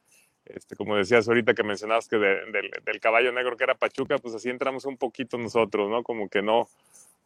Este, 0.45 0.75
como 0.75 0.95
decías 0.95 1.27
ahorita 1.27 1.53
que 1.53 1.63
mencionabas 1.63 2.07
que 2.07 2.17
del 2.17 2.99
caballo 3.01 3.31
negro 3.31 3.57
que 3.57 3.65
era 3.65 3.75
Pachuca, 3.75 4.17
pues 4.17 4.33
así 4.33 4.49
entramos 4.49 4.85
un 4.85 4.97
poquito 4.97 5.37
nosotros, 5.37 5.89
¿no? 5.89 6.03
Como 6.03 6.29
que 6.29 6.41
no, 6.41 6.67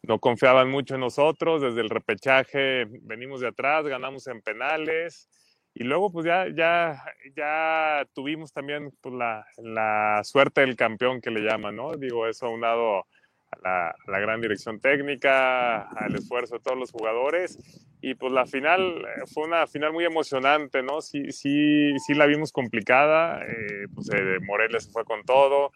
no 0.02 0.18
confiaban 0.18 0.70
mucho 0.70 0.94
en 0.94 1.00
nosotros, 1.00 1.62
desde 1.62 1.80
el 1.80 1.90
repechaje 1.90 2.86
venimos 3.02 3.40
de 3.40 3.48
atrás, 3.48 3.84
ganamos 3.86 4.26
en 4.26 4.40
penales 4.42 5.28
y 5.74 5.84
luego 5.84 6.10
pues 6.12 6.26
ya, 6.26 6.46
ya, 6.54 7.02
ya 7.36 8.06
tuvimos 8.14 8.52
también 8.52 8.92
pues, 9.00 9.14
la, 9.14 9.46
la 9.58 10.20
suerte 10.24 10.62
del 10.62 10.76
campeón 10.76 11.20
que 11.20 11.30
le 11.30 11.40
llaman, 11.40 11.76
¿no? 11.76 11.92
Digo, 11.92 12.26
eso 12.26 12.46
aunado 12.46 13.06
a 13.50 13.58
la, 13.62 13.94
la 14.06 14.18
gran 14.18 14.40
dirección 14.40 14.80
técnica, 14.80 15.82
al 15.82 16.14
esfuerzo 16.14 16.56
de 16.56 16.62
todos 16.62 16.78
los 16.78 16.90
jugadores 16.90 17.58
y 18.02 18.14
pues 18.14 18.32
la 18.32 18.44
final 18.46 18.80
eh, 18.82 19.22
fue 19.32 19.44
una 19.44 19.66
final 19.68 19.92
muy 19.92 20.04
emocionante, 20.04 20.82
¿no? 20.82 21.00
Sí, 21.00 21.30
sí, 21.30 21.96
sí 22.04 22.14
la 22.14 22.26
vimos 22.26 22.50
complicada, 22.50 23.40
eh, 23.46 23.86
pues 23.94 24.10
eh, 24.12 24.38
se 24.80 24.90
fue 24.90 25.04
con 25.04 25.22
todo, 25.24 25.70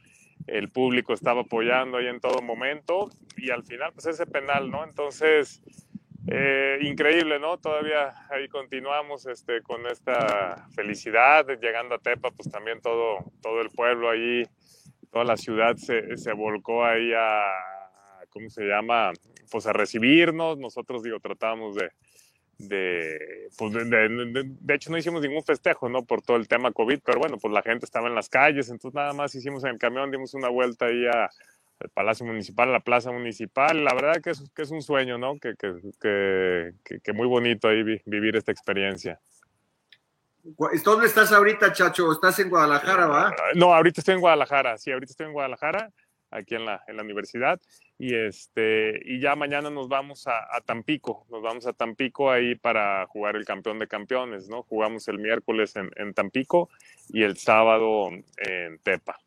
el 0.47 0.69
público 0.71 1.13
estaba 1.13 1.43
apoyando 1.43 1.99
ahí 1.99 2.07
en 2.07 2.21
todo 2.21 2.41
momento 2.43 3.11
y 3.37 3.51
al 3.51 3.65
final 3.65 3.93
pues 3.93 4.07
ese 4.07 4.27
penal, 4.27 4.71
¿no? 4.71 4.85
Entonces, 4.85 5.63
Eh, 6.29 6.79
increíble, 6.83 7.39
¿no? 7.39 7.57
Todavía 7.59 8.13
ahí 8.31 8.49
continuamos 8.49 9.27
este, 9.27 9.63
con 9.63 9.87
esta 9.87 10.67
felicidad, 10.75 11.47
llegando 11.61 11.95
a 11.95 11.99
Tepa, 12.01 12.33
pues 12.33 12.51
también 12.51 12.81
todo, 12.81 13.19
todo 13.41 13.61
el 13.61 13.69
pueblo 13.71 14.11
ahí, 14.11 14.43
toda 15.13 15.25
la 15.25 15.37
ciudad 15.37 15.77
se, 15.77 16.17
se 16.17 16.33
volcó 16.33 16.85
ahí 16.85 17.13
a, 17.17 17.45
¿cómo 18.31 18.51
se 18.51 18.65
llama? 18.65 19.13
Pues 19.53 19.69
a 19.69 19.73
recibirnos, 19.73 20.59
nosotros 20.59 21.05
digo, 21.05 21.21
tratábamos 21.21 21.77
de, 21.77 21.91
de, 22.59 23.49
pues 23.59 23.73
de, 23.73 23.85
de, 23.85 24.45
de, 24.45 24.75
hecho 24.75 24.91
no 24.91 24.99
hicimos 24.99 25.21
ningún 25.23 25.43
festejo, 25.43 25.89
¿no? 25.89 26.05
Por 26.05 26.23
todo 26.23 26.37
el 26.37 26.49
tema 26.49 26.73
COVID, 26.73 27.01
pero 27.05 27.19
bueno, 27.19 27.37
pues 27.39 27.53
la 27.53 27.63
gente 27.63 27.85
estaba 27.85 28.09
en 28.09 28.15
las 28.15 28.29
calles, 28.29 28.71
entonces 28.71 28.95
nada 28.95 29.13
más 29.13 29.35
hicimos 29.35 29.65
en 29.65 29.71
el 29.71 29.79
camión, 29.79 30.11
dimos 30.11 30.35
una 30.35 30.49
vuelta 30.49 30.87
ahí 30.87 31.07
a, 31.07 31.25
al 31.81 31.91
Palacio 31.91 32.25
Municipal, 32.25 32.69
a 32.69 32.73
la 32.73 32.81
Plaza 32.81 33.13
Municipal. 33.13 33.85
La 33.85 33.95
verdad 33.95 34.23
que 34.23 34.31
es, 34.31 34.43
que 34.55 34.63
es 34.63 34.71
un 34.71 34.83
sueño, 34.83 35.19
¿no? 35.19 35.39
Que, 35.39 35.55
que, 35.57 36.73
que, 36.85 37.01
que 37.01 37.13
muy 37.13 37.27
bonito 37.27 37.69
ahí 37.69 37.83
vi, 37.83 38.01
vivir 38.07 38.37
esta 38.37 38.53
experiencia. 38.53 39.21
¿Dónde 40.85 41.07
estás 41.07 41.33
ahorita, 41.33 41.73
Chacho? 41.73 42.13
¿Estás 42.13 42.39
en 42.39 42.49
Guadalajara, 42.49 43.07
va? 43.07 43.35
No, 43.55 43.75
ahorita 43.75 44.01
estoy 44.01 44.15
en 44.15 44.21
Guadalajara, 44.21 44.79
sí, 44.79 44.93
ahorita 44.93 45.11
estoy 45.11 45.27
en 45.27 45.33
Guadalajara, 45.33 45.91
aquí 46.31 46.55
en 46.55 46.65
la, 46.65 46.83
en 46.87 46.97
la 46.97 47.03
universidad, 47.03 47.61
y, 47.99 48.15
este, 48.15 49.01
y 49.05 49.21
ya 49.21 49.37
mañana 49.37 49.71
nos 49.71 49.89
vamos 49.89 50.27
a, 50.27 50.39
a, 50.55 50.61
Tampico, 50.61 51.27
nos 51.31 51.43
vamos 51.43 51.67
a 51.67 51.73
Tampico 51.73 52.31
ahí 52.31 52.55
para 52.55 53.07
jugar 53.07 53.37
el 53.37 53.45
campeón 53.45 53.79
de 53.79 53.89
campeones, 53.89 54.49
¿no? 54.49 54.63
Jugamos 54.63 55.09
el 55.09 55.19
miércoles 55.19 55.77
en, 55.77 55.91
en 55.97 56.15
Tampico 56.15 56.69
y 57.09 57.23
el 57.23 57.37
sábado 57.37 58.11
en 58.37 58.79
Tepa. 58.81 59.19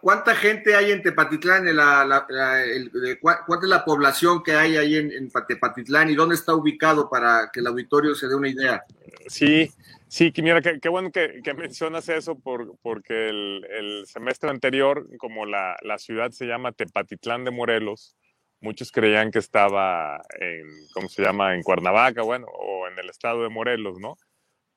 ¿Cuánta 0.00 0.34
gente 0.34 0.74
hay 0.74 0.90
en 0.90 1.02
Tepatitlán? 1.02 1.64
La, 1.76 2.04
la, 2.04 2.26
la, 2.28 2.64
el, 2.64 2.90
¿Cuánta 3.20 3.60
es 3.62 3.68
la 3.68 3.84
población 3.84 4.42
que 4.42 4.52
hay 4.52 4.76
ahí 4.76 4.96
en, 4.96 5.12
en, 5.12 5.30
Tepatitlán 5.30 6.10
y 6.10 6.16
dónde 6.16 6.34
está 6.34 6.54
ubicado 6.54 7.08
para 7.08 7.50
que 7.52 7.60
el 7.60 7.68
auditorio 7.68 8.16
se 8.16 8.26
dé 8.26 8.34
una 8.34 8.48
idea? 8.48 8.82
Sí, 9.28 9.70
sí, 10.10 10.32
que 10.32 10.42
mira, 10.42 10.60
qué 10.60 10.88
bueno 10.88 11.10
que, 11.10 11.40
que, 11.42 11.54
mencionas 11.54 12.08
eso 12.08 12.38
por, 12.38 12.76
porque 12.82 13.28
el, 13.28 14.04
semestre 14.06 14.50
anterior, 14.50 15.08
como 15.18 15.46
la, 15.46 15.76
ciudad 15.98 16.30
se 16.32 16.46
llama 16.46 16.72
Tepatitlán 16.72 17.44
de 17.44 17.50
Morelos, 17.50 18.16
muchos 18.60 18.92
creían 18.92 19.30
que 19.30 19.38
estaba 19.38 20.20
en, 20.38 20.66
¿cómo 20.92 21.08
se 21.08 21.22
llama?, 21.22 21.54
en 21.54 21.62
Cuernavaca, 21.62 22.22
bueno, 22.22 22.46
o 22.48 22.86
en 22.88 22.98
el 22.98 23.08
estado 23.08 23.42
de 23.42 23.48
Morelos, 23.48 23.98
¿no? 23.98 24.16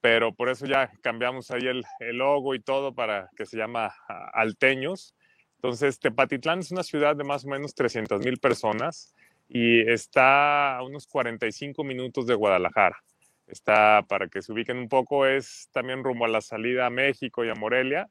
pero 0.03 0.33
por 0.35 0.49
eso 0.49 0.65
ya 0.65 0.91
cambiamos 1.01 1.49
ahí 1.49 1.65
el, 1.65 1.81
el, 1.99 2.17
logo 2.17 2.55
y 2.55 2.59
todo 2.59 2.93
para 2.93 3.29
que 3.37 3.45
se 3.45 3.55
llama 3.55 3.95
Alteños. 4.33 5.15
Entonces, 5.55 5.97
Tepatitlán 5.97 6.59
es 6.59 6.73
una 6.73 6.83
ciudad 6.83 7.15
de 7.15 7.23
más 7.23 7.45
o 7.45 7.47
menos 7.47 7.73
300 7.73 8.19
mil 8.19 8.37
personas 8.37 9.15
y 9.47 9.79
está 9.89 10.75
a 10.75 10.83
unos 10.83 11.07
45 11.07 11.85
minutos 11.85 12.27
de 12.27 12.35
Guadalajara. 12.35 13.01
Está, 13.47 14.05
para 14.07 14.27
que 14.27 14.41
se 14.41 14.51
ubiquen 14.51 14.77
un 14.77 14.89
poco, 14.89 15.25
es 15.25 15.69
también 15.71 16.03
rumbo 16.03 16.25
a 16.25 16.29
la 16.29 16.41
salida 16.41 16.85
a 16.85 16.89
México 16.89 17.43
y 17.43 17.49
a 17.49 17.55
Morelia, 17.55 18.09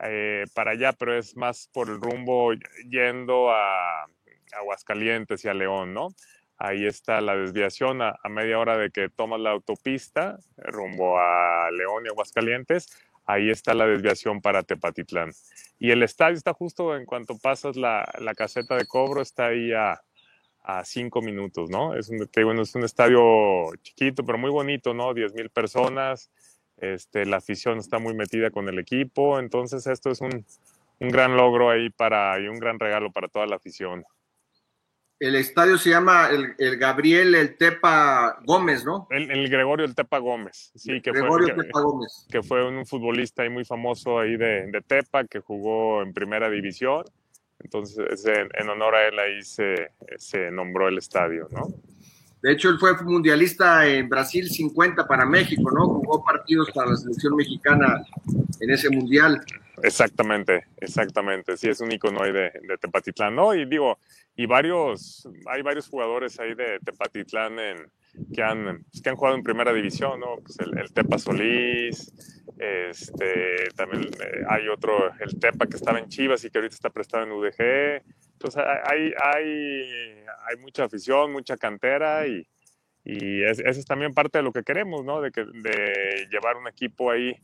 eh, 0.00 0.44
para 0.54 0.72
allá, 0.72 0.92
pero 0.92 1.16
es 1.16 1.36
más 1.36 1.68
por 1.72 1.88
el 1.88 2.00
rumbo 2.00 2.52
yendo 2.88 3.50
a 3.50 4.06
Aguascalientes 4.52 5.44
y 5.44 5.48
a 5.48 5.54
León, 5.54 5.92
¿no? 5.92 6.08
Ahí 6.56 6.86
está 6.86 7.20
la 7.20 7.36
desviación 7.36 8.02
a, 8.02 8.16
media 8.28 8.58
hora 8.58 8.76
de 8.76 8.90
que 8.90 9.08
tomas 9.08 9.40
la 9.40 9.50
autopista 9.50 10.38
rumbo 10.56 11.18
a 11.18 11.70
León 11.70 12.04
y 12.04 12.08
Aguascalientes. 12.08 12.88
Ahí 13.26 13.50
está 13.50 13.74
la 13.74 13.86
desviación 13.86 14.40
para 14.40 14.64
Tepatitlán. 14.64 15.32
Y 15.78 15.90
el 15.92 16.02
estadio 16.02 16.36
está 16.36 16.52
justo 16.54 16.96
en 16.96 17.04
cuanto 17.04 17.38
pasas 17.38 17.76
la, 17.76 18.10
la 18.18 18.34
caseta 18.34 18.76
de 18.76 18.86
cobro, 18.86 19.22
está 19.22 19.46
ahí 19.46 19.72
a, 19.72 20.00
a 20.68 20.84
cinco 20.84 21.22
minutos, 21.22 21.70
¿no? 21.70 21.94
Es 21.94 22.10
un, 22.10 22.28
bueno, 22.44 22.60
es 22.60 22.74
un 22.74 22.84
estadio 22.84 23.74
chiquito, 23.80 24.22
pero 24.22 24.36
muy 24.36 24.50
bonito, 24.50 24.92
¿no? 24.92 25.14
Diez 25.14 25.32
mil 25.32 25.48
personas. 25.48 26.30
Este, 26.76 27.24
la 27.24 27.38
afición 27.38 27.78
está 27.78 27.98
muy 27.98 28.14
metida 28.14 28.50
con 28.50 28.68
el 28.68 28.78
equipo. 28.78 29.38
Entonces, 29.38 29.86
esto 29.86 30.10
es 30.10 30.20
un, 30.20 30.44
un 31.00 31.08
gran 31.08 31.38
logro 31.38 31.70
ahí 31.70 31.88
para, 31.88 32.38
y 32.38 32.48
un 32.48 32.58
gran 32.58 32.78
regalo 32.78 33.10
para 33.10 33.28
toda 33.28 33.46
la 33.46 33.56
afición 33.56 34.04
el 35.20 35.34
estadio 35.34 35.78
se 35.78 35.90
llama 35.90 36.28
el, 36.30 36.54
el, 36.58 36.76
Gabriel 36.76 37.34
el 37.34 37.56
Tepa 37.56 38.38
Gómez, 38.44 38.84
¿no? 38.84 39.08
El, 39.10 39.30
el 39.30 39.48
Gregorio 39.48 39.84
el 39.84 39.94
Tepa 39.94 40.18
Gómez, 40.18 40.70
sí, 40.76 41.00
que 41.00 41.10
Gregorio 41.10 41.54
fue, 41.54 41.64
Tepa 41.64 41.80
Gómez. 41.80 42.26
que 42.30 42.42
fue 42.42 42.66
un 42.66 42.86
futbolista 42.86 43.42
ahí 43.42 43.48
muy 43.48 43.64
famoso 43.64 44.20
ahí 44.20 44.36
de, 44.36 44.70
de 44.70 44.80
Tepa, 44.80 45.24
que 45.24 45.40
jugó 45.40 46.02
en 46.02 46.12
primera 46.12 46.48
división. 46.48 47.04
Entonces, 47.60 48.24
en, 48.26 48.48
en 48.54 48.68
honor 48.68 48.94
a 48.94 49.08
él 49.08 49.18
ahí 49.18 49.42
se, 49.42 49.90
se, 50.16 50.50
nombró 50.50 50.88
el 50.88 50.98
estadio, 50.98 51.48
¿no? 51.50 51.66
De 52.40 52.52
hecho, 52.52 52.68
él 52.70 52.78
fue 52.78 52.94
mundialista 53.02 53.86
en 53.86 54.08
Brasil 54.08 54.48
50 54.48 55.06
para 55.08 55.26
México, 55.26 55.70
¿no? 55.72 55.88
Jugó 55.88 56.22
partidos 56.24 56.70
para 56.72 56.90
la 56.90 56.96
selección 56.96 57.34
mexicana 57.34 58.04
en 58.60 58.70
ese 58.70 58.88
mundial. 58.90 59.44
Exactamente, 59.82 60.66
exactamente. 60.76 61.56
Sí, 61.56 61.68
es 61.68 61.80
un 61.80 61.90
icono 61.90 62.22
ahí 62.22 62.32
de, 62.32 62.52
de 62.62 62.78
Tepatitlán, 62.80 63.34
¿no? 63.34 63.54
Y 63.54 63.64
digo, 63.64 63.98
y 64.36 64.46
varios, 64.46 65.28
hay 65.46 65.62
varios 65.62 65.88
jugadores 65.88 66.38
ahí 66.38 66.54
de 66.54 66.78
Tepatitlán 66.84 67.58
en, 67.58 67.90
que, 68.34 68.42
han, 68.42 68.84
pues, 68.90 69.02
que 69.02 69.10
han 69.10 69.16
jugado 69.16 69.36
en 69.36 69.42
primera 69.42 69.72
división, 69.72 70.20
¿no? 70.20 70.36
Pues 70.36 70.58
el, 70.60 70.78
el, 70.78 70.92
Tepa 70.92 71.18
Solís, 71.18 72.12
este, 72.58 73.68
también 73.76 74.04
eh, 74.04 74.44
hay 74.48 74.68
otro, 74.68 75.10
el 75.20 75.38
Tepa 75.38 75.66
que 75.66 75.76
estaba 75.76 75.98
en 75.98 76.08
Chivas 76.08 76.44
y 76.44 76.50
que 76.50 76.58
ahorita 76.58 76.74
está 76.74 76.90
prestado 76.90 77.24
en 77.24 77.32
UDG. 77.32 78.02
Entonces 78.32 78.62
hay, 78.84 79.12
hay, 79.20 80.24
hay 80.48 80.56
mucha 80.60 80.84
afición, 80.84 81.32
mucha 81.32 81.56
cantera 81.56 82.26
y, 82.26 82.46
y 83.04 83.42
es, 83.42 83.58
eso 83.60 83.80
es 83.80 83.86
también 83.86 84.12
parte 84.12 84.38
de 84.38 84.44
lo 84.44 84.52
que 84.52 84.62
queremos, 84.62 85.04
¿no? 85.04 85.20
De, 85.20 85.30
que, 85.30 85.44
de 85.44 86.26
llevar 86.30 86.56
un 86.56 86.68
equipo 86.68 87.10
ahí 87.10 87.34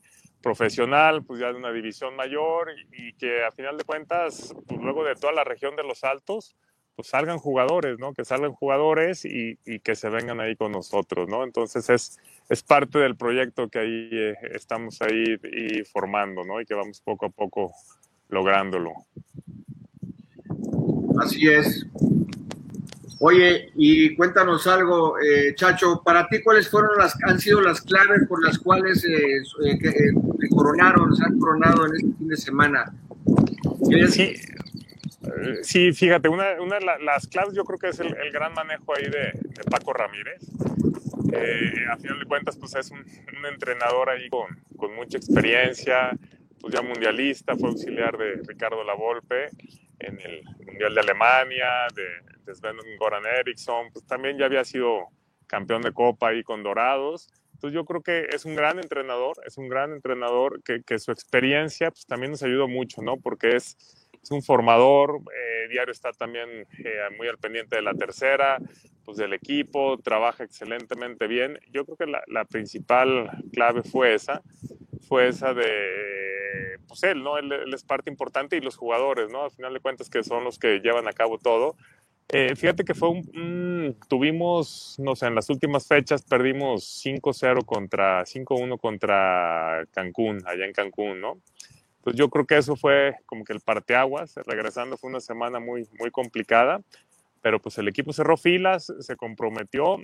profesional, 0.43 1.25
pues 1.25 1.41
ya 1.41 1.53
de 1.53 1.59
una 1.59 1.73
división 1.73 2.15
mayor 2.15 2.71
y 2.93 3.15
que 3.15 3.45
a 3.45 3.51
final 3.51 3.79
de 3.79 3.85
cuentas, 3.85 4.55
pues 4.69 4.81
luego 4.81 5.03
de 5.05 5.15
toda 5.15 5.33
la 5.33 5.43
región 5.43 5.75
de 5.75 5.85
los 5.85 6.05
Altos, 6.05 6.55
pues 6.95 7.09
salgan 7.09 7.39
jugadores, 7.39 7.99
¿no? 7.99 8.15
Que 8.15 8.25
salgan 8.25 8.53
jugadores 8.53 9.25
y, 9.25 9.59
y, 9.65 9.81
que 9.81 9.95
se 9.95 10.09
vengan 10.09 10.41
ahí 10.41 10.57
con 10.57 10.73
nosotros, 10.73 11.29
¿no? 11.29 11.45
Entonces 11.45 11.89
es, 11.91 12.19
es 12.49 12.63
parte 12.63 12.99
del 12.99 13.17
proyecto 13.17 13.69
que 13.69 13.79
ahí 13.79 14.09
eh, 14.13 14.35
estamos 14.53 15.01
ahí 15.03 15.39
y 15.53 15.85
formando, 15.85 16.45
¿no? 16.45 16.61
Y 16.61 16.67
que 16.67 16.75
vamos 16.75 17.01
poco 17.01 17.27
a 17.27 17.31
poco 17.31 17.73
lográndolo. 18.29 18.93
Así 21.21 21.49
es. 21.49 21.87
Oye, 23.21 23.71
y 23.77 24.15
cuéntanos 24.17 24.67
algo, 24.67 25.19
eh, 25.19 25.55
Chacho, 25.55 26.03
para 26.05 26.27
ti, 26.29 26.43
¿cuáles 26.43 26.69
fueron 26.69 26.91
las, 26.99 27.17
han 27.23 27.41
sido 27.41 27.61
las 27.61 27.81
claves 27.81 28.27
por 28.29 28.45
las 28.45 28.59
cuales 28.59 29.05
eh, 29.05 29.39
eh, 29.65 29.79
que, 29.79 29.89
eh, 29.89 30.49
coronaron, 30.51 31.15
se 31.15 31.25
han 31.25 31.39
coronado 31.39 31.87
en 31.87 31.97
este 31.97 32.13
fin 32.19 32.29
de 32.29 32.37
semana? 32.37 32.95
Sí, 34.11 34.35
sí, 35.63 35.93
fíjate, 35.93 36.29
una, 36.29 36.61
una 36.61 36.79
de 36.79 36.85
las 36.85 37.27
claves 37.27 37.55
yo 37.55 37.65
creo 37.65 37.79
que 37.79 37.89
es 37.89 38.01
el, 38.01 38.15
el 38.17 38.33
gran 38.33 38.53
manejo 38.55 38.95
ahí 38.97 39.05
de, 39.05 39.33
de 39.33 39.65
Paco 39.71 39.93
Ramírez. 39.93 40.41
Eh, 41.33 41.87
a 41.91 41.97
final 41.97 42.19
de 42.21 42.27
cuentas, 42.27 42.57
pues 42.57 42.75
es 42.77 42.91
un, 42.91 42.99
un 42.99 43.47
entrenador 43.47 44.11
ahí 44.11 44.29
con, 44.29 44.47
con, 44.77 44.95
mucha 44.95 45.19
experiencia, 45.19 46.11
pues 46.61 46.73
ya 46.75 46.83
mundialista, 46.83 47.57
fue 47.57 47.71
auxiliar 47.71 48.17
de 48.17 48.41
Ricardo 48.47 48.85
Lavolpe 48.85 49.49
en 49.99 50.21
el 50.21 50.45
Mundial 50.65 50.95
de 50.95 51.01
Alemania, 51.01 51.67
de, 51.95 52.05
de 52.45 52.55
Sven 52.55 52.77
Goran 52.99 53.25
Eriksson, 53.27 53.91
pues 53.93 54.07
también 54.07 54.39
ya 54.39 54.47
había 54.47 54.65
sido 54.65 55.09
campeón 55.47 55.83
de 55.83 55.93
Copa 55.93 56.29
ahí 56.29 56.43
con 56.43 56.63
Dorados. 56.63 57.29
Entonces 57.55 57.75
yo 57.75 57.85
creo 57.85 58.03
que 58.03 58.29
es 58.31 58.45
un 58.45 58.55
gran 58.55 58.79
entrenador, 58.79 59.37
es 59.47 59.57
un 59.57 59.69
gran 59.69 59.93
entrenador 59.93 60.63
que, 60.63 60.83
que 60.83 60.99
su 60.99 61.11
experiencia 61.11 61.91
pues 61.91 62.07
también 62.07 62.33
nos 62.33 62.43
ayudó 62.43 62.69
mucho, 62.69 63.03
¿no? 63.03 63.17
Porque 63.17 63.57
es, 63.57 63.77
es 64.25 64.31
un 64.31 64.43
formador, 64.43 65.21
eh, 65.37 65.69
diario 65.69 65.93
está 65.93 66.13
también 66.13 66.67
eh, 66.79 66.99
muy 67.19 67.29
al 67.29 67.39
pendiente 67.39 67.77
de 67.77 67.83
la 67.83 67.93
tercera, 67.93 68.59
pues 69.05 69.19
del 69.19 69.35
equipo, 69.35 69.99
trabaja 69.99 70.45
excelentemente 70.45 71.27
bien. 71.27 71.59
Yo 71.71 71.85
creo 71.85 71.97
que 71.97 72.07
la, 72.07 72.23
la 72.27 72.47
principal 72.47 73.31
clave 73.53 73.83
fue 73.83 74.15
esa, 74.15 74.43
fue 75.07 75.29
esa 75.29 75.53
de, 75.53 76.79
pues 76.89 77.03
él, 77.03 77.23
¿no? 77.23 77.37
Él, 77.37 77.53
él, 77.53 77.75
es 77.75 77.85
parte 77.85 78.11
importante 78.11 78.57
y 78.57 78.61
los 78.61 78.77
jugadores, 78.77 79.31
¿no? 79.31 79.45
Al 79.45 79.51
final 79.51 79.75
de 79.75 79.81
cuentas 79.81 80.09
que 80.09 80.25
son 80.25 80.43
los 80.43 80.59
que 80.59 80.81
llevan 80.81 81.07
a 81.07 81.13
cabo 81.13 81.39
todo. 81.39 81.77
Eh, 82.29 82.57
fíjate 82.57 82.85
que 82.85 82.95
fue 82.95 83.11
un, 83.11 83.31
un, 83.35 83.97
tuvimos, 84.09 84.97
no 84.99 85.15
sé, 85.15 85.27
en 85.27 85.35
las 85.35 85.51
últimas 85.51 85.87
fechas 85.87 86.23
perdimos 86.23 87.05
5-0 87.05 87.67
contra, 87.67 88.25
5-1 88.25 88.81
contra 88.81 89.87
Cancún, 89.93 90.39
allá 90.47 90.65
en 90.65 90.73
Cancún, 90.73 91.21
¿no? 91.21 91.43
Pues 92.05 92.17
yo 92.17 92.29
creo 92.29 92.47
que 92.47 92.59
eso 92.59 92.77
fue 92.77 93.17
como 93.25 93.45
que 93.45 93.55
el 93.55 93.61
parteaguas. 93.61 94.35
Regresando 94.47 94.99
fue 94.99 95.11
una 95.11 95.21
semana 95.21 95.59
muy, 95.59 95.89
muy 95.99 96.11
complicada, 96.11 96.83
pero 97.41 97.61
pues 97.61 97.79
el 97.79 97.89
equipo 97.89 98.13
cerró 98.13 98.37
filas, 98.37 98.93
se 99.01 99.17
comprometió 99.17 99.97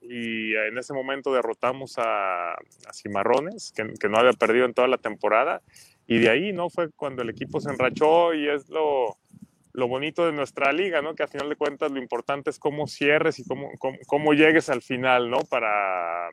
y 0.00 0.54
en 0.54 0.76
ese 0.78 0.92
momento 0.92 1.32
derrotamos 1.32 1.98
a, 1.98 2.52
a 2.52 2.92
Cimarrones, 2.92 3.72
que, 3.72 3.94
que, 3.98 4.08
no 4.08 4.18
había 4.18 4.34
perdido 4.34 4.66
en 4.66 4.74
toda 4.74 4.86
la 4.86 4.98
temporada. 4.98 5.62
Y 6.06 6.18
de 6.18 6.30
ahí, 6.30 6.52
¿no? 6.52 6.70
Fue 6.70 6.90
cuando 6.92 7.22
el 7.22 7.30
equipo 7.30 7.60
se 7.60 7.70
enrachó 7.70 8.34
y 8.34 8.48
es 8.48 8.68
lo, 8.68 9.16
lo 9.76 9.88
bonito 9.88 10.24
de 10.24 10.32
nuestra 10.32 10.72
liga, 10.72 11.02
¿no? 11.02 11.14
Que 11.14 11.22
a 11.22 11.28
final 11.28 11.48
de 11.48 11.56
cuentas 11.56 11.90
lo 11.90 11.98
importante 11.98 12.50
es 12.50 12.58
cómo 12.58 12.86
cierres 12.86 13.38
y 13.38 13.44
cómo, 13.44 13.70
cómo, 14.06 14.32
llegues 14.32 14.70
al 14.70 14.82
final, 14.82 15.30
¿no? 15.30 15.38
Para 15.40 16.30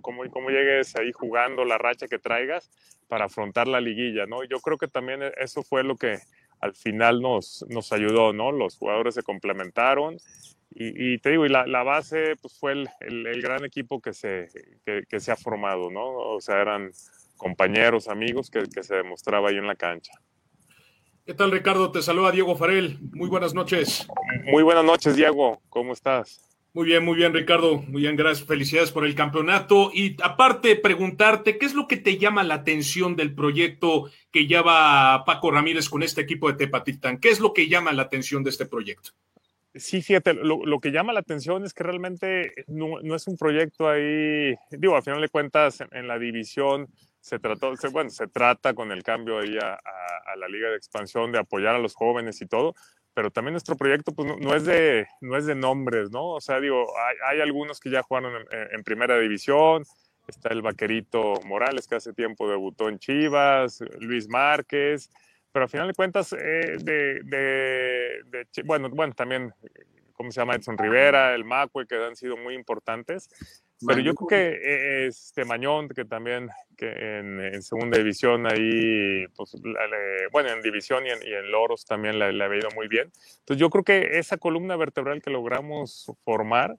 cómo, 0.00 0.22
cómo 0.30 0.50
llegues 0.50 0.96
ahí 0.96 1.12
jugando 1.12 1.64
la 1.64 1.78
racha 1.78 2.06
que 2.08 2.18
traigas 2.18 2.70
para 3.08 3.26
afrontar 3.26 3.68
la 3.68 3.80
liguilla, 3.80 4.26
¿no? 4.26 4.44
Yo 4.44 4.58
creo 4.60 4.78
que 4.78 4.88
también 4.88 5.20
eso 5.36 5.62
fue 5.62 5.84
lo 5.84 5.96
que 5.96 6.18
al 6.60 6.74
final 6.74 7.20
nos, 7.20 7.64
nos 7.68 7.92
ayudó, 7.92 8.32
¿no? 8.32 8.52
Los 8.52 8.76
jugadores 8.76 9.14
se 9.14 9.22
complementaron 9.22 10.16
y, 10.76 11.18
te 11.18 11.30
digo, 11.30 11.46
y 11.46 11.48
la, 11.48 11.66
la, 11.66 11.84
base 11.84 12.34
pues 12.42 12.58
fue 12.58 12.72
el, 12.72 12.88
el, 13.00 13.40
gran 13.40 13.64
equipo 13.64 14.00
que 14.00 14.12
se, 14.12 14.48
que, 14.84 15.04
que, 15.08 15.20
se 15.20 15.30
ha 15.30 15.36
formado, 15.36 15.88
¿no? 15.88 16.04
O 16.04 16.40
sea, 16.40 16.60
eran 16.60 16.90
compañeros, 17.36 18.08
amigos 18.08 18.50
que, 18.50 18.64
que 18.64 18.82
se 18.82 18.96
demostraba 18.96 19.50
ahí 19.50 19.56
en 19.56 19.68
la 19.68 19.76
cancha. 19.76 20.12
¿Qué 21.24 21.32
tal, 21.32 21.52
Ricardo? 21.52 21.92
Te 21.92 22.02
saluda 22.02 22.32
Diego 22.32 22.56
Farel. 22.56 22.98
Muy 23.12 23.28
buenas 23.28 23.54
noches. 23.54 24.08
Muy 24.44 24.64
buenas 24.64 24.84
noches, 24.84 25.14
Diego. 25.14 25.62
¿Cómo 25.68 25.92
estás? 25.92 26.53
Muy 26.74 26.86
bien, 26.86 27.04
muy 27.04 27.14
bien, 27.14 27.32
Ricardo. 27.32 27.76
Muy 27.78 28.02
bien, 28.02 28.16
gracias. 28.16 28.48
Felicidades 28.48 28.90
por 28.90 29.06
el 29.06 29.14
campeonato. 29.14 29.92
Y 29.94 30.16
aparte, 30.20 30.74
preguntarte, 30.74 31.56
¿qué 31.56 31.66
es 31.66 31.74
lo 31.74 31.86
que 31.86 31.96
te 31.96 32.18
llama 32.18 32.42
la 32.42 32.54
atención 32.54 33.14
del 33.14 33.32
proyecto 33.32 34.10
que 34.32 34.48
lleva 34.48 35.24
Paco 35.24 35.52
Ramírez 35.52 35.88
con 35.88 36.02
este 36.02 36.22
equipo 36.22 36.48
de 36.48 36.58
Tepatitán? 36.58 37.18
¿Qué 37.18 37.28
es 37.28 37.38
lo 37.38 37.52
que 37.52 37.68
llama 37.68 37.92
la 37.92 38.02
atención 38.02 38.42
de 38.42 38.50
este 38.50 38.66
proyecto? 38.66 39.10
Sí, 39.72 40.02
fíjate, 40.02 40.34
lo, 40.34 40.80
que 40.80 40.90
llama 40.90 41.12
la 41.12 41.20
atención 41.20 41.64
es 41.64 41.74
que 41.74 41.84
realmente 41.84 42.64
no, 42.66 42.98
es 43.14 43.26
un 43.28 43.36
proyecto 43.36 43.88
ahí, 43.88 44.54
digo, 44.70 44.96
al 44.96 45.02
final 45.02 45.20
de 45.20 45.28
cuentas, 45.28 45.80
en 45.92 46.08
la 46.08 46.18
división 46.18 46.88
se 47.20 47.38
trató, 47.38 47.72
bueno, 47.90 48.10
se 48.10 48.28
trata 48.28 48.74
con 48.74 48.92
el 48.92 49.02
cambio 49.02 49.38
ahí 49.38 49.56
a, 49.60 49.78
la 50.36 50.48
Liga 50.48 50.70
de 50.70 50.76
Expansión 50.76 51.32
de 51.32 51.38
apoyar 51.38 51.74
a 51.74 51.78
los 51.78 51.94
jóvenes 51.94 52.40
y 52.40 52.46
todo, 52.46 52.74
pero 53.14 53.30
también 53.30 53.52
nuestro 53.52 53.76
proyecto 53.76 54.12
pues 54.12 54.36
no, 54.38 54.54
es, 54.54 54.64
de, 54.64 55.06
no 55.20 55.36
es 55.36 55.46
de 55.46 55.54
nombres, 55.54 56.10
¿no? 56.10 56.30
O 56.30 56.40
sea, 56.40 56.60
digo, 56.60 56.86
hay, 57.26 57.40
algunos 57.40 57.80
que 57.80 57.90
ya 57.90 58.02
jugaron 58.02 58.44
en, 58.50 58.82
primera 58.82 59.18
división, 59.18 59.84
está 60.26 60.50
el 60.50 60.62
vaquerito 60.62 61.34
Morales 61.44 61.86
que 61.86 61.94
hace 61.94 62.12
tiempo 62.12 62.50
debutó 62.50 62.88
en 62.88 62.98
Chivas, 62.98 63.82
Luis 64.00 64.28
Márquez, 64.28 65.10
pero 65.52 65.64
al 65.64 65.70
final 65.70 65.86
de 65.86 65.94
cuentas, 65.94 66.32
eh, 66.32 66.76
de, 66.82 68.46
bueno, 68.64 68.90
bueno, 68.90 69.14
también, 69.14 69.54
¿cómo 70.14 70.32
se 70.32 70.40
llama? 70.40 70.56
Edson 70.56 70.76
Rivera, 70.76 71.34
el 71.34 71.44
Macue, 71.44 71.86
que 71.86 71.94
han 71.94 72.16
sido 72.16 72.36
muy 72.36 72.54
importantes, 72.54 73.28
pero 73.86 74.00
yo 74.00 74.14
creo 74.14 74.28
que 74.28 74.58
eh, 74.62 75.06
este 75.06 75.44
Mañón, 75.44 75.88
que 75.88 76.04
también 76.04 76.48
que 76.76 76.90
en, 76.90 77.62
segunda 77.62 77.98
división 77.98 78.46
ahí, 78.46 79.26
pues, 79.36 79.56
bueno, 80.32 80.50
en 80.50 80.62
división 80.62 81.04
y 81.06 81.10
en, 81.10 81.50
Loros 81.50 81.84
también 81.84 82.18
le, 82.18 82.32
le, 82.32 82.44
ha 82.44 82.56
ido 82.56 82.68
muy 82.74 82.88
bien. 82.88 83.10
Entonces 83.40 83.58
yo 83.58 83.70
creo 83.70 83.84
que 83.84 84.18
esa 84.18 84.36
columna 84.36 84.76
vertebral 84.76 85.22
que 85.22 85.30
logramos 85.30 86.10
formar, 86.24 86.76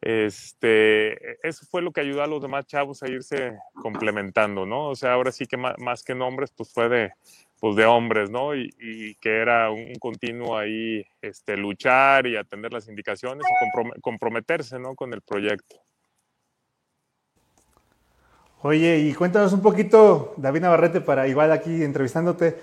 este, 0.00 1.46
eso 1.46 1.66
fue 1.66 1.82
lo 1.82 1.90
que 1.90 2.00
ayudó 2.00 2.22
a 2.22 2.26
los 2.26 2.42
demás 2.42 2.66
chavos 2.66 3.02
a 3.02 3.08
irse 3.08 3.58
complementando, 3.74 4.66
¿no? 4.66 4.88
O 4.90 4.94
sea, 4.94 5.14
ahora 5.14 5.32
sí 5.32 5.46
que 5.46 5.56
más, 5.56 6.02
que 6.04 6.14
nombres, 6.14 6.52
pues 6.56 6.72
fue 6.72 6.88
de, 6.88 7.12
pues 7.58 7.76
de 7.76 7.86
hombres, 7.86 8.30
¿no? 8.30 8.54
Y, 8.54 8.70
y, 8.78 9.14
que 9.16 9.38
era 9.38 9.70
un 9.70 9.94
continuo 9.94 10.56
ahí, 10.56 11.04
este, 11.22 11.56
luchar 11.56 12.26
y 12.26 12.36
atender 12.36 12.72
las 12.72 12.88
indicaciones 12.88 13.46
y 13.48 14.00
comprometerse, 14.00 14.78
¿no? 14.78 14.94
Con 14.94 15.12
el 15.12 15.22
proyecto. 15.22 15.85
Oye, 18.66 18.98
y 18.98 19.14
cuéntanos 19.14 19.52
un 19.52 19.60
poquito, 19.60 20.34
David 20.38 20.62
Navarrete, 20.62 21.00
para 21.00 21.28
igual 21.28 21.52
aquí 21.52 21.84
entrevistándote, 21.84 22.56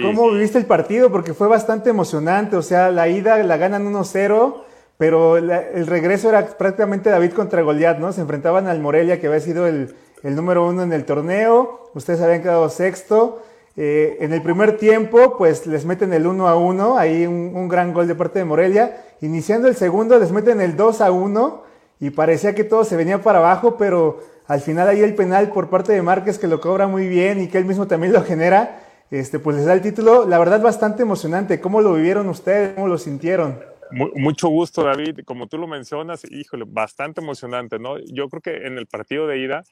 ¿cómo 0.00 0.30
viviste 0.30 0.56
el 0.56 0.66
partido? 0.66 1.10
Porque 1.10 1.34
fue 1.34 1.48
bastante 1.48 1.90
emocionante, 1.90 2.54
o 2.54 2.62
sea, 2.62 2.92
la 2.92 3.08
ida 3.08 3.42
la 3.42 3.56
ganan 3.56 3.92
1-0, 3.92 4.54
pero 4.98 5.36
el 5.36 5.86
regreso 5.88 6.28
era 6.28 6.46
prácticamente 6.46 7.10
David 7.10 7.32
contra 7.32 7.62
Goliat, 7.62 7.98
¿no? 7.98 8.12
Se 8.12 8.20
enfrentaban 8.20 8.68
al 8.68 8.78
Morelia, 8.78 9.20
que 9.20 9.26
había 9.26 9.40
sido 9.40 9.66
el, 9.66 9.96
número 10.22 10.64
uno 10.64 10.84
en 10.84 10.92
el 10.92 11.04
torneo, 11.04 11.90
ustedes 11.92 12.20
habían 12.20 12.42
quedado 12.42 12.68
sexto. 12.68 13.42
Eh, 13.76 14.16
en 14.20 14.32
el 14.32 14.42
primer 14.42 14.76
tiempo, 14.76 15.36
pues 15.38 15.66
les 15.66 15.84
meten 15.84 16.12
el 16.12 16.28
1 16.28 16.46
a 16.46 16.56
1, 16.56 16.98
ahí 16.98 17.26
un, 17.26 17.50
un, 17.56 17.66
gran 17.66 17.92
gol 17.92 18.06
de 18.06 18.14
parte 18.14 18.38
de 18.38 18.44
Morelia. 18.44 19.02
Iniciando 19.22 19.66
el 19.66 19.74
segundo, 19.74 20.20
les 20.20 20.30
meten 20.30 20.60
el 20.60 20.76
2 20.76 21.00
a 21.00 21.10
1 21.10 21.62
y 21.98 22.10
parecía 22.10 22.54
que 22.54 22.62
todo 22.62 22.84
se 22.84 22.94
venía 22.94 23.22
para 23.22 23.38
abajo, 23.40 23.76
pero 23.76 24.37
al 24.48 24.62
final 24.62 24.88
ahí 24.88 25.00
el 25.00 25.14
penal 25.14 25.52
por 25.52 25.68
parte 25.68 25.92
de 25.92 26.00
Márquez 26.00 26.38
que 26.38 26.48
lo 26.48 26.58
cobra 26.60 26.88
muy 26.88 27.06
bien 27.06 27.40
y 27.40 27.48
que 27.48 27.58
él 27.58 27.66
mismo 27.66 27.86
también 27.86 28.14
lo 28.14 28.24
genera, 28.24 28.82
este, 29.10 29.38
pues 29.38 29.56
les 29.56 29.66
da 29.66 29.74
el 29.74 29.82
título. 29.82 30.26
La 30.26 30.38
verdad, 30.38 30.62
bastante 30.62 31.02
emocionante. 31.02 31.60
¿Cómo 31.60 31.82
lo 31.82 31.92
vivieron 31.92 32.28
ustedes? 32.30 32.74
¿Cómo 32.74 32.88
lo 32.88 32.96
sintieron? 32.96 33.60
Mucho 33.90 34.48
gusto, 34.48 34.82
David. 34.82 35.20
Como 35.26 35.48
tú 35.48 35.58
lo 35.58 35.66
mencionas, 35.66 36.22
híjole, 36.30 36.64
bastante 36.66 37.20
emocionante, 37.20 37.78
¿no? 37.78 37.98
Yo 37.98 38.30
creo 38.30 38.40
que 38.40 38.66
en 38.66 38.78
el 38.78 38.86
partido 38.86 39.26
de 39.26 39.38
ida 39.38 39.64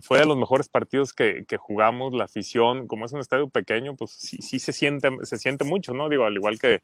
fue 0.00 0.20
de 0.20 0.26
los 0.26 0.38
mejores 0.38 0.68
partidos 0.68 1.12
que, 1.12 1.44
jugamos, 1.58 2.14
la 2.14 2.24
afición, 2.24 2.86
como 2.86 3.04
es 3.04 3.12
un 3.12 3.20
estadio 3.20 3.48
pequeño, 3.50 3.94
pues 3.94 4.10
sí, 4.12 4.38
sí 4.40 4.58
se, 4.58 4.72
siente, 4.72 5.10
se 5.22 5.36
siente 5.36 5.64
mucho, 5.64 5.92
¿no? 5.92 6.08
Digo, 6.08 6.24
al 6.24 6.34
igual 6.34 6.58
que, 6.58 6.82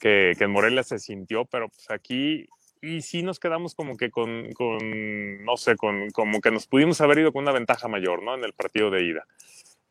que, 0.00 0.32
que 0.38 0.44
en 0.44 0.50
Morelia 0.50 0.82
se 0.82 0.98
sintió, 0.98 1.44
pero 1.44 1.68
pues 1.68 1.90
aquí 1.90 2.48
y 2.82 3.00
sí 3.00 3.22
nos 3.22 3.38
quedamos 3.38 3.74
como 3.74 3.96
que 3.96 4.10
con, 4.10 4.52
con, 4.52 5.44
no 5.44 5.56
sé, 5.56 5.76
con, 5.76 6.10
como 6.10 6.40
que 6.40 6.50
nos 6.50 6.66
pudimos 6.66 7.00
haber 7.00 7.20
ido 7.20 7.32
con 7.32 7.44
una 7.44 7.52
ventaja 7.52 7.88
mayor, 7.88 8.22
¿no? 8.22 8.34
En 8.34 8.44
el 8.44 8.52
partido 8.52 8.90
de 8.90 9.04
ida. 9.04 9.24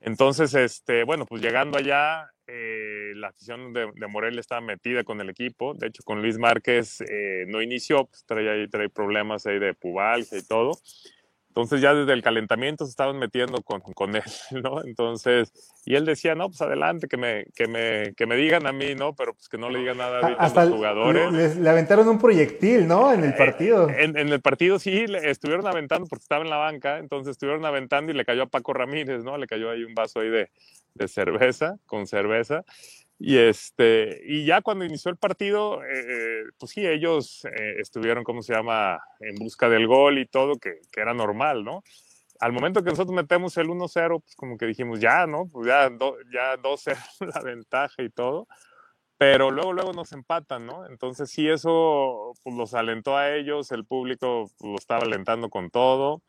Entonces, 0.02 0.54
este, 0.56 1.04
bueno, 1.06 1.26
pues 1.26 1.42
llegando 1.42 1.78
allá, 1.78 2.32
eh, 2.48 3.14
la 3.16 3.30
afición 3.30 3.72
de, 3.72 3.92
de, 3.96 4.40
estaba 4.40 4.60
metida 4.60 5.04
con 5.04 5.22
el 5.22 5.30
equipo. 5.30 5.74
De 5.74 5.88
hecho, 5.88 6.04
con 6.04 6.22
Luis 6.22 6.38
Márquez 6.38 7.02
eh, 7.02 7.46
no 7.48 7.62
inició, 7.62 8.06
pues 8.06 8.26
trae, 8.26 8.68
trae 8.68 8.90
problemas 8.90 9.46
ahí 9.46 9.58
de 9.58 9.74
pubalgia 9.74 10.38
y 10.38 10.44
todo. 10.44 10.72
Entonces 11.52 11.82
ya 11.82 11.94
desde 11.94 12.14
el 12.14 12.24
calentamiento 12.24 12.86
se 12.86 12.92
estaban 12.92 13.20
metiendo 13.20 13.62
con, 13.62 13.82
con, 13.82 14.16
él, 14.16 14.24
¿no? 14.64 14.82
Entonces, 14.86 15.52
y 15.86 15.96
él 15.96 16.06
decía, 16.06 16.34
no, 16.34 16.48
pues 16.48 16.62
adelante, 16.62 17.10
que 17.10 17.18
me, 17.18 17.46
que 17.54 17.68
me, 17.68 18.14
que 18.16 18.26
me 18.26 18.38
digan 18.38 18.68
a 18.68 18.72
mí, 18.72 18.96
¿no? 18.96 19.14
Pero 19.14 19.34
pues 19.34 19.50
que 19.50 19.58
no 19.58 19.70
le 19.70 19.80
digan 19.80 19.98
nada 19.98 20.20
a 20.20 20.66
los 20.66 20.74
jugadores. 20.74 21.58
Le, 21.58 21.70
aventaron 21.70 22.08
un 22.08 22.20
proyectil, 22.20 22.88
¿no? 22.88 23.12
En 23.12 23.26
el 23.26 23.32
eh, 23.32 23.36
partido. 23.38 23.90
en, 23.90 24.18
en, 24.18 24.30
el 24.30 24.40
partido 24.40 24.80
sí, 24.80 25.08
le 25.08 25.30
estuvieron 25.30 25.68
aventando 25.68 26.08
porque 26.08 26.24
estaba 26.24 26.46
en 26.46 26.50
la 26.50 26.58
banca, 26.58 27.00
entonces 27.00 27.32
estuvieron 27.32 27.66
aventando 27.66 28.14
y 28.14 28.16
le 28.16 28.24
cayó 28.24 28.44
a 28.44 28.48
Paco 28.48 28.72
Ramírez, 28.72 29.26
¿no? 29.26 29.38
Le 29.38 29.46
cayó 29.46 29.72
ahí 29.72 29.84
un 29.84 29.94
vaso 29.94 30.22
ahí 30.22 30.30
de, 30.30 30.50
de 30.94 31.08
cerveza, 31.10 31.78
con 31.86 32.08
cerveza. 32.08 32.64
Y, 33.24 33.38
este, 33.38 34.20
y 34.26 34.46
ya 34.46 34.62
cuando 34.64 34.84
inició 34.84 35.12
el 35.12 35.18
partido, 35.18 35.84
eh, 35.84 36.44
pues 36.58 36.72
sí, 36.72 36.88
ellos 36.88 37.46
eh, 37.46 37.76
estuvieron, 37.80 38.24
¿cómo 38.24 38.42
se 38.42 38.54
llama?, 38.54 39.00
en 39.20 39.36
busca 39.36 39.70
del 39.70 39.86
gol 39.86 40.18
y 40.18 40.26
todo, 40.26 40.56
que, 40.56 40.82
que 40.92 41.02
era 41.02 41.14
normal, 41.14 41.64
¿no? 41.64 41.84
Al 42.40 42.52
momento 42.52 42.84
que 42.84 42.90
nosotros 42.90 43.16
metemos 43.16 43.56
el 43.58 43.68
1-0, 43.68 44.22
pues 44.22 44.36
como 44.36 44.58
que 44.58 44.66
dijimos, 44.66 45.00
ya, 45.00 45.28
¿no? 45.28 45.46
Pues 45.46 45.68
ya, 45.68 45.88
ya 46.34 46.58
2-0 46.58 46.98
la 47.36 47.42
ventaja 47.44 48.02
y 48.02 48.10
todo. 48.10 48.48
Pero 49.20 49.52
luego, 49.52 49.72
luego 49.72 49.94
nos 49.94 50.14
empatan, 50.14 50.66
¿no? 50.66 50.88
Entonces 50.88 51.30
sí, 51.30 51.48
eso 51.48 52.34
pues 52.44 52.56
los 52.56 52.74
alentó 52.74 53.18
a 53.18 53.36
ellos, 53.36 53.72
el 53.72 53.86
público 53.86 54.50
lo 54.64 54.76
estaba 54.78 55.04
alentando 55.04 55.52
con 55.52 55.70
todo. 55.70 56.24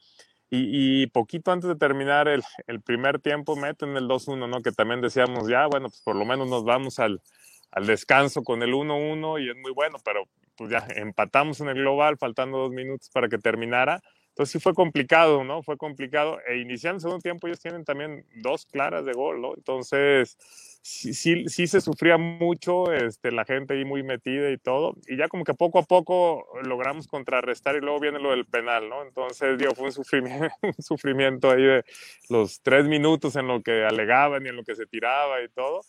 Y, 0.54 1.06
poquito 1.06 1.50
antes 1.50 1.66
de 1.66 1.76
terminar 1.76 2.28
el, 2.28 2.42
el 2.66 2.82
primer 2.82 3.18
tiempo 3.20 3.56
meten 3.56 3.96
el 3.96 4.06
2-1, 4.06 4.50
¿no? 4.50 4.60
Que 4.60 4.70
también 4.70 5.00
decíamos, 5.00 5.48
ya, 5.48 5.66
bueno, 5.66 5.88
pues 5.88 6.02
por 6.02 6.14
lo 6.14 6.26
menos 6.26 6.46
nos 6.46 6.62
vamos 6.62 6.98
al, 6.98 7.22
al 7.70 7.86
descanso 7.86 8.42
con 8.42 8.62
el 8.62 8.74
1-1 8.74 9.42
y 9.42 9.48
es 9.48 9.56
muy 9.56 9.72
bueno, 9.72 9.96
pero 10.04 10.24
pues 10.56 10.70
ya 10.70 10.86
empatamos 10.94 11.60
en 11.62 11.68
el 11.68 11.76
global, 11.76 12.18
faltando 12.18 12.58
dos 12.58 12.70
minutos 12.70 13.08
para 13.08 13.28
que 13.28 13.38
terminara. 13.38 14.02
Entonces 14.32 14.52
sí 14.52 14.60
fue 14.60 14.72
complicado, 14.72 15.44
¿no? 15.44 15.62
Fue 15.62 15.76
complicado. 15.76 16.38
E 16.48 16.56
iniciando 16.58 16.96
el 16.96 17.00
segundo 17.02 17.20
tiempo 17.20 17.46
ellos 17.46 17.60
tienen 17.60 17.84
también 17.84 18.24
dos 18.36 18.64
claras 18.64 19.04
de 19.04 19.12
gol, 19.12 19.42
¿no? 19.42 19.54
Entonces 19.54 20.38
sí, 20.82 21.12
sí, 21.12 21.44
sí, 21.48 21.66
se 21.66 21.80
sufría 21.80 22.16
mucho, 22.18 22.92
este, 22.92 23.30
la 23.30 23.44
gente 23.44 23.74
ahí 23.74 23.84
muy 23.84 24.02
metida 24.02 24.50
y 24.50 24.58
todo, 24.58 24.94
y 25.06 25.16
ya 25.16 25.28
como 25.28 25.44
que 25.44 25.54
poco 25.54 25.78
a 25.78 25.82
poco 25.82 26.44
logramos 26.64 27.06
contrarrestar 27.06 27.76
y 27.76 27.80
luego 27.80 28.00
viene 28.00 28.18
lo 28.18 28.30
del 28.30 28.46
penal, 28.46 28.88
¿no? 28.88 29.02
Entonces, 29.02 29.58
digo, 29.58 29.74
fue 29.74 29.86
un 29.86 29.92
sufrimiento, 29.92 30.48
un 30.62 30.82
sufrimiento 30.82 31.50
ahí 31.50 31.62
de 31.62 31.84
los 32.28 32.60
tres 32.62 32.86
minutos 32.86 33.36
en 33.36 33.46
lo 33.46 33.62
que 33.62 33.84
alegaban 33.84 34.44
y 34.44 34.48
en 34.48 34.56
lo 34.56 34.64
que 34.64 34.74
se 34.74 34.86
tiraba 34.86 35.42
y 35.42 35.48
todo, 35.50 35.82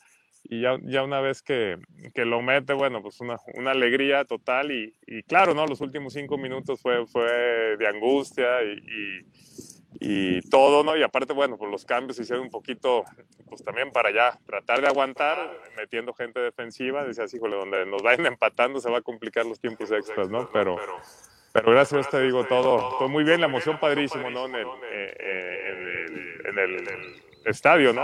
y 0.44 0.62
ya, 0.62 0.78
ya 0.84 1.04
una 1.04 1.22
vez 1.22 1.42
que, 1.42 1.78
que 2.14 2.26
lo 2.26 2.42
mete, 2.42 2.74
bueno, 2.74 3.02
pues 3.02 3.20
una, 3.22 3.38
una 3.56 3.72
alegría 3.72 4.26
total 4.26 4.72
y, 4.72 4.94
y, 5.08 5.24
claro, 5.24 5.54
¿no? 5.54 5.66
Los 5.66 5.82
últimos 5.82 6.14
cinco 6.14 6.38
minutos 6.38 6.82
fue, 6.82 7.06
fue 7.08 7.78
de 7.78 7.88
angustia 7.88 8.62
y, 8.64 9.26
y 10.00 10.42
todo, 10.50 10.84
¿no? 10.84 10.98
Y 10.98 11.04
aparte, 11.04 11.34
bueno, 11.34 11.58
pues 11.58 11.72
los 11.72 11.86
cambios 11.86 12.18
se 12.18 12.24
hicieron 12.24 12.46
un 12.46 12.52
poquito, 12.52 13.06
pues 13.48 13.64
también 13.64 13.92
para 13.92 14.12
ya 14.12 14.38
tratar 14.46 14.82
de 14.82 14.88
aguantar, 14.88 15.38
metiendo 15.78 16.14
gente 16.14 16.40
defensiva, 16.40 17.06
decía 17.06 17.24
así, 17.24 17.38
híjole, 17.38 17.56
donde 17.56 17.86
nos 17.86 18.02
vayan 18.02 18.26
empatando 18.26 18.80
se 18.80 18.90
va 18.90 18.98
a 18.98 19.02
complicar 19.02 19.46
los 19.46 19.60
tiempos 19.60 19.92
extras, 19.92 20.30
¿no? 20.30 20.50
Pero, 20.52 20.78
pero 21.54 21.72
gracias 21.72 22.08
a 22.08 22.10
te 22.10 22.22
digo 22.22 22.46
todo, 22.46 22.98
fue 22.98 23.08
muy 23.08 23.24
bien, 23.24 23.40
la 23.40 23.48
emoción 23.48 23.80
padrísimo, 23.80 24.30
¿no? 24.30 24.46
En 24.48 24.56
el, 24.56 24.68
eh, 24.68 25.16
eh, 25.20 26.40
en 26.50 26.60
el, 26.60 27.24
estadio, 27.46 27.94
¿no? 27.94 28.04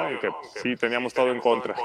Sí 0.61 0.75
teníamos 0.75 1.13
todo 1.13 1.31
en 1.31 1.39
contra. 1.39 1.75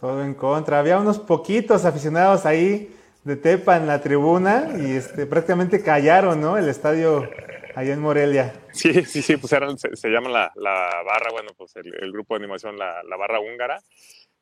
Todo 0.00 0.22
en 0.22 0.34
contra. 0.34 0.78
Había 0.78 0.98
unos 0.98 1.18
poquitos 1.18 1.84
aficionados 1.84 2.46
ahí 2.46 2.94
de 3.24 3.36
Tepa 3.36 3.76
en 3.76 3.86
la 3.86 4.00
tribuna 4.00 4.68
y 4.78 4.92
este, 4.92 5.26
prácticamente 5.26 5.82
callaron, 5.82 6.40
¿no? 6.40 6.56
El 6.56 6.68
estadio 6.68 7.28
allá 7.74 7.92
en 7.92 8.00
Morelia. 8.00 8.54
Sí, 8.72 9.04
sí, 9.04 9.22
sí, 9.22 9.36
pues 9.36 9.52
eran, 9.52 9.78
se, 9.78 10.08
llama 10.08 10.28
la, 10.30 10.52
la, 10.56 11.02
barra, 11.04 11.30
bueno, 11.30 11.50
pues 11.56 11.76
el, 11.76 11.94
el 12.00 12.12
grupo 12.12 12.34
de 12.34 12.44
animación, 12.44 12.78
la, 12.78 13.02
la, 13.04 13.16
barra 13.16 13.40
húngara. 13.40 13.80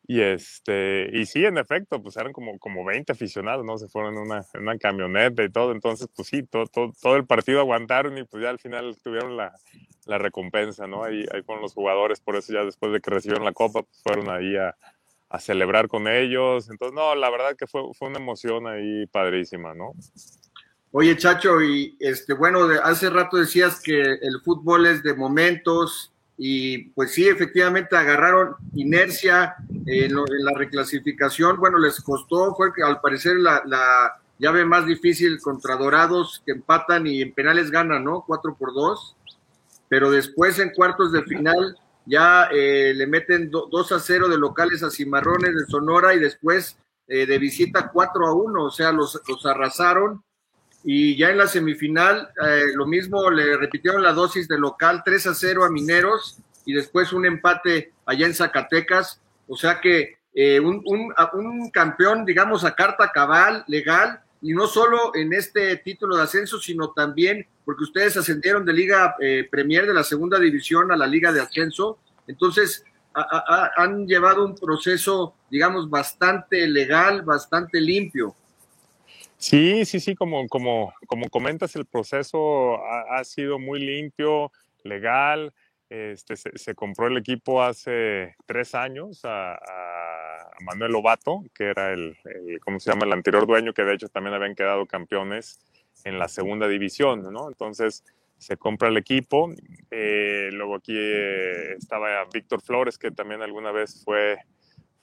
Y, 0.08 0.20
este, 0.20 1.10
y 1.12 1.26
sí, 1.26 1.44
en 1.44 1.58
efecto, 1.58 2.00
pues 2.00 2.16
eran 2.16 2.32
como, 2.32 2.58
como 2.60 2.84
20 2.84 3.10
aficionados, 3.12 3.64
¿no? 3.64 3.76
Se 3.76 3.88
fueron 3.88 4.14
en 4.14 4.20
una, 4.20 4.44
en 4.54 4.62
una 4.62 4.78
camioneta 4.78 5.42
y 5.42 5.50
todo. 5.50 5.72
Entonces, 5.72 6.08
pues 6.14 6.28
sí, 6.28 6.44
todo, 6.44 6.66
todo, 6.66 6.92
todo, 7.00 7.16
el 7.16 7.26
partido 7.26 7.58
aguantaron 7.58 8.16
y 8.16 8.24
pues 8.24 8.42
ya 8.42 8.50
al 8.50 8.60
final 8.60 8.96
tuvieron 9.02 9.36
la, 9.36 9.52
la 10.06 10.18
recompensa, 10.18 10.86
¿no? 10.86 11.02
Ahí, 11.02 11.24
ahí 11.32 11.42
fueron 11.42 11.62
los 11.62 11.74
jugadores, 11.74 12.20
por 12.20 12.36
eso 12.36 12.52
ya 12.52 12.64
después 12.64 12.92
de 12.92 13.00
que 13.00 13.10
recibieron 13.10 13.44
la 13.44 13.52
copa, 13.52 13.82
pues 13.82 14.00
fueron 14.02 14.30
ahí 14.30 14.56
a, 14.56 14.76
celebrar 15.40 15.88
con 15.88 16.08
ellos. 16.08 16.70
Entonces, 16.70 16.94
no, 16.94 17.14
la 17.14 17.28
verdad 17.28 17.56
que 17.58 17.66
fue, 17.66 17.82
fue 17.92 18.08
una 18.08 18.18
emoción 18.18 18.66
ahí 18.66 19.06
padrísima, 19.06 19.74
¿no? 19.74 19.92
Oye, 20.92 21.14
Chacho, 21.16 21.60
y 21.60 21.94
este, 22.00 22.32
bueno, 22.32 22.60
hace 22.82 23.10
rato 23.10 23.36
decías 23.36 23.82
que 23.82 24.00
el 24.00 24.40
fútbol 24.42 24.86
es 24.86 25.02
de 25.02 25.12
momentos 25.12 26.15
y 26.38 26.90
pues 26.90 27.12
sí, 27.12 27.26
efectivamente 27.26 27.96
agarraron 27.96 28.56
inercia 28.74 29.56
en, 29.86 30.14
la 30.14 30.52
reclasificación. 30.54 31.58
Bueno, 31.58 31.78
les 31.78 32.00
costó, 32.00 32.54
fue 32.54 32.70
al 32.84 33.00
parecer 33.00 33.36
la, 33.36 33.62
la, 33.64 34.20
llave 34.38 34.66
más 34.66 34.84
difícil 34.84 35.40
contra 35.40 35.76
Dorados 35.76 36.42
que 36.44 36.52
empatan 36.52 37.06
y 37.06 37.22
en 37.22 37.32
penales 37.32 37.70
ganan, 37.70 38.04
¿no? 38.04 38.22
4 38.26 38.56
por 38.58 38.74
2. 38.74 39.16
Pero 39.88 40.10
después 40.10 40.58
en 40.58 40.70
cuartos 40.70 41.12
de 41.12 41.22
final 41.22 41.76
ya 42.04 42.48
eh, 42.52 42.92
le 42.94 43.06
meten 43.06 43.50
2 43.50 43.92
a 43.92 43.98
0 43.98 44.28
de 44.28 44.38
locales 44.38 44.82
a 44.82 44.90
Cimarrones 44.90 45.54
de 45.54 45.66
Sonora 45.66 46.14
y 46.14 46.18
después 46.18 46.78
eh, 47.08 47.24
de 47.24 47.38
visita 47.38 47.90
4 47.92 48.26
a 48.26 48.34
1, 48.34 48.64
o 48.64 48.70
sea, 48.70 48.92
los, 48.92 49.20
los 49.26 49.46
arrasaron. 49.46 50.22
Y 50.86 51.16
ya 51.16 51.30
en 51.30 51.38
la 51.38 51.48
semifinal, 51.48 52.30
eh, 52.42 52.62
lo 52.74 52.86
mismo, 52.86 53.28
le 53.28 53.56
repitieron 53.58 54.02
la 54.02 54.12
dosis 54.12 54.46
de 54.46 54.56
local 54.56 55.02
3 55.04 55.26
a 55.26 55.34
0 55.34 55.64
a 55.64 55.70
Mineros 55.70 56.38
y 56.64 56.72
después 56.72 57.12
un 57.12 57.26
empate 57.26 57.92
allá 58.06 58.26
en 58.26 58.34
Zacatecas. 58.34 59.20
O 59.48 59.56
sea 59.56 59.80
que 59.80 60.16
un, 60.62 60.82
un, 60.84 61.12
un 61.32 61.70
campeón, 61.70 62.24
digamos, 62.24 62.64
a 62.64 62.74
carta 62.74 63.10
cabal, 63.10 63.64
legal, 63.68 64.20
y 64.42 64.52
no 64.52 64.66
solo 64.66 65.14
en 65.14 65.32
este 65.32 65.76
título 65.78 66.16
de 66.16 66.22
ascenso, 66.22 66.60
sino 66.60 66.90
también 66.90 67.46
porque 67.64 67.82
ustedes 67.82 68.16
ascendieron 68.16 68.64
de 68.64 68.72
Liga 68.72 69.16
eh, 69.20 69.48
Premier 69.50 69.86
de 69.86 69.92
la 69.92 70.04
segunda 70.04 70.38
división 70.38 70.92
a 70.92 70.96
la 70.96 71.06
Liga 71.06 71.32
de 71.32 71.40
Ascenso. 71.40 71.98
Entonces, 72.28 72.84
han 73.12 74.06
llevado 74.06 74.44
un 74.44 74.54
proceso, 74.54 75.34
digamos, 75.50 75.90
bastante 75.90 76.68
legal, 76.68 77.22
bastante 77.22 77.80
limpio. 77.80 78.36
Sí, 79.38 79.84
sí, 79.84 80.00
sí, 80.00 80.14
como, 80.14 80.46
como, 80.48 80.94
como 81.06 81.28
comentas, 81.28 81.76
el 81.76 81.86
proceso 81.86 82.82
ha, 82.84 83.22
sido 83.24 83.58
muy 83.58 83.80
limpio, 83.80 84.50
legal. 84.82 85.52
Este, 85.88 86.36
se, 86.36 86.74
compró 86.74 87.06
el 87.06 87.16
equipo 87.18 87.62
hace 87.62 88.34
tres 88.46 88.74
años 88.74 89.20
a 89.24 89.56
Manuel 90.60 90.92
Lobato, 90.92 91.44
que 91.54 91.64
era 91.64 91.92
el, 91.92 92.16
¿cómo 92.64 92.80
se 92.80 92.90
llama?, 92.90 93.06
el 93.06 93.12
anterior 93.12 93.46
dueño, 93.46 93.72
que 93.72 93.82
de 93.82 93.94
hecho 93.94 94.08
también 94.08 94.34
habían 94.34 94.54
quedado 94.54 94.86
campeones 94.86 95.60
en 96.04 96.18
la 96.18 96.28
segunda 96.28 96.68
división, 96.68 97.22
¿no? 97.32 97.48
Entonces 97.48 98.04
se 98.38 98.56
compra 98.56 98.88
el 98.88 98.96
equipo. 98.96 99.52
Eh, 99.90 100.50
luego 100.52 100.76
aquí 100.76 100.94
eh, 100.96 101.74
estaba 101.78 102.24
Víctor 102.32 102.62
Flores, 102.62 102.98
que 102.98 103.10
también 103.10 103.42
alguna 103.42 103.72
vez 103.72 104.02
fue, 104.04 104.38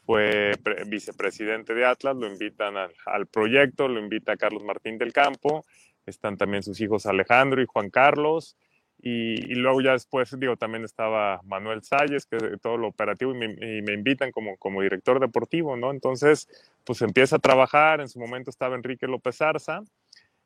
fue 0.05 0.53
vicepresidente 0.87 1.73
de 1.73 1.85
Atlas, 1.85 2.15
lo 2.15 2.27
invitan 2.27 2.77
al, 2.77 2.93
al, 3.05 3.27
proyecto, 3.27 3.87
lo 3.87 3.99
invita 3.99 4.37
Carlos 4.37 4.63
Martín 4.63 4.97
del 4.97 5.13
Campo, 5.13 5.65
están 6.05 6.37
también 6.37 6.63
sus 6.63 6.79
hijos 6.81 7.05
Alejandro 7.05 7.61
y 7.61 7.65
Juan 7.65 7.89
Carlos. 7.89 8.57
Y, 9.05 9.55
luego 9.55 9.81
ya 9.81 9.91
después, 9.91 10.33
digo, 10.39 10.55
también 10.55 10.85
estaba 10.85 11.41
Manuel 11.43 11.83
Salles, 11.83 12.25
que 12.25 12.37
todo 12.61 12.77
lo 12.77 12.87
operativo, 12.87 13.33
y 13.33 13.81
me, 13.81 13.93
invitan 13.93 14.31
como, 14.31 14.55
como 14.55 14.81
director 14.81 15.19
deportivo, 15.19 15.75
¿no? 15.75 15.91
Entonces, 15.91 16.47
pues 16.85 17.01
empieza 17.01 17.35
a 17.35 17.39
trabajar, 17.39 17.99
en 17.99 18.07
su 18.07 18.17
momento 18.17 18.49
estaba 18.49 18.75
Enrique 18.75 19.05
López 19.05 19.41
Arza, 19.41 19.81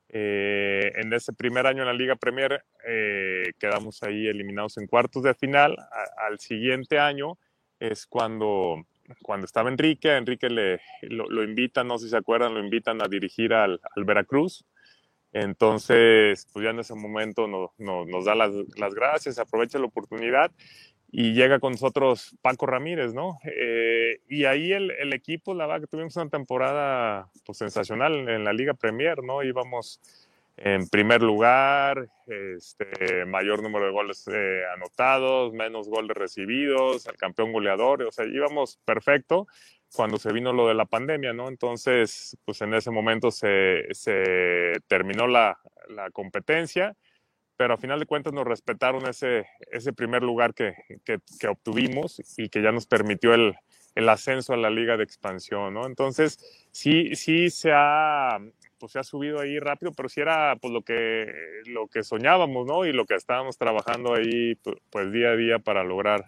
eh, 0.09 0.91
en 0.95 1.13
ese 1.13 1.33
primer 1.33 1.67
año 1.67 1.83
en 1.83 1.87
la 1.87 1.93
Liga 1.93 2.15
Premier 2.15 2.63
eh, 2.87 3.51
quedamos 3.59 4.01
ahí 4.01 4.25
eliminados 4.25 4.77
en 4.79 4.87
cuartos 4.87 5.21
de 5.21 5.35
final, 5.35 5.75
al 6.17 6.39
siguiente 6.39 6.97
año 6.97 7.37
es 7.79 8.07
cuando, 8.07 8.87
cuando 9.21 9.45
estaba 9.45 9.69
Enrique, 9.69 10.15
Enrique 10.15 10.49
le, 10.49 10.81
lo, 11.01 11.43
invitan, 11.43 11.87
no 11.87 11.97
sé 11.97 12.05
si 12.05 12.11
se 12.11 12.17
acuerdan, 12.17 12.53
lo 12.53 12.59
invitan 12.59 13.01
a 13.01 13.07
dirigir 13.07 13.53
al, 13.53 13.79
al 13.95 14.05
Veracruz, 14.05 14.65
entonces, 15.33 16.47
pues 16.51 16.63
ya 16.63 16.71
en 16.71 16.79
ese 16.79 16.95
momento 16.95 17.47
nos 17.47 18.25
da 18.25 18.35
las, 18.35 18.51
gracias, 18.93 19.39
aprovecha 19.39 19.79
la 19.79 19.85
oportunidad 19.85 20.51
y 21.11 21.33
llega 21.33 21.59
con 21.59 21.73
nosotros 21.73 22.35
Paco 22.41 22.65
Ramírez, 22.65 23.13
¿no? 23.13 23.37
Eh, 23.43 24.19
y 24.27 24.45
ahí 24.45 24.71
el, 24.73 25.13
equipo, 25.13 25.53
la 25.53 25.67
verdad 25.67 25.81
que 25.81 25.87
tuvimos 25.87 26.15
una 26.15 26.29
temporada 26.29 27.29
pues, 27.45 27.57
sensacional 27.57 28.27
en 28.27 28.43
la 28.43 28.53
Liga 28.53 28.73
Premier, 28.73 29.23
¿no? 29.23 29.43
Íbamos 29.43 30.01
en 30.57 30.89
primer 30.89 31.21
lugar, 31.21 32.09
este, 32.25 33.25
mayor 33.25 33.61
número 33.61 33.85
de 33.85 33.91
goles 33.91 34.27
eh, 34.27 34.63
anotados, 34.75 35.53
menos 35.53 35.87
goles 35.87 36.17
recibidos, 36.17 37.05
el 37.05 37.15
campeón 37.15 37.53
goleador, 37.53 38.01
o 38.03 38.11
sea, 38.11 38.25
íbamos 38.25 38.79
perfecto 38.83 39.47
cuando 39.93 40.17
se 40.17 40.33
vino 40.33 40.51
lo 40.53 40.67
de 40.67 40.73
la 40.73 40.85
pandemia, 40.85 41.31
¿no? 41.31 41.47
Entonces, 41.47 42.35
pues 42.43 42.59
en 42.61 42.73
ese 42.73 42.89
momento 42.89 43.29
se, 43.29 43.85
se 43.91 44.73
terminó 44.87 45.27
la, 45.27 45.59
la, 45.89 46.09
competencia, 46.09 46.97
pero 47.55 47.75
a 47.75 47.77
final 47.77 47.99
de 47.99 48.07
cuentas 48.07 48.33
nos 48.33 48.45
respetaron 48.45 49.07
ese, 49.07 49.45
ese 49.71 49.93
primer 49.93 50.23
lugar 50.23 50.55
que, 50.55 50.73
que, 51.05 51.19
que 51.39 51.47
obtuvimos 51.47 52.21
y 52.37 52.49
que 52.49 52.61
ya 52.61 52.71
nos 52.71 52.87
permitió 52.87 53.33
el, 53.33 53.55
el, 53.97 54.09
ascenso 54.09 54.53
a 54.53 54.57
la 54.57 54.69
liga 54.69 54.97
de 54.97 55.03
expansión, 55.03 55.73
¿no? 55.73 55.85
Entonces, 55.85 56.67
sí, 56.71 57.15
sí 57.15 57.49
se 57.49 57.71
ha, 57.73 58.39
pues 58.79 58.91
se 58.91 58.99
ha 58.99 59.03
subido 59.03 59.39
ahí 59.39 59.59
rápido, 59.59 59.91
pero 59.95 60.09
sí 60.09 60.21
era 60.21 60.55
pues 60.61 60.71
lo 60.73 60.81
que, 60.81 61.31
lo 61.65 61.87
que 61.87 62.03
soñábamos, 62.03 62.65
¿no? 62.65 62.85
Y 62.85 62.93
lo 62.93 63.05
que 63.05 63.15
estábamos 63.15 63.57
trabajando 63.57 64.13
ahí, 64.13 64.55
pues 64.89 65.11
día 65.11 65.29
a 65.29 65.35
día 65.35 65.59
para 65.59 65.83
lograr 65.83 66.25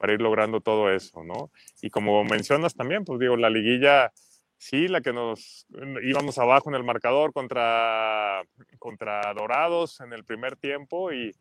para 0.00 0.14
ir 0.14 0.22
logrando 0.22 0.62
todo 0.62 0.90
eso, 0.90 1.22
¿no? 1.24 1.50
Y 1.82 1.90
como 1.90 2.24
mencionas 2.24 2.74
también, 2.74 3.04
pues 3.04 3.20
digo, 3.20 3.36
la 3.36 3.50
liguilla, 3.50 4.10
sí, 4.56 4.88
la 4.88 5.02
que 5.02 5.12
nos 5.12 5.66
íbamos 6.02 6.38
abajo 6.38 6.70
en 6.70 6.76
el 6.76 6.84
marcador 6.84 7.34
contra, 7.34 8.42
contra 8.78 9.34
Dorados 9.34 10.00
en 10.00 10.14
el 10.14 10.24
primer 10.24 10.56
tiempo 10.56 11.12
y 11.12 11.36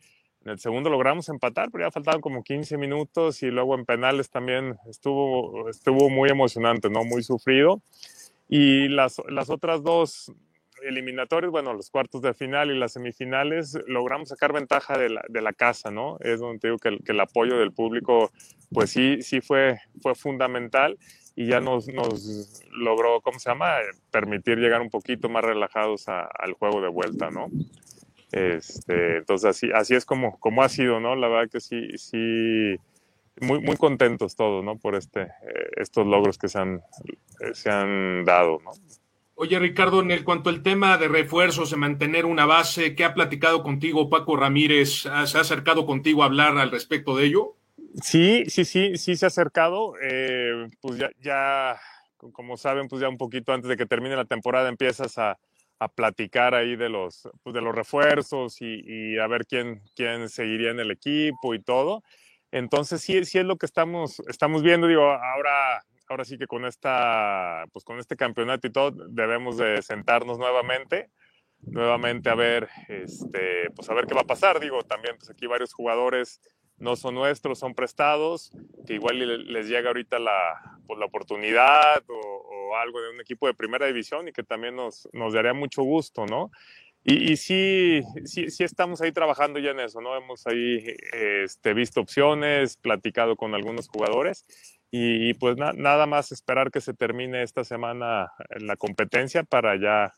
en 0.45 0.51
el 0.51 0.59
segundo 0.59 0.89
logramos 0.89 1.27
empatar, 1.29 1.69
pero 1.71 1.85
ya 1.85 1.91
faltaban 1.91 2.21
como 2.21 2.43
15 2.43 2.77
minutos 2.77 3.43
y 3.43 3.47
luego 3.47 3.75
en 3.75 3.85
penales 3.85 4.29
también 4.29 4.77
estuvo, 4.89 5.69
estuvo 5.69 6.09
muy 6.09 6.29
emocionante, 6.29 6.89
¿no? 6.89 7.03
Muy 7.03 7.23
sufrido. 7.23 7.81
Y 8.47 8.87
las, 8.87 9.21
las 9.27 9.49
otras 9.49 9.83
dos 9.83 10.31
eliminatorios, 10.83 11.51
bueno, 11.51 11.73
los 11.73 11.89
cuartos 11.89 12.21
de 12.21 12.33
final 12.33 12.71
y 12.71 12.79
las 12.79 12.93
semifinales, 12.93 13.77
logramos 13.87 14.29
sacar 14.29 14.53
ventaja 14.53 14.97
de 14.97 15.09
la, 15.09 15.23
de 15.27 15.41
la 15.41 15.53
casa, 15.53 15.91
¿no? 15.91 16.17
Es 16.21 16.39
donde 16.39 16.59
digo 16.69 16.77
que 16.77 16.97
el, 17.11 17.19
apoyo 17.19 17.57
del 17.57 17.73
público, 17.73 18.31
pues 18.71 18.91
sí, 18.91 19.21
sí 19.21 19.41
fue, 19.41 19.77
fue 20.01 20.15
fundamental 20.15 20.97
y 21.35 21.47
ya 21.47 21.59
nos, 21.59 21.87
nos 21.89 22.63
logró, 22.71 23.21
¿cómo 23.21 23.39
se 23.39 23.49
llama? 23.49 23.75
Permitir 24.11 24.57
llegar 24.57 24.81
un 24.81 24.89
poquito 24.89 25.29
más 25.29 25.43
relajados 25.43 26.07
al 26.07 26.53
juego 26.53 26.81
de 26.81 26.89
vuelta, 26.89 27.29
¿no? 27.29 27.47
Este, 28.31 29.17
entonces 29.17 29.49
así, 29.49 29.69
así 29.73 29.95
es 29.95 30.05
como, 30.05 30.39
como 30.39 30.63
ha 30.63 30.69
sido, 30.69 30.99
¿no? 30.99 31.15
La 31.15 31.27
verdad 31.27 31.49
que 31.51 31.59
sí, 31.59 31.97
sí, 31.97 32.75
muy, 33.41 33.59
muy 33.59 33.77
contentos 33.77 34.35
todos, 34.35 34.63
¿no? 34.63 34.77
Por 34.77 34.95
este, 34.95 35.21
eh, 35.21 35.69
estos 35.77 36.05
logros 36.05 36.37
que 36.37 36.47
se 36.47 36.59
han, 36.59 36.81
se 37.53 37.69
han 37.69 38.25
dado, 38.25 38.59
¿no? 38.63 38.71
Oye, 39.41 39.57
Ricardo, 39.57 40.01
en 40.01 40.11
el 40.11 40.25
cuanto 40.25 40.49
al 40.49 40.61
tema 40.61 40.97
de 40.97 41.07
refuerzos, 41.07 41.71
de 41.71 41.77
mantener 41.77 42.25
una 42.25 42.45
base, 42.45 42.93
¿qué 42.93 43.05
ha 43.05 43.13
platicado 43.13 43.63
contigo 43.63 44.09
Paco 44.09 44.35
Ramírez? 44.35 45.03
¿Se 45.03 45.09
ha 45.09 45.21
acercado 45.21 45.85
contigo 45.85 46.23
a 46.23 46.25
hablar 46.25 46.57
al 46.57 46.71
respecto 46.71 47.15
de 47.15 47.27
ello? 47.27 47.55
Sí, 48.01 48.43
sí, 48.47 48.65
sí, 48.65 48.97
sí 48.97 49.15
se 49.15 49.25
ha 49.25 49.27
acercado. 49.27 49.93
Eh, 50.01 50.67
pues 50.81 50.97
ya, 50.97 51.09
ya, 51.21 51.79
como 52.33 52.57
saben, 52.57 52.89
pues 52.89 53.01
ya 53.01 53.07
un 53.07 53.17
poquito 53.17 53.53
antes 53.53 53.69
de 53.69 53.77
que 53.77 53.85
termine 53.85 54.17
la 54.17 54.25
temporada 54.25 54.67
empiezas 54.67 55.17
a, 55.17 55.39
a 55.79 55.87
platicar 55.87 56.53
ahí 56.55 56.75
de 56.75 56.89
los, 56.89 57.27
pues 57.41 57.53
de 57.53 57.61
los 57.61 57.73
refuerzos 57.73 58.61
y, 58.61 58.81
y, 58.85 59.17
a 59.17 59.27
ver 59.27 59.45
quién, 59.45 59.81
quién 59.95 60.29
seguiría 60.29 60.71
en 60.71 60.79
el 60.79 60.91
equipo 60.91 61.53
y 61.53 61.61
todo. 61.61 62.03
Entonces 62.51 63.01
sí, 63.01 63.23
sí 63.25 63.39
es 63.39 63.45
lo 63.45 63.57
que 63.57 63.65
estamos, 63.65 64.21
estamos 64.27 64.61
viendo. 64.61 64.87
Digo, 64.87 65.03
ahora 65.03 65.83
ahora 66.09 66.25
sí 66.25 66.37
que 66.37 66.47
con 66.47 66.65
esta, 66.65 67.65
pues 67.71 67.85
con 67.85 67.99
este 67.99 68.15
campeonato 68.15 68.67
y 68.67 68.71
todo, 68.71 68.91
debemos 69.09 69.57
de 69.57 69.81
sentarnos 69.81 70.39
nuevamente, 70.39 71.11
nuevamente 71.61 72.29
a 72.29 72.35
ver, 72.35 72.67
este, 72.87 73.69
pues 73.75 73.89
a 73.89 73.93
ver 73.93 74.07
qué 74.07 74.15
va 74.15 74.21
a 74.21 74.27
pasar. 74.27 74.59
Digo, 74.59 74.81
también 74.83 75.15
pues 75.17 75.29
aquí 75.29 75.45
varios 75.45 75.73
jugadores 75.73 76.41
no 76.79 76.95
son 76.95 77.15
nuestros, 77.15 77.59
son 77.59 77.75
prestados, 77.75 78.51
que 78.85 78.95
igual 78.95 79.51
les 79.51 79.67
llega 79.67 79.89
ahorita 79.89 80.19
la, 80.19 80.79
pues, 80.87 80.99
la 80.99 81.05
oportunidad 81.05 82.03
o, 82.07 82.75
algo 82.75 83.01
de 83.01 83.09
un 83.09 83.19
equipo 83.19 83.47
de 83.47 83.55
primera 83.55 83.87
división 83.87 84.27
y 84.27 84.31
que 84.31 84.43
también 84.43 84.75
nos, 84.75 85.09
nos 85.11 85.33
daría 85.33 85.53
mucho 85.53 85.81
gusto, 85.81 86.25
¿no? 86.27 86.51
Y, 87.03 87.37
sí, 87.37 88.01
sí, 88.25 88.51
sí, 88.51 88.63
estamos 88.63 89.01
ahí 89.01 89.11
trabajando 89.11 89.57
ya 89.59 89.71
en 89.71 89.79
eso, 89.79 90.01
¿no? 90.01 90.15
Hemos 90.15 90.45
ahí 90.45 90.83
este, 91.13 91.73
visto 91.73 92.01
opciones, 92.01 92.77
platicado 92.77 93.35
con 93.35 93.55
algunos 93.55 93.87
jugadores 93.87 94.45
y, 94.91 95.33
pues 95.35 95.55
nada 95.57 96.05
más 96.05 96.31
esperar 96.31 96.71
que 96.71 96.81
se 96.81 96.93
termine 96.93 97.43
esta 97.43 97.63
semana 97.63 98.31
la 98.59 98.75
competencia 98.75 99.43
para 99.43 99.75
ya, 99.79 100.13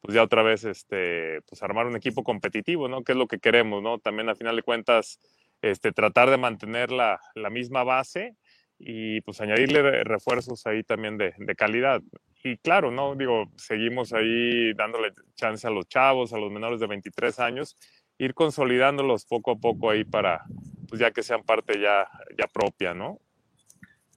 pues 0.00 0.14
ya 0.14 0.22
otra 0.22 0.42
vez, 0.42 0.64
este, 0.64 1.42
pues 1.42 1.62
armar 1.62 1.86
un 1.86 1.96
equipo 1.96 2.22
competitivo, 2.22 2.88
¿no? 2.88 3.02
Que 3.02 3.12
es 3.12 3.18
lo 3.18 3.26
que 3.26 3.38
queremos, 3.38 3.82
¿no? 3.82 3.98
También 3.98 4.28
a 4.28 4.34
final 4.34 4.56
de 4.56 4.62
cuentas, 4.62 5.18
este, 5.62 5.92
tratar 5.92 6.30
de 6.30 6.38
mantener 6.38 6.90
la, 6.90 7.20
la 7.34 7.50
misma 7.50 7.84
base 7.84 8.36
y 8.78 9.20
pues 9.20 9.40
añadirle 9.40 10.04
refuerzos 10.04 10.66
ahí 10.66 10.82
también 10.82 11.18
de, 11.18 11.34
de, 11.36 11.54
calidad. 11.54 12.00
Y 12.42 12.56
claro, 12.56 12.90
¿no? 12.90 13.14
Digo, 13.14 13.44
seguimos 13.56 14.12
ahí 14.14 14.72
dándole 14.72 15.12
chance 15.34 15.66
a 15.66 15.70
los 15.70 15.86
chavos, 15.86 16.32
a 16.32 16.38
los 16.38 16.50
menores 16.50 16.80
de 16.80 16.86
23 16.86 17.38
años, 17.40 17.76
ir 18.16 18.34
consolidándolos 18.34 19.26
poco 19.26 19.52
a 19.52 19.56
poco 19.56 19.90
ahí 19.90 20.04
para, 20.04 20.44
pues 20.88 21.00
ya 21.00 21.10
que 21.10 21.22
sean 21.22 21.42
parte 21.42 21.80
ya, 21.80 22.08
ya 22.38 22.46
propia, 22.46 22.94
¿no? 22.94 23.18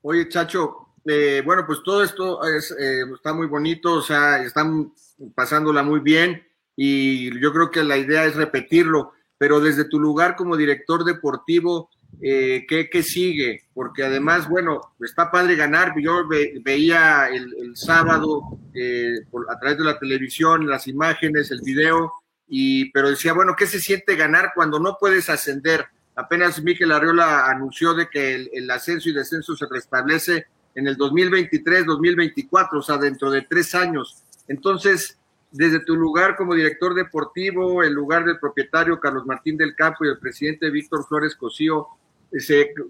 Oye, 0.02 0.28
Chacho, 0.28 0.96
eh, 1.06 1.42
bueno, 1.46 1.66
pues 1.66 1.80
todo 1.84 2.04
esto 2.04 2.46
es, 2.46 2.72
eh, 2.72 3.04
está 3.14 3.34
muy 3.34 3.48
bonito, 3.48 3.94
o 3.94 4.02
sea, 4.02 4.42
están 4.44 4.94
pasándola 5.36 5.84
muy 5.84 6.00
bien 6.00 6.46
y 6.76 7.40
yo 7.42 7.54
creo 7.54 7.72
que 7.72 7.84
la 7.84 7.98
idea 7.98 8.26
es 8.26 8.36
repetirlo, 8.36 9.14
pero 9.38 9.60
desde 9.60 9.86
tu 9.86 10.00
lugar 10.00 10.36
como 10.36 10.58
director 10.58 11.04
deportivo, 11.04 11.90
eh, 12.22 12.66
¿qué, 12.68 13.04
sigue? 13.04 13.64
Porque 13.74 14.04
además, 14.04 14.48
bueno, 14.48 14.82
está 15.02 15.32
padre 15.32 15.56
ganar. 15.56 15.94
Yo 16.00 16.28
veía 16.64 17.28
el, 17.30 17.76
sábado 17.76 18.60
eh, 18.74 19.16
a 19.50 19.60
través 19.60 19.78
de 19.78 19.84
la 19.84 20.00
televisión, 20.00 20.68
las 20.68 20.88
imágenes, 20.88 21.52
el 21.52 21.62
video, 21.62 22.12
y, 22.48 22.92
pero 22.92 23.10
decía, 23.10 23.34
bueno, 23.34 23.56
¿qué 23.58 23.66
se 23.66 23.80
siente 23.80 24.16
ganar 24.16 24.52
cuando 24.56 24.80
no 24.80 24.98
puedes 25.00 25.30
ascender? 25.30 25.86
Apenas 26.16 26.62
Miquel 26.62 26.92
Arriola 26.92 27.48
anunció 27.48 27.94
de 27.94 28.08
que 28.08 28.50
el, 28.54 28.70
ascenso 28.70 29.10
y 29.10 29.14
descenso 29.14 29.56
se 29.56 29.66
restablece 29.66 30.46
en 30.76 30.88
el 30.88 30.98
2023-2024, 30.98 32.68
o 32.74 32.82
sea, 32.82 32.98
dentro 32.98 33.32
de 33.32 33.42
tres 33.42 33.74
años. 33.74 34.24
Entonces, 34.48 35.18
desde 35.54 35.80
tu 35.80 35.96
lugar 35.96 36.36
como 36.36 36.56
director 36.56 36.96
deportivo, 36.96 37.84
el 37.84 37.94
lugar 37.94 38.26
del 38.26 38.40
propietario 38.40 39.00
Carlos 39.00 39.26
Martín 39.26 39.56
del 39.56 39.76
Campo 39.76 40.04
y 40.04 40.10
el 40.10 40.18
presidente 40.18 40.72
Víctor 40.72 41.06
Flores 41.08 41.36
Cosío, 41.36 41.88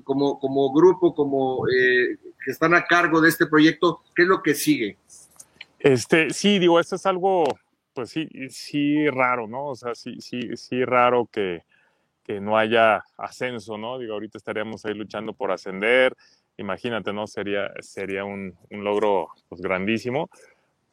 como, 0.05 0.39
como 0.39 0.71
grupo, 0.71 1.13
como 1.13 1.67
eh, 1.67 2.17
que 2.43 2.51
están 2.51 2.73
a 2.73 2.85
cargo 2.85 3.19
de 3.19 3.27
este 3.27 3.47
proyecto, 3.47 4.01
¿qué 4.15 4.21
es 4.21 4.27
lo 4.29 4.41
que 4.41 4.55
sigue? 4.55 4.97
Este, 5.77 6.29
sí, 6.29 6.57
digo, 6.57 6.79
esto 6.79 6.95
es 6.95 7.05
algo, 7.05 7.43
pues 7.93 8.11
sí, 8.11 8.29
sí 8.49 9.09
raro, 9.09 9.45
¿no? 9.45 9.67
O 9.67 9.75
sea, 9.75 9.93
sí, 9.93 10.21
sí, 10.21 10.55
sí 10.55 10.85
raro 10.85 11.27
que, 11.29 11.63
que 12.23 12.39
no 12.39 12.57
haya 12.57 13.03
ascenso, 13.17 13.77
¿no? 13.77 13.99
Digo, 13.99 14.13
ahorita 14.13 14.37
estaríamos 14.37 14.85
ahí 14.85 14.93
luchando 14.93 15.33
por 15.33 15.51
ascender, 15.51 16.15
imagínate, 16.55 17.11
¿no? 17.11 17.27
Sería, 17.27 17.69
sería 17.81 18.23
un, 18.23 18.55
un 18.71 18.83
logro 18.85 19.27
pues, 19.49 19.61
grandísimo 19.61 20.29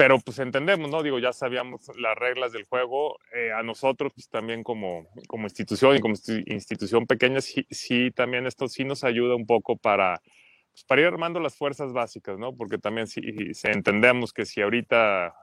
pero 0.00 0.18
pues 0.18 0.38
entendemos, 0.38 0.90
¿no? 0.90 1.02
Digo, 1.02 1.18
ya 1.18 1.34
sabíamos 1.34 1.82
las 1.98 2.16
reglas 2.16 2.52
del 2.52 2.64
juego. 2.64 3.18
Eh, 3.34 3.52
a 3.52 3.62
nosotros, 3.62 4.14
pues 4.14 4.30
también 4.30 4.62
como, 4.62 5.06
como 5.28 5.44
institución 5.44 5.94
y 5.94 6.00
como 6.00 6.14
institución 6.46 7.06
pequeña, 7.06 7.42
sí, 7.42 7.66
sí, 7.70 8.10
también 8.10 8.46
esto 8.46 8.66
sí 8.66 8.82
nos 8.82 9.04
ayuda 9.04 9.34
un 9.34 9.44
poco 9.44 9.76
para, 9.76 10.22
pues, 10.72 10.84
para 10.84 11.02
ir 11.02 11.06
armando 11.08 11.38
las 11.38 11.54
fuerzas 11.54 11.92
básicas, 11.92 12.38
¿no? 12.38 12.56
Porque 12.56 12.78
también 12.78 13.08
si, 13.08 13.20
entendemos 13.64 14.32
que 14.32 14.46
si 14.46 14.62
ahorita 14.62 15.34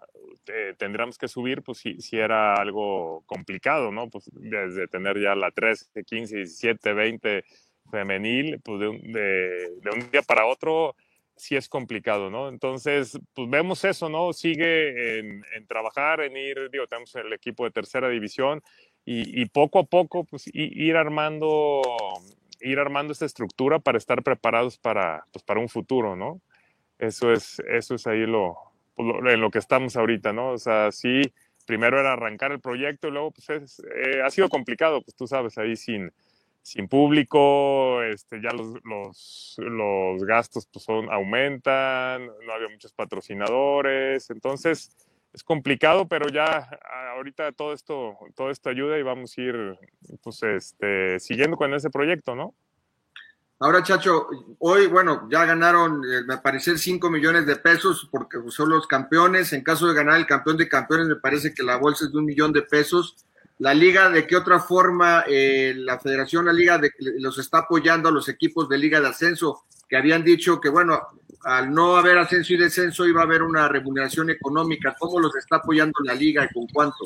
eh, 0.48 0.74
tendríamos 0.76 1.20
que 1.20 1.28
subir, 1.28 1.62
pues 1.62 1.78
sí, 1.78 2.02
sí, 2.02 2.18
era 2.18 2.56
algo 2.56 3.22
complicado, 3.28 3.92
¿no? 3.92 4.10
Pues 4.10 4.28
desde 4.34 4.88
tener 4.88 5.22
ya 5.22 5.36
la 5.36 5.52
13, 5.52 6.04
15, 6.04 6.36
17, 6.36 6.94
20 6.94 7.44
femenil, 7.92 8.60
pues 8.64 8.80
de 8.80 8.88
un, 8.88 9.12
de, 9.12 9.70
de 9.84 9.92
un 9.92 10.10
día 10.10 10.24
para 10.24 10.48
otro 10.48 10.96
sí 11.38 11.56
es 11.56 11.70
complicado, 11.70 12.30
¿no? 12.30 12.50
Entonces, 12.50 13.20
pues 13.34 13.50
vemos 13.50 13.84
eso, 13.86 14.10
¿no? 14.10 14.34
Sigue 14.34 15.20
en, 15.20 15.68
trabajar, 15.68 16.22
en 16.22 16.36
ir, 16.36 16.70
digo, 16.72 16.88
tenemos 16.88 17.16
el 17.16 17.32
equipo 17.34 17.64
de 17.64 17.72
tercera 17.72 18.10
división 18.10 18.62
y, 19.06 19.46
poco 19.46 19.80
a 19.80 19.84
poco, 19.86 20.26
pues 20.26 20.50
ir 20.54 20.98
armando, 20.98 21.82
ir 22.60 22.78
armando 22.78 23.14
esta 23.14 23.26
estructura 23.26 23.80
para 23.80 23.98
estar 23.98 24.22
preparados 24.22 24.78
para, 24.78 25.26
pues, 25.32 25.44
para 25.44 25.62
un 25.62 25.70
futuro, 25.70 26.18
¿no? 26.18 26.42
Eso 27.00 27.32
es, 27.32 27.62
eso 27.70 27.96
es 27.96 28.06
ahí 28.06 28.26
pues, 28.96 29.08
lo, 29.08 29.30
en 29.30 29.40
lo 29.40 29.50
que 29.50 29.60
estamos 29.60 29.96
ahorita, 29.96 30.34
¿no? 30.34 30.50
O 30.50 30.58
sea, 30.58 30.92
sí, 30.92 31.22
primero 31.66 32.00
era 32.00 32.14
arrancar 32.14 32.52
el 32.52 32.60
proyecto 32.60 33.08
y 33.08 33.12
luego, 33.12 33.32
pues 33.32 33.80
eh, 33.80 34.22
ha 34.22 34.30
sido 34.30 34.50
complicado, 34.50 35.02
pues 35.02 35.16
tú 35.16 35.26
sabes, 35.26 35.58
ahí 35.58 35.78
sin, 35.78 36.12
sin 36.68 36.90
público, 36.90 38.04
este, 38.04 38.42
ya 38.42 38.52
los, 38.52 38.74
los, 38.84 39.56
los, 39.58 40.22
gastos 40.26 40.68
pues 40.68 40.84
son, 40.84 41.10
aumentan, 41.10 42.26
no 42.26 42.54
había 42.54 42.68
muchos 42.68 42.92
patrocinadores, 42.92 44.30
entonces 44.30 44.90
es 45.32 45.44
complicado, 45.46 46.10
pero 46.10 46.28
ya 46.28 46.70
ahorita 47.16 47.54
todo 47.54 47.72
esto, 47.72 48.18
todo 48.36 48.50
esto 48.52 48.70
ayuda 48.70 49.00
y 49.00 49.02
vamos 49.02 49.38
a 49.38 49.42
ir 49.42 49.80
pues, 50.22 50.44
este, 50.44 51.22
siguiendo 51.22 51.56
con 51.56 51.74
ese 51.74 51.90
proyecto, 51.90 52.36
¿no? 52.36 52.54
Ahora, 53.60 53.82
Chacho, 53.82 54.28
hoy, 54.60 54.88
bueno, 54.88 55.30
ya 55.32 55.46
ganaron, 55.46 56.02
eh, 56.04 56.24
me 56.28 56.38
parece, 56.40 56.78
5 56.78 57.10
millones 57.10 57.46
de 57.46 57.56
pesos 57.56 58.10
porque 58.12 58.38
son 58.50 58.70
los 58.70 58.86
campeones. 58.86 59.52
En 59.54 59.64
caso 59.64 59.88
de 59.88 59.96
ganar 59.96 60.18
el 60.20 60.28
campeón 60.28 60.58
de 60.58 60.70
campeones, 60.70 61.08
me 61.08 61.16
parece 61.16 61.56
que 61.56 61.64
la 61.64 61.78
bolsa 61.78 62.06
es 62.06 62.12
de 62.12 62.20
un 62.20 62.26
millón 62.26 62.52
de 62.54 62.62
pesos 62.62 63.16
la 63.60 63.74
liga, 63.74 64.10
de 64.10 64.28
qué 64.28 64.36
otra 64.36 64.60
forma 64.60 65.24
eh, 65.28 65.74
la 65.76 66.00
federación, 66.00 66.46
la 66.46 66.54
liga 66.54 66.78
de, 66.78 66.92
los 67.00 67.38
está 67.40 67.60
apoyando 67.60 68.10
a 68.10 68.12
los 68.12 68.30
equipos 68.30 68.70
de 68.70 68.78
liga 68.78 69.02
de 69.02 69.08
ascenso, 69.08 69.64
que 69.90 69.98
habían 69.98 70.24
dicho 70.24 70.62
que, 70.62 70.70
bueno, 70.70 71.02
al 71.44 71.74
no 71.74 71.98
haber 71.98 72.18
ascenso 72.18 72.54
y 72.54 72.58
descenso 72.58 73.08
iba 73.08 73.22
a 73.22 73.26
haber 73.26 73.42
una 73.42 73.68
remuneración 73.68 74.30
económica. 74.30 74.96
¿Cómo 75.00 75.20
los 75.20 75.36
está 75.36 75.58
apoyando 75.58 75.94
la 76.04 76.14
liga 76.14 76.46
y 76.46 76.54
con 76.54 76.68
cuánto? 76.68 77.06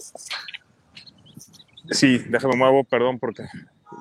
Sí, 1.89 2.17
déjame 2.27 2.55
muevo, 2.55 2.83
perdón, 2.83 3.19
porque 3.19 3.43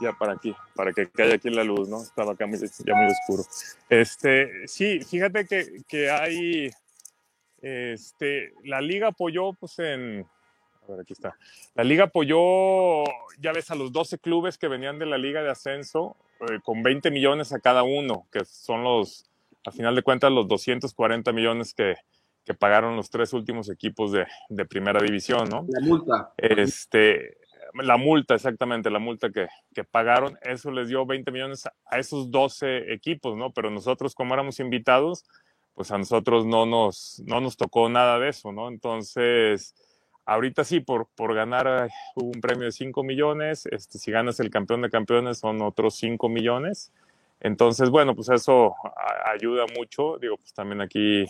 ya 0.00 0.12
para 0.12 0.32
aquí, 0.32 0.54
para 0.74 0.92
que 0.92 1.08
caiga 1.08 1.34
aquí 1.34 1.50
la 1.50 1.64
luz, 1.64 1.88
¿no? 1.88 2.02
Estaba 2.02 2.32
acá 2.32 2.46
ya 2.46 2.94
muy 2.94 3.12
oscuro. 3.12 3.44
Este, 3.88 4.66
sí, 4.66 5.00
fíjate 5.00 5.46
que, 5.46 5.82
que 5.86 6.10
hay, 6.10 6.70
este, 7.60 8.54
la 8.64 8.80
liga 8.80 9.08
apoyó 9.08 9.52
pues 9.52 9.78
en 9.78 10.26
aquí 10.98 11.12
está. 11.12 11.36
La 11.74 11.84
liga 11.84 12.04
apoyó, 12.04 13.04
ya 13.38 13.52
ves, 13.52 13.70
a 13.70 13.74
los 13.74 13.92
12 13.92 14.18
clubes 14.18 14.58
que 14.58 14.68
venían 14.68 14.98
de 14.98 15.06
la 15.06 15.18
liga 15.18 15.42
de 15.42 15.50
ascenso 15.50 16.16
eh, 16.40 16.58
con 16.62 16.82
20 16.82 17.10
millones 17.10 17.52
a 17.52 17.60
cada 17.60 17.82
uno, 17.82 18.26
que 18.32 18.44
son 18.44 18.82
los, 18.82 19.30
a 19.66 19.70
final 19.70 19.94
de 19.94 20.02
cuentas, 20.02 20.32
los 20.32 20.48
240 20.48 21.32
millones 21.32 21.74
que, 21.74 21.96
que 22.44 22.54
pagaron 22.54 22.96
los 22.96 23.10
tres 23.10 23.32
últimos 23.32 23.68
equipos 23.70 24.12
de, 24.12 24.26
de, 24.48 24.64
primera 24.64 25.00
división, 25.00 25.48
¿no? 25.48 25.66
La 25.68 25.80
multa. 25.80 26.32
Este, 26.36 27.36
la 27.74 27.96
multa, 27.96 28.34
exactamente, 28.34 28.90
la 28.90 28.98
multa 28.98 29.30
que, 29.30 29.46
que, 29.74 29.84
pagaron, 29.84 30.38
eso 30.42 30.70
les 30.70 30.88
dio 30.88 31.06
20 31.06 31.30
millones 31.30 31.66
a 31.66 31.98
esos 31.98 32.30
12 32.30 32.92
equipos, 32.92 33.36
¿no? 33.36 33.52
Pero 33.52 33.70
nosotros, 33.70 34.14
como 34.14 34.34
éramos 34.34 34.60
invitados, 34.60 35.24
pues 35.74 35.90
a 35.90 35.98
nosotros 35.98 36.46
no 36.46 36.66
nos, 36.66 37.22
no 37.24 37.40
nos 37.40 37.56
tocó 37.56 37.88
nada 37.88 38.18
de 38.18 38.28
eso, 38.28 38.52
¿no? 38.52 38.68
Entonces, 38.68 39.74
Ahorita 40.30 40.62
sí, 40.62 40.78
por, 40.78 41.08
por 41.16 41.34
ganar 41.34 41.90
un 42.14 42.30
premio 42.40 42.66
de 42.66 42.70
5 42.70 43.02
millones, 43.02 43.66
este, 43.66 43.98
si 43.98 44.12
ganas 44.12 44.38
el 44.38 44.48
campeón 44.48 44.80
de 44.80 44.88
campeones 44.88 45.40
son 45.40 45.60
otros 45.60 45.96
5 45.96 46.28
millones. 46.28 46.92
Entonces, 47.40 47.90
bueno, 47.90 48.14
pues 48.14 48.28
eso 48.28 48.76
ayuda 49.24 49.64
mucho. 49.76 50.18
Digo, 50.18 50.36
pues 50.36 50.54
también 50.54 50.82
aquí, 50.82 51.24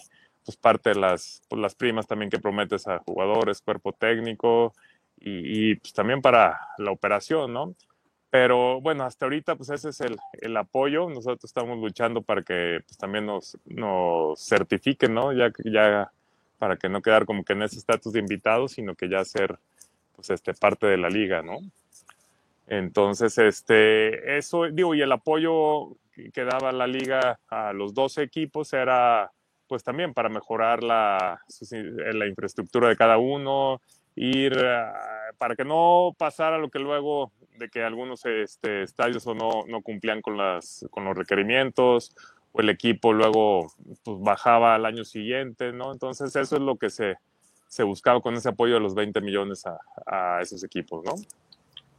pues 0.45 0.59
parte 0.59 0.91
de 0.91 0.97
las, 0.97 1.41
pues 1.49 1.63
las 1.63 1.75
primas 1.75 2.07
también 2.07 2.29
que 2.29 2.41
prometes 2.41 2.87
a 2.89 2.99
jugadores, 2.99 3.63
cuerpo 3.63 3.95
técnico 3.95 4.75
y, 5.19 5.77
pues 5.77 5.95
también 5.95 6.21
para 6.21 6.61
la 6.77 6.91
operación, 6.91 7.55
¿no? 7.55 7.75
Pero 8.29 8.83
bueno, 8.83 9.05
hasta 9.05 9.25
ahorita 9.25 9.57
pues 9.57 9.71
ese 9.71 9.89
es 9.89 10.01
el, 10.03 10.19
el 10.43 10.55
apoyo. 10.59 11.09
Nosotros 11.09 11.45
estamos 11.45 11.79
luchando 11.79 12.21
para 12.21 12.43
que 12.43 12.81
pues, 12.87 12.99
también 12.99 13.25
nos, 13.25 13.57
nos 13.65 14.47
certifiquen, 14.47 15.15
¿no? 15.15 15.33
Ya, 15.33 15.51
ya 15.65 16.13
para 16.61 16.77
que 16.77 16.91
no 16.91 17.01
quedar 17.01 17.25
como 17.25 17.43
que 17.43 17.55
en 17.55 17.63
ese 17.63 17.79
estatus 17.79 18.13
de 18.13 18.21
invitado, 18.21 18.69
sino 18.69 18.95
que 18.95 19.09
ya 19.09 19.25
ser 19.25 19.59
pues 20.15 20.29
este 20.29 20.53
parte 20.53 20.87
de 20.87 20.99
la 20.99 21.09
liga, 21.09 21.41
¿no? 21.41 21.59
Entonces, 22.67 23.39
este, 23.39 24.37
eso, 24.37 24.69
digo, 24.71 24.95
y 24.95 25.01
el 25.01 25.11
apoyo 25.11 25.97
que 26.35 26.45
daba 26.45 26.71
la 26.71 26.87
liga 26.87 27.41
a 27.49 27.73
los 27.73 27.95
12 27.95 28.23
equipos 28.23 28.75
era 28.75 29.33
pues 29.67 29.83
también 29.83 30.13
para 30.13 30.29
mejorar 30.29 30.83
la, 30.83 31.41
la 32.13 32.27
infraestructura 32.27 32.89
de 32.91 32.97
cada 32.97 33.17
uno, 33.17 33.81
ir 34.17 34.53
para 35.39 35.57
que 35.57 35.65
no 35.65 36.15
pasara 36.19 36.59
lo 36.59 36.69
que 36.69 36.79
luego 36.79 37.33
de 37.57 37.71
que 37.71 37.83
algunos 37.83 38.27
este, 38.27 38.83
estadios 38.83 39.27
o 39.27 39.35
no, 39.35 39.65
no 39.67 39.81
cumplían 39.81 40.21
con, 40.21 40.37
las, 40.37 40.87
con 40.91 41.05
los 41.05 41.17
requerimientos 41.17 42.15
o 42.53 42.61
el 42.61 42.69
equipo 42.69 43.13
luego 43.13 43.73
pues, 44.03 44.17
bajaba 44.21 44.75
al 44.75 44.87
año 44.87 45.05
siguiente, 45.05 45.73
¿no? 45.73 45.93
Entonces 45.93 46.35
eso 46.35 46.57
es 46.57 46.63
lo 46.63 46.77
que 46.77 46.91
se, 46.91 47.17
se 47.69 47.83
buscaba 47.83 48.21
con 48.21 48.35
ese 48.35 48.49
apoyo 48.49 48.75
de 48.75 48.81
los 48.81 48.95
20 48.95 49.21
millones 49.21 49.65
a, 49.67 49.79
a 50.07 50.41
esos 50.43 50.63
equipos, 50.65 51.05
¿no? 51.05 51.15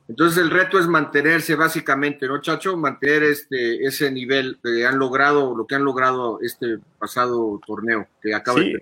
Entonces 0.08 0.44
el 0.44 0.50
reto 0.50 0.78
es 0.78 0.88
mantenerse 0.88 1.56
básicamente, 1.56 2.28
¿no, 2.28 2.42
Chacho? 2.42 2.76
Mantener 2.76 3.24
este, 3.24 3.86
ese 3.86 4.12
nivel 4.12 4.60
que 4.62 4.86
han 4.86 5.00
logrado, 5.00 5.56
lo 5.56 5.66
que 5.66 5.76
han 5.76 5.86
logrado 5.86 6.40
este 6.42 6.80
pasado 7.00 7.62
torneo 7.66 8.08
que 8.22 8.36
acaba 8.36 8.60
sí, 8.60 8.74
de 8.74 8.82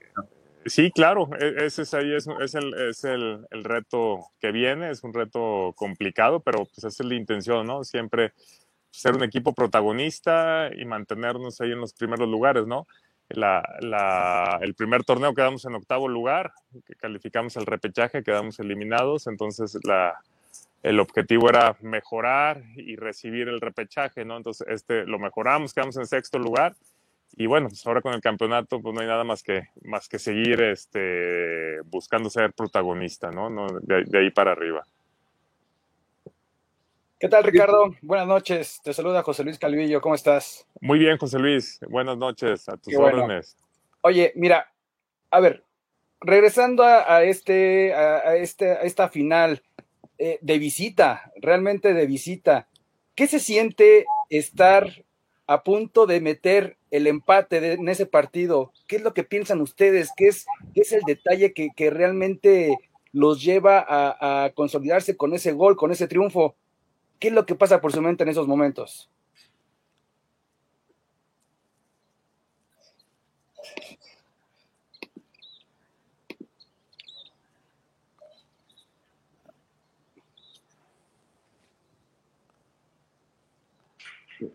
Sí, 0.65 0.91
claro, 0.91 1.30
e, 1.39 1.65
ese 1.65 1.84
es 1.84 1.93
ahí 1.93 2.13
es, 2.13 2.28
es, 2.41 2.55
el, 2.55 2.74
es 2.74 3.03
el, 3.03 3.45
el, 3.51 3.63
reto 3.63 4.26
que 4.39 4.51
viene, 4.51 4.89
es 4.89 5.03
un 5.03 5.13
reto 5.13 5.74
complicado, 5.76 6.39
pero 6.39 6.65
pues 6.65 6.80
esa 6.80 6.88
es 6.88 6.99
la 6.99 7.15
intención, 7.15 7.65
¿no? 7.65 7.84
Siempre 7.84 8.34
ser 8.92 9.16
un 9.16 9.24
equipo 9.24 9.54
protagonista 9.54 10.70
y 10.76 10.86
mantenernos 10.86 11.62
ahí 11.62 11.72
en 11.72 11.82
los 11.82 11.94
primeros 11.94 12.28
lugares, 12.28 12.66
¿no? 12.66 12.88
La, 13.30 13.64
la, 13.82 14.60
el 14.62 14.74
primer 14.74 15.04
torneo 15.04 15.36
quedamos 15.36 15.64
en 15.66 15.76
octavo 15.76 16.08
lugar, 16.08 16.52
que 16.86 16.96
calificamos 16.96 17.56
el 17.58 17.68
repechaje, 17.68 18.24
quedamos 18.24 18.60
eliminados, 18.60 19.28
entonces 19.28 19.78
la, 19.84 20.20
el 20.82 21.00
objetivo 21.00 21.50
era 21.50 21.76
mejorar 21.82 22.64
y 22.76 22.96
recibir 22.96 23.50
el 23.50 23.60
repechaje, 23.60 24.24
¿no? 24.24 24.38
Entonces, 24.38 24.66
este, 24.70 25.06
lo 25.06 25.20
mejoramos, 25.20 25.74
quedamos 25.74 25.98
en 25.98 26.06
sexto 26.06 26.40
lugar. 26.40 26.76
Y 27.36 27.46
bueno, 27.46 27.68
pues 27.70 27.86
ahora 27.86 28.02
con 28.02 28.14
el 28.14 28.22
campeonato, 28.22 28.82
pues 28.82 28.96
no 28.96 29.02
hay 29.02 29.08
nada 29.08 29.24
más 29.24 29.44
que, 29.44 29.68
más 29.84 30.08
que 30.08 30.20
seguir 30.20 30.62
este, 30.62 31.82
buscando 31.86 32.30
ser 32.30 32.54
protagonista, 32.54 33.30
¿no? 33.32 33.50
no 33.50 33.68
de, 33.82 34.04
de, 34.06 34.20
ahí 34.20 34.32
para 34.32 34.54
arriba. 34.54 34.86
¿Qué 37.20 37.28
tal, 37.28 37.43
Ricardo? 37.43 37.93
Buenas 38.01 38.28
noches. 38.28 38.80
Te 38.82 38.93
saluda 38.93 39.24
José 39.24 39.43
Luis 39.43 39.59
Calvillo. 39.59 39.99
¿Cómo 39.99 40.15
estás? 40.15 40.65
Muy 40.80 40.99
bien, 40.99 41.17
José 41.17 41.38
Luis. 41.38 41.78
Buenas 41.89 42.17
noches. 42.17 42.70
A 42.70 42.78
tus 42.78 42.93
bueno. 42.95 43.24
órdenes. 43.24 43.57
Oye, 43.99 44.32
mira, 44.36 44.72
a 45.30 45.41
ver, 45.41 45.65
regresando 46.22 46.84
a, 46.84 47.13
a 47.13 47.24
este, 47.24 47.93
a, 47.93 48.20
a, 48.20 48.36
este, 48.38 48.72
a 48.72 48.82
esta 48.84 49.09
final, 49.09 49.61
eh, 50.17 50.39
de 50.41 50.59
visita, 50.59 51.34
realmente 51.36 51.93
de 51.93 52.05
visita. 52.05 52.70
¿Qué 53.15 53.28
se 53.28 53.41
siente 53.41 54.05
estar 54.30 55.03
a 55.45 55.63
punto 55.65 56.05
de 56.05 56.22
meter 56.22 56.78
el 56.89 57.05
empate 57.05 57.59
de, 57.59 57.74
en 57.74 57.89
ese 57.89 58.05
partido? 58.05 58.72
¿Qué 58.88 58.95
es 58.95 59.01
lo 59.01 59.13
que 59.13 59.26
piensan 59.26 59.59
ustedes? 59.59 60.11
¿Qué 60.15 60.30
es, 60.30 60.45
qué 60.74 60.82
es 60.82 60.93
el 60.93 61.01
detalle 61.01 61.51
que, 61.53 61.72
que, 61.76 61.89
realmente 61.89 62.78
los 63.11 63.43
lleva 63.43 63.80
a, 63.80 64.45
a, 64.45 64.51
consolidarse 64.51 65.17
con 65.17 65.34
ese 65.34 65.51
gol, 65.51 65.76
con 65.76 65.91
ese 65.91 66.07
triunfo? 66.07 66.55
¿Qué 67.20 67.28
es 67.28 67.34
lo 67.34 67.45
que 67.45 67.55
pasa 67.55 67.82
por 67.82 67.91
su 67.91 68.01
mente 68.01 68.24
en 68.24 68.30
esos 68.30 68.47
momentos? 68.47 69.09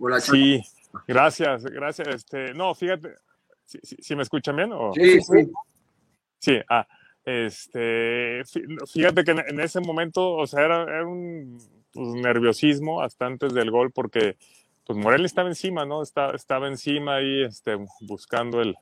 Hola, 0.01 0.21
sí, 0.21 0.63
gracias, 1.07 1.65
gracias. 1.65 2.09
Este, 2.09 2.55
no, 2.55 2.75
fíjate, 2.75 3.17
¿sí, 3.67 3.79
sí, 3.83 3.97
sí 4.01 4.17
me 4.17 4.23
escuchan 4.23 4.57
bien? 4.57 4.73
O? 4.73 4.95
Sí, 4.95 5.21
sí. 5.21 5.53
Sí, 6.39 6.59
ah, 6.69 6.87
este, 7.25 8.43
fíjate 8.91 9.25
que 9.25 9.31
en, 9.31 9.41
en 9.41 9.61
ese 9.61 9.81
momento, 9.81 10.33
o 10.33 10.47
sea, 10.47 10.65
era, 10.65 10.83
era 10.83 11.07
un 11.07 11.59
nerviosismo 11.95 13.03
hasta 13.03 13.27
antes 13.27 13.55
del 13.55 13.71
gol 13.71 13.93
porque 13.93 14.37
pues 14.87 14.99
Morel 14.99 15.25
estaba 15.25 15.49
encima, 15.49 15.87
¿no? 15.87 16.03
Está, 16.03 16.33
estaba 16.33 16.69
encima 16.69 17.17
ahí 17.17 17.45
este, 17.45 17.77
buscando 18.03 18.61
el, 18.61 18.77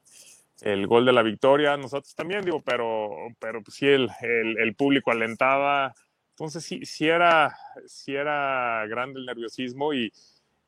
el 0.60 0.86
gol 0.86 1.04
de 1.04 1.12
la 1.12 1.22
victoria, 1.22 1.76
nosotros 1.76 2.14
también, 2.14 2.44
digo, 2.44 2.60
pero, 2.62 3.10
pero 3.38 3.62
pues, 3.62 3.76
sí, 3.76 3.86
el, 3.86 4.08
el, 4.20 4.58
el 4.58 4.74
público 4.74 5.10
alentaba, 5.10 5.94
entonces 6.30 6.64
sí, 6.64 6.84
sí, 6.84 7.06
era, 7.06 7.56
sí 7.86 8.14
era 8.14 8.84
grande 8.86 9.20
el 9.20 9.26
nerviosismo 9.26 9.92
y, 9.94 10.12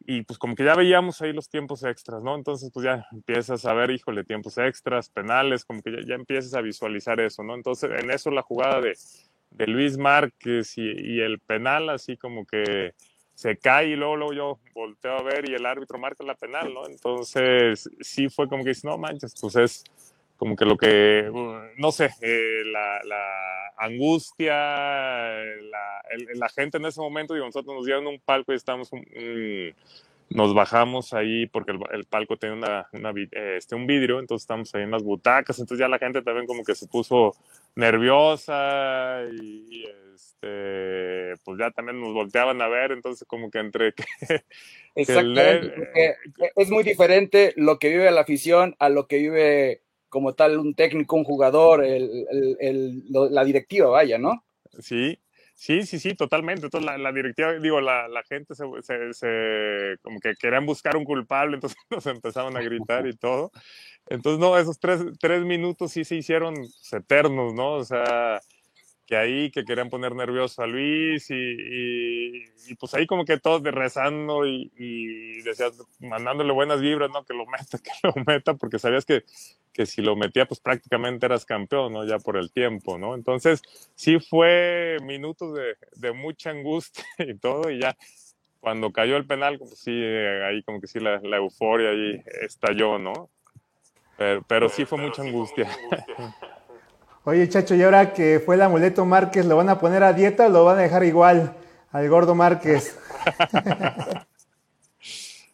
y 0.07 0.22
pues 0.22 0.38
como 0.38 0.55
que 0.55 0.64
ya 0.64 0.74
veíamos 0.74 1.20
ahí 1.22 1.32
los 1.32 1.49
tiempos 1.49 1.82
extras, 1.84 2.22
¿no? 2.22 2.34
Entonces 2.36 2.70
pues 2.72 2.84
ya 2.84 3.07
empiezas 3.12 3.64
a 3.64 3.72
ver, 3.72 3.90
híjole, 3.90 4.24
tiempos 4.24 4.59
extras, 4.59 5.09
penales, 5.09 5.64
como 5.64 5.82
que 5.82 5.92
ya, 5.92 5.99
ya 6.07 6.14
empiezas 6.14 6.55
a 6.55 6.61
visualizar 6.61 7.20
eso, 7.20 7.42
¿no? 7.42 7.55
Entonces 7.55 7.90
en 7.90 8.11
eso 8.11 8.30
la 8.30 8.42
jugada 8.42 8.80
de, 8.80 8.97
de 9.55 9.66
Luis 9.66 9.96
Márquez 9.96 10.76
y, 10.76 11.20
el 11.20 11.38
penal 11.38 11.88
así 11.90 12.16
como 12.16 12.44
que 12.44 12.92
se 13.34 13.57
cae 13.57 13.88
y 13.88 13.96
luego, 13.96 14.16
luego 14.16 14.32
yo 14.32 14.59
volteo 14.74 15.18
a 15.18 15.22
ver 15.22 15.48
y 15.48 15.55
el 15.55 15.66
árbitro 15.66 15.98
marca 15.98 16.22
la 16.24 16.34
penal, 16.34 16.72
¿no? 16.72 16.86
Entonces 16.86 17.88
sí 18.00 18.28
fue 18.28 18.48
como 18.48 18.62
que 18.62 18.70
dice, 18.70 18.86
no 18.86 18.98
manches, 18.98 19.34
pues 19.40 19.57
es 19.57 19.84
como 20.36 20.57
que 20.57 20.64
lo 20.64 20.76
que, 20.76 21.30
no 21.76 21.92
sé, 21.92 22.11
eh, 22.20 22.62
la, 22.66 23.00
angustia, 23.76 24.55
la, 24.55 26.48
gente 26.55 26.78
en 26.78 26.86
ese 26.86 27.00
momento, 27.00 27.34
digo, 27.34 27.46
nosotros 27.46 27.74
nos 27.74 27.86
dieron 27.86 28.07
un 28.07 28.20
palco 28.20 28.52
y 28.52 28.57
estamos, 28.57 28.92
un, 28.92 29.05
nos 30.31 30.55
bajamos 30.55 31.12
ahí 31.12 31.47
porque 31.47 31.72
el, 31.72 31.81
el 31.93 32.05
palco 32.05 32.37
tiene 32.37 32.57
una, 32.57 32.89
una, 32.93 33.12
este, 33.57 33.75
un 33.75 33.87
vidrio, 33.87 34.20
entonces 34.20 34.45
estamos 34.45 34.75
ahí 34.75 34.83
en 34.83 34.91
las 34.91 35.03
butacas, 35.03 35.59
entonces 35.59 35.81
ya 35.81 35.89
la 35.89 35.99
gente 35.99 36.22
también 36.22 36.47
como 36.47 36.64
que 36.64 36.75
se 36.75 36.87
puso 36.87 37.35
nerviosa 37.77 39.22
y, 39.41 39.85
este, 40.14 41.35
pues 41.45 41.59
ya 41.59 41.70
también 41.70 42.01
nos 42.01 42.12
volteaban 42.12 42.61
a 42.62 42.68
ver, 42.68 42.93
entonces 42.93 43.27
como 43.27 43.51
que 43.51 43.59
entre 43.59 43.93
que... 43.93 44.05
Exactamente, 44.95 45.91
que 45.95 46.14
es 46.57 46.70
muy 46.70 46.85
diferente 46.85 47.53
lo 47.57 47.79
que 47.79 47.89
vive 47.91 48.11
la 48.11 48.20
afición 48.20 48.77
a 48.79 48.89
lo 48.89 49.07
que 49.07 49.18
vive 49.18 49.83
como 50.09 50.35
tal 50.35 50.59
un 50.59 50.75
técnico, 50.75 51.16
un 51.16 51.25
jugador, 51.25 51.85
el, 51.85 53.03
la 53.11 53.45
directiva, 53.45 53.89
vaya, 53.89 54.16
¿no? 54.16 54.45
Sí, 54.79 55.18
sí, 55.55 55.84
sí, 55.84 55.98
sí, 55.98 56.14
totalmente. 56.14 56.66
Entonces 56.66 56.98
la, 56.98 57.12
directiva, 57.12 57.52
digo, 57.55 57.80
la, 57.80 58.09
la 58.09 58.22
gente 58.24 58.55
se, 58.55 58.64
se, 58.82 59.12
se, 59.14 59.96
como 60.02 60.20
que 60.20 60.34
querían 60.34 60.66
buscar 60.66 60.96
un 60.96 61.05
culpable, 61.05 61.55
entonces 61.57 61.78
nos 61.90 62.07
empezaban 62.07 62.57
a 62.57 62.61
gritar 62.61 63.07
y 63.07 63.16
todo. 63.16 63.50
Entonces, 64.07 64.38
no, 64.38 64.59
esos 64.59 64.78
tres, 64.78 65.02
tres 65.18 65.44
minutos 65.44 65.92
sí 65.92 66.05
se 66.05 66.16
hicieron 66.16 66.55
eternos, 66.92 67.55
¿no? 67.55 67.72
O 67.72 67.84
sea, 67.84 68.40
que 69.07 69.16
ahí 69.16 69.50
que 69.50 69.64
querían 69.64 69.90
poner 69.90 70.14
nervioso 70.14 70.62
a 70.62 70.66
Luis 70.66 71.30
y, 71.30 71.34
y, 71.34 72.44
y 72.68 72.74
pues 72.76 72.94
ahí 72.94 73.07
como 73.07 73.24
que 73.24 73.38
todos 73.38 73.62
de 73.62 73.70
rezando 73.70 74.46
y, 74.46 74.72
y 74.76 75.42
decías, 75.42 75.74
mandándole 76.00 76.52
buenas 76.52 76.80
vibras, 76.80 77.11
¿no? 77.11 77.24
Que 77.24 77.34
lo 77.34 77.44
meta, 77.46 77.78
que 77.78 77.90
lo 78.02 78.14
meta, 78.26 78.55
porque 78.55 78.78
sabías 78.78 79.05
que, 79.05 79.24
que 79.72 79.86
si 79.86 80.00
lo 80.00 80.16
metía, 80.16 80.46
pues 80.46 80.61
prácticamente 80.61 81.26
eras 81.26 81.44
campeón, 81.44 81.92
¿no? 81.92 82.07
Ya 82.07 82.18
por 82.18 82.36
el 82.36 82.50
tiempo, 82.50 82.96
¿no? 82.96 83.14
Entonces, 83.14 83.62
sí 83.94 84.18
fue 84.20 84.96
minutos 85.02 85.55
de, 85.55 85.76
de 85.96 86.12
mucha 86.12 86.50
angustia 86.50 87.05
y 87.18 87.34
todo, 87.34 87.70
y 87.70 87.80
ya 87.80 87.96
cuando 88.61 88.92
cayó 88.92 89.18
el 89.18 89.26
penal, 89.26 89.59
pues 89.59 89.78
sí, 89.78 89.92
ahí 89.92 90.62
como 90.62 90.80
que 90.80 90.86
sí 90.86 90.98
la, 90.98 91.20
la 91.20 91.36
euforia 91.36 91.90
ahí 91.90 92.22
estalló, 92.40 92.98
¿no? 92.98 93.28
Pero, 94.16 94.42
pero 94.48 94.68
sí 94.70 94.86
fue 94.86 94.96
mucha 94.96 95.20
angustia. 95.20 95.68
Oye, 97.27 97.49
Chacho, 97.49 97.75
y 97.75 97.83
ahora 97.83 98.12
que 98.12 98.39
fue 98.45 98.57
el 98.57 98.62
amuleto 98.62 99.07
Márquez, 99.07 99.47
¿lo 99.47 99.57
van 99.57 99.70
a 99.70 99.79
poner 99.79 100.03
a 100.03 100.12
dieta 100.12 100.47
o 100.47 100.51
lo 100.51 100.64
van 100.66 100.79
a 100.79 100.83
dejar 100.83 101.05
igual 101.05 101.57
al 101.91 102.09
gordo 102.11 102.35
Márquez? 102.35 102.99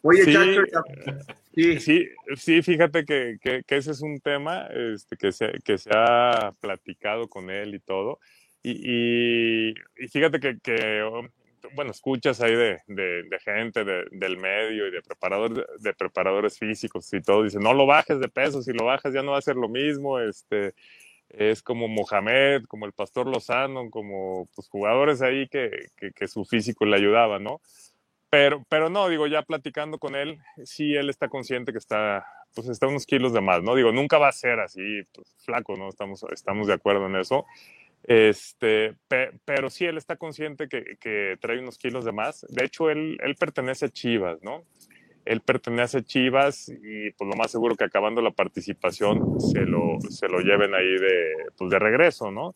Oye, 0.01 0.25
sí, 0.25 0.33
Chacho, 0.33 0.61
sí. 1.53 1.79
sí, 1.79 2.09
sí, 2.35 2.61
fíjate 2.61 3.05
que, 3.05 3.37
que, 3.41 3.63
que, 3.65 3.77
ese 3.77 3.91
es 3.91 4.01
un 4.01 4.19
tema 4.19 4.67
este, 4.93 5.15
que, 5.15 5.31
se, 5.31 5.53
que 5.63 5.77
se 5.77 5.91
ha 5.93 6.53
platicado 6.59 7.29
con 7.29 7.49
él 7.49 7.73
y 7.75 7.79
todo. 7.79 8.19
Y, 8.63 8.71
y, 8.71 9.73
y 9.97 10.07
fíjate 10.09 10.41
que, 10.41 10.59
que, 10.59 11.03
bueno, 11.73 11.91
escuchas 11.91 12.41
ahí 12.41 12.53
de, 12.53 12.79
de, 12.87 13.23
de 13.23 13.39
gente 13.39 13.85
de, 13.85 14.05
del 14.11 14.37
medio 14.37 14.87
y 14.87 14.91
de 14.91 15.01
preparadores, 15.01 15.65
de 15.79 15.93
preparadores 15.93 16.59
físicos 16.59 17.13
y 17.13 17.21
todo. 17.21 17.43
Dicen, 17.43 17.61
no 17.61 17.73
lo 17.73 17.85
bajes 17.85 18.19
de 18.19 18.27
peso, 18.27 18.61
si 18.61 18.73
lo 18.73 18.83
bajas 18.85 19.13
ya 19.13 19.23
no 19.23 19.31
va 19.31 19.37
a 19.37 19.41
ser 19.41 19.55
lo 19.55 19.69
mismo. 19.69 20.19
Este, 20.19 20.73
es 21.33 21.61
como 21.61 21.87
Mohamed, 21.87 22.65
como 22.65 22.85
el 22.85 22.93
Pastor 22.93 23.27
Lozano, 23.27 23.89
como 23.89 24.47
pues, 24.55 24.67
jugadores 24.69 25.21
ahí 25.21 25.47
que, 25.47 25.71
que, 26.15 26.27
su 26.27 26.45
físico 26.45 26.85
le 26.85 26.97
ayudaba, 26.97 27.39
¿no? 27.39 27.61
Pero, 28.29 28.63
pero 28.69 28.89
no, 28.89 29.09
digo, 29.09 29.27
ya 29.27 29.41
platicando 29.43 29.97
con 29.97 30.15
él, 30.15 30.39
sí, 30.63 30.95
él 30.95 31.09
está 31.09 31.27
consciente 31.27 31.71
que 31.71 31.77
está, 31.77 32.25
pues 32.55 32.67
está 32.67 32.87
unos 32.87 33.05
kilos 33.05 33.33
de 33.33 33.41
más, 33.41 33.61
¿no? 33.61 33.75
Digo, 33.75 33.91
nunca 33.91 34.17
va 34.17 34.29
a 34.29 34.33
ser 34.33 34.59
así, 34.59 35.03
pues, 35.13 35.35
flaco, 35.43 35.75
¿no? 35.75 35.89
Estamos, 35.89 36.25
estamos 36.31 36.67
de 36.67 36.73
acuerdo 36.73 37.07
en 37.07 37.17
eso. 37.17 37.45
Este, 38.03 38.95
pe, 39.07 39.31
pero 39.45 39.69
sí, 39.69 39.85
él 39.85 39.97
está 39.97 40.15
consciente 40.15 40.67
que, 40.67 40.97
que, 40.99 41.37
trae 41.39 41.59
unos 41.59 41.77
kilos 41.77 42.03
de 42.05 42.11
más. 42.11 42.45
De 42.49 42.65
hecho, 42.65 42.89
él, 42.89 43.17
él 43.21 43.35
pertenece 43.35 43.85
a 43.85 43.89
Chivas, 43.89 44.41
¿no? 44.41 44.63
Él 45.25 45.41
pertenece 45.41 45.99
a 45.99 46.01
Chivas 46.03 46.69
y 46.69 47.11
pues 47.11 47.29
lo 47.29 47.35
más 47.35 47.51
seguro 47.51 47.75
que 47.75 47.83
acabando 47.83 48.21
la 48.21 48.31
participación 48.31 49.39
se 49.39 49.61
lo, 49.61 49.99
se 50.09 50.27
lo 50.27 50.39
lleven 50.39 50.73
ahí 50.73 50.97
de, 50.97 51.33
pues, 51.57 51.69
de 51.69 51.79
regreso, 51.79 52.31
¿no? 52.31 52.55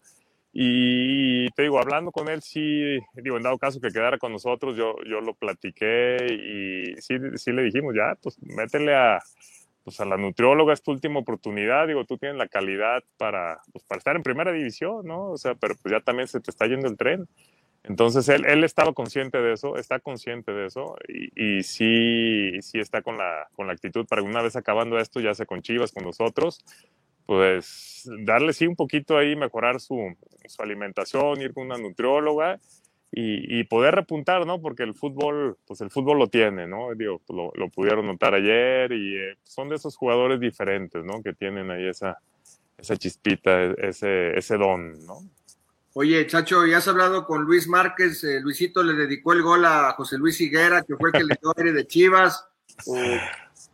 Y 0.57 1.49
te 1.51 1.63
digo, 1.63 1.80
hablando 1.80 2.11
con 2.11 2.30
él, 2.30 2.41
sí, 2.41 2.97
digo, 3.13 3.36
en 3.36 3.43
dado 3.43 3.57
caso 3.57 3.82
que 3.82 3.89
quedara 3.89 4.18
con 4.18 4.32
nosotros, 4.32 4.78
yo, 4.78 4.95
yo 5.05 5.20
lo 5.20 5.34
platiqué 5.34 6.16
y 6.32 7.01
sí, 7.01 7.16
sí 7.36 7.51
le 7.51 7.63
dijimos, 7.63 7.93
ya, 7.93 8.16
pues 8.22 8.41
métele 8.41 8.95
a, 8.95 9.20
pues 9.84 9.99
a 9.99 10.05
la 10.05 10.16
nutrióloga 10.16 10.74
es 10.74 10.82
tu 10.82 10.91
última 10.91 11.20
oportunidad, 11.20 11.88
digo, 11.88 12.05
tú 12.05 12.18
tienes 12.18 12.38
la 12.38 12.47
calidad 12.47 13.03
para, 13.18 13.59
pues 13.74 13.84
para 13.84 13.99
estar 13.99 14.16
en 14.16 14.24
primera 14.24 14.53
división, 14.53 15.05
¿no? 15.05 15.32
O 15.32 15.38
sea, 15.38 15.55
pero 15.55 15.76
pues 15.76 15.91
ya 15.91 15.99
también 15.99 16.28
se 16.28 16.39
te 16.39 16.51
está 16.51 16.66
yendo 16.68 16.88
el 16.88 16.97
tren. 16.97 17.28
Entonces 17.88 18.27
él, 18.29 18.45
él 18.45 18.63
estaba 18.63 18.93
consciente 18.93 19.38
de 19.39 19.53
eso, 19.53 19.77
está 19.77 19.99
consciente 19.99 20.51
de 20.51 20.65
eso 20.67 20.95
y, 21.07 21.57
y, 21.59 21.63
sí, 21.63 22.61
sí 22.61 22.79
está 22.79 23.01
con 23.01 23.17
la, 23.17 23.47
con 23.55 23.67
la 23.67 23.73
actitud 23.73 24.05
para 24.07 24.23
una 24.23 24.41
vez 24.41 24.55
acabando 24.55 24.97
esto, 24.97 25.19
ya 25.19 25.36
sea 25.36 25.45
con 25.45 25.61
Chivas, 25.61 25.91
con 25.91 26.03
nosotros, 26.03 26.65
pues 27.25 28.09
darle 28.23 28.53
sí 28.53 28.65
un 28.65 28.75
poquito 28.75 29.17
ahí, 29.17 29.36
mejorar 29.36 29.79
su, 29.79 30.15
su 30.47 30.61
alimentación, 30.61 31.41
ir 31.41 31.53
con 31.53 31.65
una 31.65 31.77
nutrióloga 31.77 32.59
y, 33.11 33.59
y, 33.59 33.63
poder 33.65 33.95
repuntar, 33.95 34.45
¿no? 34.45 34.59
Porque 34.61 34.83
el 34.83 34.93
fútbol, 34.93 35.57
pues 35.65 35.79
el 35.81 35.89
fútbol 35.89 36.19
lo 36.19 36.27
tiene, 36.27 36.67
¿no? 36.67 36.93
Digo, 36.95 37.21
pues 37.25 37.38
lo, 37.38 37.51
lo, 37.55 37.69
pudieron 37.69 38.07
notar 38.07 38.33
ayer 38.33 38.91
y 38.91 39.15
eh, 39.15 39.38
son 39.43 39.69
de 39.69 39.75
esos 39.75 39.95
jugadores 39.95 40.39
diferentes, 40.39 41.03
¿no? 41.05 41.21
Que 41.23 41.33
tienen 41.33 41.71
ahí 41.71 41.88
esa, 41.88 42.17
esa 42.77 42.97
chispita, 42.97 43.71
ese, 43.77 44.38
ese 44.38 44.57
don, 44.57 45.05
¿no? 45.05 45.19
Oye, 45.97 46.27
Chacho, 46.27 46.65
¿ya 46.65 46.79
has 46.79 46.89
hablado 46.89 47.25
con 47.25 47.43
Luis 47.43 47.69
Márquez? 47.69 48.21
Eh, 48.25 48.41
Luisito 48.41 48.83
le 48.83 48.95
dedicó 48.95 49.31
el 49.31 49.41
gol 49.41 49.63
a 49.63 49.93
José 49.93 50.17
Luis 50.17 50.41
Higuera, 50.41 50.83
que 50.83 50.97
fue 50.97 51.07
el 51.07 51.13
que 51.13 51.23
le 51.23 51.37
dio 51.41 51.53
aire 51.55 51.71
de 51.71 51.87
Chivas. 51.87 52.45
¿O 52.85 52.95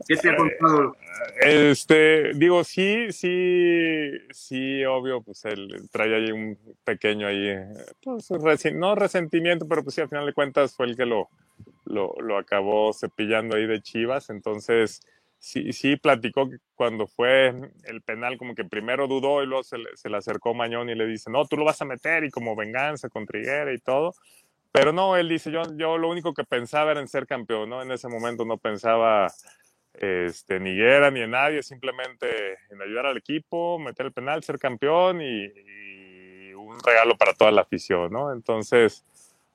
¿Qué 0.08 0.16
te 0.18 0.30
ha 0.30 0.36
contado? 0.36 0.96
Este, 1.42 2.34
digo, 2.36 2.64
sí, 2.64 3.12
sí, 3.12 4.12
sí, 4.30 4.86
obvio, 4.86 5.24
pues 5.24 5.46
él 5.46 5.90
trae 5.92 6.14
ahí 6.14 6.32
un 6.32 6.60
pequeño 6.84 7.26
ahí, 7.26 7.56
pues, 8.04 8.30
no 8.72 8.94
resentimiento, 8.94 9.68
pero 9.68 9.84
pues 9.84 9.96
sí, 9.96 10.02
al 10.02 10.10
final 10.10 10.28
de 10.28 10.34
cuentas 10.34 10.76
fue 10.76 10.86
el 10.86 10.96
que 10.96 11.08
lo, 11.08 11.28
lo, 11.86 12.14
lo 12.22 12.38
acabó 12.38 12.94
cepillando 12.94 13.56
ahí 13.56 13.66
de 13.66 13.82
Chivas, 13.82 14.30
entonces 14.30 15.02
sí, 15.42 15.74
sí 15.74 15.98
platicó 15.98 16.48
cuando 16.76 17.08
fue 17.08 17.54
el 17.86 18.02
penal, 18.04 18.38
como 18.38 18.56
que 18.56 18.64
primero 18.64 19.08
dudó 19.08 19.44
y 19.44 19.48
luego 19.48 19.64
se 19.64 19.80
le, 19.80 19.98
se 19.98 20.10
le 20.10 20.18
acercó 20.18 20.54
Mañón 20.54 20.90
y 20.90 20.96
le 20.96 21.08
dice, 21.08 21.30
no, 21.30 21.46
tú 21.46 21.58
lo 21.58 21.66
vas 21.66 21.82
a 21.82 21.86
meter 21.86 22.24
y 22.24 22.30
como 22.30 22.56
venganza 22.56 23.10
con 23.10 23.26
Triguera 23.26 23.74
y 23.74 23.80
todo. 23.80 24.14
Pero 24.72 24.94
no, 24.94 25.18
él 25.18 25.28
dice, 25.28 25.52
yo, 25.52 25.64
yo 25.76 25.98
lo 25.98 26.10
único 26.10 26.34
que 26.34 26.46
pensaba 26.46 26.92
era 26.92 27.02
en 27.02 27.08
ser 27.08 27.28
campeón, 27.28 27.70
¿no? 27.70 27.82
En 27.82 27.92
ese 27.92 28.08
momento 28.08 28.46
no 28.46 28.58
pensaba 28.58 29.28
este, 29.94 30.60
ni 30.60 30.76
Guerra 30.76 31.12
ni 31.12 31.22
en 31.22 31.32
nadie, 31.32 31.62
simplemente 31.64 32.58
en 32.70 32.82
ayudar 32.82 33.08
al 33.08 33.18
equipo, 33.18 33.80
meter 33.80 34.06
el 34.06 34.14
penal, 34.14 34.44
ser 34.44 34.60
campeón 34.60 35.22
y, 35.22 35.52
un 36.54 36.80
regalo 36.80 37.18
para 37.18 37.34
toda 37.34 37.52
la 37.52 37.64
afición, 37.64 38.12
¿no? 38.14 38.32
Entonces, 38.32 39.04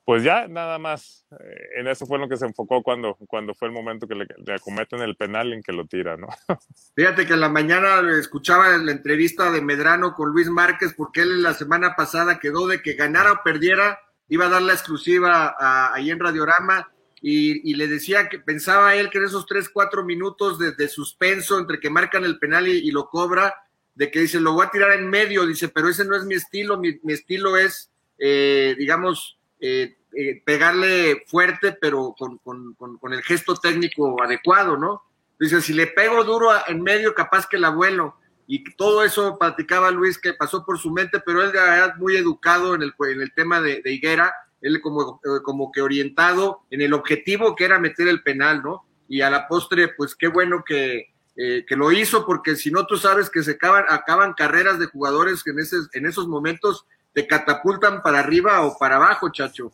pues 0.07 0.23
ya 0.23 0.47
nada 0.47 0.79
más, 0.79 1.27
eh, 1.33 1.81
en 1.81 1.89
eso 1.89 2.07
fue 2.07 2.21
lo 2.21 2.29
que 2.29 2.37
se 2.37 2.47
enfocó 2.47 2.85
cuando, 2.85 3.17
cuando 3.27 3.55
fue 3.55 3.67
el 3.67 3.75
momento 3.75 4.07
que 4.07 4.15
le, 4.15 4.25
le 4.47 4.55
acometen 4.55 5.01
el 5.01 5.17
penal 5.17 5.53
en 5.53 5.65
que 5.65 5.73
lo 5.73 5.85
tira, 5.85 6.17
¿no? 6.17 6.29
Fíjate 6.95 7.27
que 7.27 7.33
en 7.33 7.41
la 7.41 7.49
mañana 7.49 8.01
escuchaba 8.17 8.69
la 8.79 8.93
entrevista 8.93 9.51
de 9.51 9.63
Medrano 9.63 10.15
con 10.15 10.31
Luis 10.31 10.49
Márquez 10.49 10.95
porque 10.97 11.23
él 11.23 11.43
la 11.43 11.55
semana 11.55 11.97
pasada 11.97 12.39
quedó 12.39 12.69
de 12.69 12.83
que 12.83 12.93
ganara 12.93 13.33
o 13.33 13.43
perdiera, 13.43 13.99
iba 14.29 14.47
a 14.47 14.49
dar 14.49 14.63
la 14.63 14.75
exclusiva 14.75 15.57
a, 15.59 15.93
ahí 15.93 16.13
en 16.13 16.21
Radiorama 16.21 16.89
y, 17.21 17.69
y, 17.69 17.75
le 17.75 17.89
decía 17.89 18.29
que 18.29 18.39
pensaba 18.39 18.95
él 18.95 19.11
que 19.11 19.19
en 19.19 19.25
esos 19.25 19.45
tres, 19.45 19.69
cuatro 19.69 20.05
minutos 20.05 20.61
de, 20.61 20.71
de 20.71 20.87
suspenso 20.87 21.59
entre 21.59 21.81
que 21.81 21.91
marcan 21.91 22.23
el 22.23 22.39
penal 22.39 22.69
y, 22.69 22.79
y, 22.79 22.93
lo 22.93 23.09
cobra, 23.09 23.57
de 23.97 24.09
que 24.13 24.21
dice, 24.21 24.39
lo 24.39 24.53
voy 24.53 24.67
a 24.67 24.71
tirar 24.71 24.93
en 24.93 25.11
medio, 25.11 25.45
dice, 25.47 25.67
pero 25.67 25.89
ese 25.89 26.05
no 26.05 26.15
es 26.15 26.25
mi 26.25 26.35
estilo, 26.35 26.79
mi, 26.79 27.01
mi 27.03 27.13
estilo 27.13 27.57
es, 27.57 27.91
eh, 28.19 28.77
digamos, 28.79 29.37
eh, 29.61 29.97
eh, 30.13 30.43
pegarle 30.45 31.25
fuerte, 31.27 31.77
pero 31.81 32.15
con, 32.19 32.39
con, 32.39 32.75
con, 32.75 33.13
el 33.13 33.23
gesto 33.23 33.55
técnico 33.57 34.23
adecuado, 34.23 34.77
¿no? 34.77 35.03
Dice, 35.39 35.61
si 35.61 35.73
le 35.73 35.87
pego 35.87 36.25
duro 36.25 36.51
en 36.67 36.83
medio, 36.83 37.15
capaz 37.15 37.47
que 37.47 37.57
el 37.57 37.65
abuelo. 37.65 38.17
Y 38.47 38.65
todo 38.77 39.05
eso 39.05 39.39
platicaba 39.39 39.91
Luis 39.91 40.19
que 40.19 40.33
pasó 40.33 40.65
por 40.65 40.79
su 40.79 40.91
mente, 40.91 41.21
pero 41.25 41.43
él 41.43 41.51
era 41.51 41.95
muy 41.99 42.17
educado 42.17 42.75
en 42.75 42.83
el, 42.83 42.95
en 43.11 43.21
el 43.21 43.33
tema 43.35 43.61
de, 43.61 43.83
de 43.83 43.93
Higuera 43.93 44.33
él 44.61 44.81
como, 44.81 45.21
como 45.43 45.71
que 45.71 45.83
orientado 45.83 46.63
en 46.71 46.81
el 46.81 46.93
objetivo 46.93 47.55
que 47.55 47.65
era 47.65 47.79
meter 47.79 48.09
el 48.09 48.23
penal, 48.23 48.63
¿no? 48.63 48.85
Y 49.09 49.21
a 49.21 49.31
la 49.31 49.47
postre, 49.49 49.89
pues 49.89 50.15
qué 50.17 50.29
bueno 50.29 50.65
que, 50.67 51.15
eh, 51.37 51.65
que 51.67 51.77
lo 51.77 51.93
hizo, 51.93 52.27
porque 52.27 52.57
si 52.57 52.71
no, 52.71 52.87
tú 52.87 52.97
sabes 52.97 53.31
que 53.31 53.43
se 53.43 53.53
acaban, 53.53 53.85
acaban 53.89 54.33
carreras 54.33 54.79
de 54.79 54.87
jugadores 54.87 55.45
que 55.45 55.51
en, 55.51 55.61
ese, 55.61 55.77
en 55.93 56.07
esos 56.07 56.27
momentos 56.27 56.87
te 57.17 57.27
catapultan 57.27 58.03
para 58.03 58.19
arriba 58.19 58.61
o 58.61 58.77
para 58.77 58.97
abajo, 58.97 59.31
chacho. 59.31 59.73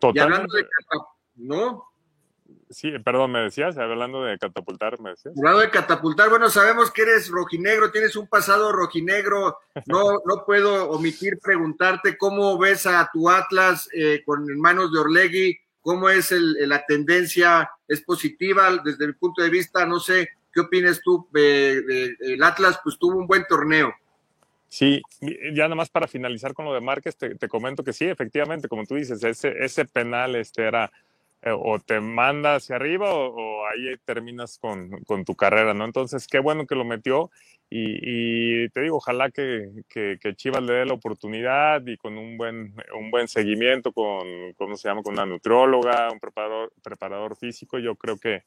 Totalmente. 0.00 0.18
Y 0.18 0.20
hablando 0.20 0.56
de 0.56 0.68
catapultar, 0.68 1.16
¿no? 1.36 1.84
Sí, 2.68 2.90
perdón, 3.04 3.30
me 3.30 3.42
decías, 3.42 3.78
hablando 3.78 4.24
de 4.24 4.36
catapultar, 4.36 4.98
me 4.98 5.10
decías. 5.10 5.32
Hablando 5.38 5.60
de 5.60 5.70
catapultar, 5.70 6.30
bueno, 6.30 6.50
sabemos 6.50 6.90
que 6.90 7.02
eres 7.02 7.28
rojinegro, 7.28 7.92
tienes 7.92 8.16
un 8.16 8.26
pasado 8.26 8.72
rojinegro, 8.72 9.56
no, 9.86 10.02
no 10.26 10.44
puedo 10.44 10.90
omitir 10.90 11.38
preguntarte 11.40 12.18
cómo 12.18 12.58
ves 12.58 12.86
a 12.86 13.08
tu 13.12 13.30
Atlas 13.30 13.88
eh, 13.92 14.24
con 14.26 14.44
manos 14.58 14.92
de 14.92 14.98
Orlegui, 14.98 15.60
cómo 15.80 16.08
es 16.08 16.32
el, 16.32 16.68
la 16.68 16.84
tendencia, 16.86 17.70
es 17.86 18.02
positiva 18.02 18.80
desde 18.84 19.06
mi 19.06 19.12
punto 19.12 19.44
de 19.44 19.50
vista, 19.50 19.86
no 19.86 20.00
sé, 20.00 20.28
¿qué 20.52 20.58
opinas 20.58 21.00
tú? 21.04 21.28
Eh, 21.36 21.82
eh, 21.88 22.16
el 22.18 22.42
Atlas 22.42 22.80
pues 22.82 22.98
tuvo 22.98 23.16
un 23.16 23.28
buen 23.28 23.46
torneo. 23.46 23.94
Sí, 24.70 25.02
ya 25.52 25.64
nada 25.64 25.74
más 25.74 25.90
para 25.90 26.06
finalizar 26.06 26.54
con 26.54 26.64
lo 26.64 26.72
de 26.72 26.80
Márquez, 26.80 27.16
te, 27.16 27.48
comento 27.48 27.82
que 27.82 27.92
sí, 27.92 28.04
efectivamente, 28.04 28.68
como 28.68 28.86
tú 28.86 28.94
dices, 28.94 29.22
ese, 29.24 29.52
ese 29.58 29.84
penal 29.84 30.36
este 30.36 30.62
era 30.62 30.92
eh, 31.42 31.50
o 31.52 31.80
te 31.80 32.00
manda 32.00 32.54
hacia 32.54 32.76
arriba 32.76 33.12
o, 33.12 33.66
ahí 33.66 33.96
terminas 34.04 34.58
con, 34.58 34.90
con, 35.06 35.24
tu 35.24 35.34
carrera, 35.34 35.74
¿no? 35.74 35.84
Entonces, 35.84 36.28
qué 36.28 36.38
bueno 36.38 36.66
que 36.66 36.76
lo 36.76 36.84
metió 36.84 37.32
y, 37.68 38.64
y 38.64 38.68
te 38.68 38.82
digo, 38.82 38.98
ojalá 38.98 39.30
que, 39.32 39.70
que, 39.88 40.18
que, 40.20 40.36
Chivas 40.36 40.62
le 40.62 40.74
dé 40.74 40.86
la 40.86 40.94
oportunidad 40.94 41.84
y 41.84 41.96
con 41.96 42.16
un 42.16 42.36
buen, 42.38 42.72
un 42.96 43.10
buen 43.10 43.26
seguimiento 43.26 43.90
con, 43.90 44.52
¿cómo 44.56 44.76
se 44.76 44.88
llama? 44.88 45.02
Con 45.02 45.14
una 45.14 45.26
nutrióloga, 45.26 46.12
un 46.12 46.20
preparador, 46.20 46.72
preparador 46.80 47.36
físico, 47.36 47.80
yo 47.80 47.96
creo 47.96 48.18
que, 48.18 48.44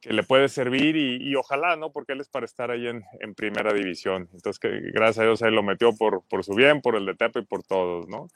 que 0.00 0.12
le 0.12 0.22
puede 0.22 0.48
servir 0.48 0.96
y, 0.96 1.34
ojalá, 1.34 1.76
¿no? 1.76 1.90
Porque 1.90 2.12
él 2.12 2.20
es 2.20 2.28
para 2.28 2.46
estar 2.46 2.70
ahí 2.70 2.86
en, 2.86 3.04
primera 3.34 3.72
división. 3.72 4.28
Entonces, 4.32 4.58
que 4.58 4.68
gracias 4.92 5.18
a 5.18 5.24
Dios 5.24 5.42
él 5.42 5.54
lo 5.54 5.62
metió 5.62 5.92
por, 5.92 6.22
por 6.28 6.44
su 6.44 6.54
bien, 6.54 6.80
por 6.80 6.96
el 6.96 7.06
de 7.06 7.14
Tepe 7.14 7.40
y 7.40 7.44
por 7.44 7.64
todos, 7.64 8.08
¿no? 8.08 8.28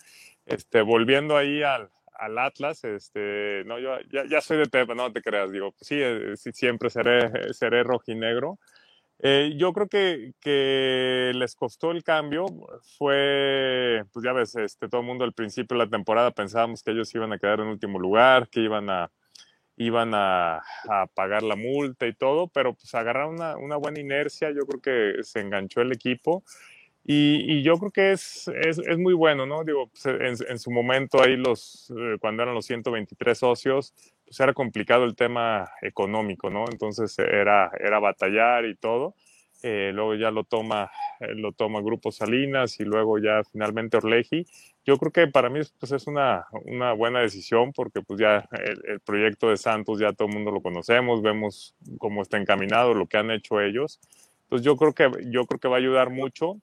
Este, 0.46 0.82
volviendo 0.82 1.36
ahí 1.36 1.62
al, 1.62 1.90
al 2.14 2.38
Atlas, 2.38 2.82
este, 2.84 3.62
no, 3.64 3.78
yo 3.78 3.96
ya, 4.28 4.40
soy 4.40 4.58
de 4.58 4.66
Tepa, 4.66 4.94
no 4.94 5.12
te 5.12 5.22
creas, 5.22 5.52
digo, 5.52 5.74
sí, 5.80 5.96
eh, 5.98 6.36
sí 6.36 6.50
siempre 6.52 6.90
seré, 6.90 7.52
seré 7.54 7.84
rojinegro. 7.84 8.58
Eh, 9.24 9.54
yo 9.56 9.72
creo 9.72 9.88
que, 9.88 10.32
que, 10.40 11.30
les 11.32 11.54
costó 11.54 11.92
el 11.92 12.02
cambio, 12.02 12.46
fue, 12.98 14.02
pues 14.12 14.24
ya 14.24 14.32
ves, 14.32 14.56
este, 14.56 14.88
todo 14.88 15.00
el 15.00 15.06
mundo 15.06 15.24
al 15.24 15.32
principio 15.32 15.78
de 15.78 15.84
la 15.84 15.90
temporada 15.90 16.32
pensábamos 16.32 16.82
que 16.82 16.90
ellos 16.90 17.14
iban 17.14 17.32
a 17.32 17.38
quedar 17.38 17.60
en 17.60 17.68
último 17.68 18.00
lugar, 18.00 18.48
que 18.48 18.60
iban 18.60 18.90
a, 18.90 19.12
iban 19.76 20.12
a, 20.14 20.62
a 20.88 21.06
pagar 21.14 21.42
la 21.42 21.56
multa 21.56 22.06
y 22.06 22.14
todo, 22.14 22.48
pero 22.48 22.74
pues 22.74 22.94
agarraron 22.94 23.34
una, 23.34 23.56
una 23.56 23.76
buena 23.76 24.00
inercia, 24.00 24.50
yo 24.50 24.66
creo 24.66 24.80
que 24.80 25.22
se 25.22 25.40
enganchó 25.40 25.80
el 25.80 25.92
equipo 25.92 26.44
y, 27.04 27.58
y, 27.58 27.62
yo 27.62 27.78
creo 27.78 27.90
que 27.90 28.12
es, 28.12 28.48
es, 28.48 28.78
es, 28.78 28.98
muy 28.98 29.12
bueno, 29.12 29.44
¿no? 29.44 29.64
Digo, 29.64 29.88
pues, 29.88 30.06
en, 30.06 30.36
en, 30.48 30.58
su 30.58 30.70
momento 30.70 31.20
ahí 31.20 31.36
los, 31.36 31.92
eh, 31.96 32.16
cuando 32.20 32.44
eran 32.44 32.54
los 32.54 32.64
123 32.66 33.36
socios, 33.36 33.92
pues 34.24 34.38
era 34.38 34.54
complicado 34.54 35.04
el 35.04 35.16
tema 35.16 35.68
económico, 35.80 36.48
¿no? 36.48 36.64
Entonces 36.70 37.18
era, 37.18 37.72
era 37.80 37.98
batallar 37.98 38.66
y 38.66 38.76
todo. 38.76 39.16
Eh, 39.62 39.92
luego 39.94 40.16
ya 40.16 40.32
lo 40.32 40.42
toma, 40.42 40.90
eh, 41.20 41.34
lo 41.36 41.52
toma 41.52 41.80
Grupo 41.80 42.10
Salinas 42.10 42.80
y 42.80 42.84
luego 42.84 43.18
ya 43.18 43.42
finalmente 43.44 43.96
Orleji. 43.96 44.44
Yo 44.84 44.98
creo 44.98 45.12
que 45.12 45.28
para 45.28 45.50
mí 45.50 45.60
pues, 45.78 45.92
es 45.92 46.06
una, 46.08 46.46
una 46.64 46.92
buena 46.92 47.20
decisión 47.20 47.72
porque 47.72 48.02
pues 48.02 48.18
ya 48.18 48.48
el, 48.50 49.00
proyecto 49.00 49.50
de 49.50 49.56
Santos 49.56 50.00
ya 50.00 50.12
todo 50.12 50.26
el 50.28 50.34
mundo 50.34 50.50
lo 50.50 50.60
conocemos, 50.60 51.22
vemos 51.22 51.76
cómo 51.98 52.22
está 52.22 52.38
encaminado, 52.38 52.92
lo 52.94 53.06
que 53.06 53.18
han 53.18 53.30
hecho 53.30 53.60
ellos. 53.60 54.00
Entonces 54.44 54.66
yo 54.66 54.76
creo 54.76 54.94
que, 54.94 55.10
yo 55.30 55.46
creo 55.46 55.60
que 55.60 55.68
va 55.68 55.76
a 55.76 55.78
ayudar 55.78 56.10
mucho. 56.10 56.60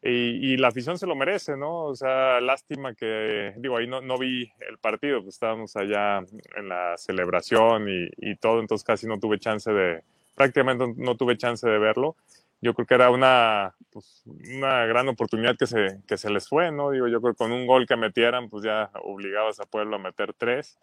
Y, 0.00 0.52
y, 0.52 0.56
la 0.56 0.68
afición 0.68 0.96
se 0.96 1.08
lo 1.08 1.16
merece, 1.16 1.56
¿no? 1.56 1.86
O 1.86 1.96
sea, 1.96 2.40
lástima 2.40 2.94
que, 2.94 3.52
digo, 3.56 3.76
ahí 3.76 3.88
no, 3.88 4.00
no 4.00 4.16
vi 4.16 4.48
el 4.68 4.78
partido, 4.78 5.22
pues 5.22 5.34
estábamos 5.34 5.74
allá 5.74 6.18
en 6.56 6.68
la 6.68 6.96
celebración 6.96 7.88
y, 7.88 8.08
y, 8.16 8.36
todo, 8.36 8.60
entonces 8.60 8.84
casi 8.84 9.08
no 9.08 9.18
tuve 9.18 9.40
chance 9.40 9.72
de, 9.72 10.04
prácticamente 10.38 10.94
no 10.96 11.16
tuve 11.16 11.36
chance 11.36 11.68
de 11.68 11.78
verlo. 11.78 12.16
Yo 12.60 12.74
creo 12.74 12.86
que 12.86 12.94
era 12.94 13.10
una, 13.10 13.74
pues, 13.90 14.22
una 14.26 14.86
gran 14.86 15.08
oportunidad 15.08 15.56
que 15.56 15.66
se, 15.66 16.00
que 16.06 16.16
se 16.16 16.30
les 16.30 16.48
fue, 16.48 16.72
¿no? 16.72 16.90
Digo, 16.90 17.06
yo 17.08 17.20
creo 17.20 17.34
que 17.34 17.38
con 17.38 17.52
un 17.52 17.66
gol 17.66 17.86
que 17.86 17.96
metieran, 17.96 18.48
pues 18.48 18.64
ya 18.64 18.90
obligabas 19.02 19.60
a 19.60 19.66
Pueblo 19.66 19.96
a 19.96 19.98
meter 20.00 20.32
tres. 20.34 20.78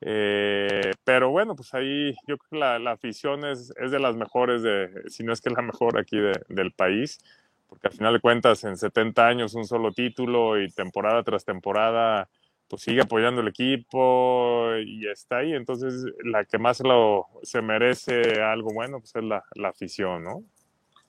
Eh, 0.00 0.92
pero 1.04 1.30
bueno, 1.30 1.54
pues 1.54 1.74
ahí 1.74 2.12
yo 2.26 2.38
creo 2.38 2.50
que 2.50 2.58
la, 2.58 2.78
la 2.78 2.92
afición 2.92 3.44
es, 3.44 3.72
es, 3.76 3.90
de 3.90 3.98
las 4.00 4.16
mejores, 4.16 4.62
de, 4.62 5.02
si 5.08 5.22
no 5.22 5.32
es 5.32 5.40
que 5.40 5.50
la 5.50 5.62
mejor 5.62 5.98
aquí 5.98 6.18
de, 6.18 6.32
del 6.48 6.72
país 6.72 7.18
porque 7.74 7.88
al 7.88 7.94
final 7.94 8.14
de 8.14 8.20
cuentas 8.20 8.62
en 8.62 8.76
70 8.76 9.26
años 9.26 9.54
un 9.54 9.64
solo 9.64 9.90
título 9.90 10.60
y 10.60 10.70
temporada 10.70 11.24
tras 11.24 11.44
temporada, 11.44 12.28
pues 12.74 12.82
sigue 12.82 13.02
apoyando 13.02 13.40
el 13.40 13.48
equipo 13.48 14.74
y 14.84 15.06
está 15.06 15.38
ahí. 15.38 15.52
Entonces, 15.52 16.04
la 16.24 16.44
que 16.44 16.58
más 16.58 16.80
lo, 16.80 17.28
se 17.44 17.62
merece 17.62 18.42
algo 18.42 18.70
bueno, 18.74 18.98
pues 18.98 19.14
es 19.14 19.22
la, 19.22 19.44
la 19.54 19.68
afición, 19.68 20.24
¿no? 20.24 20.42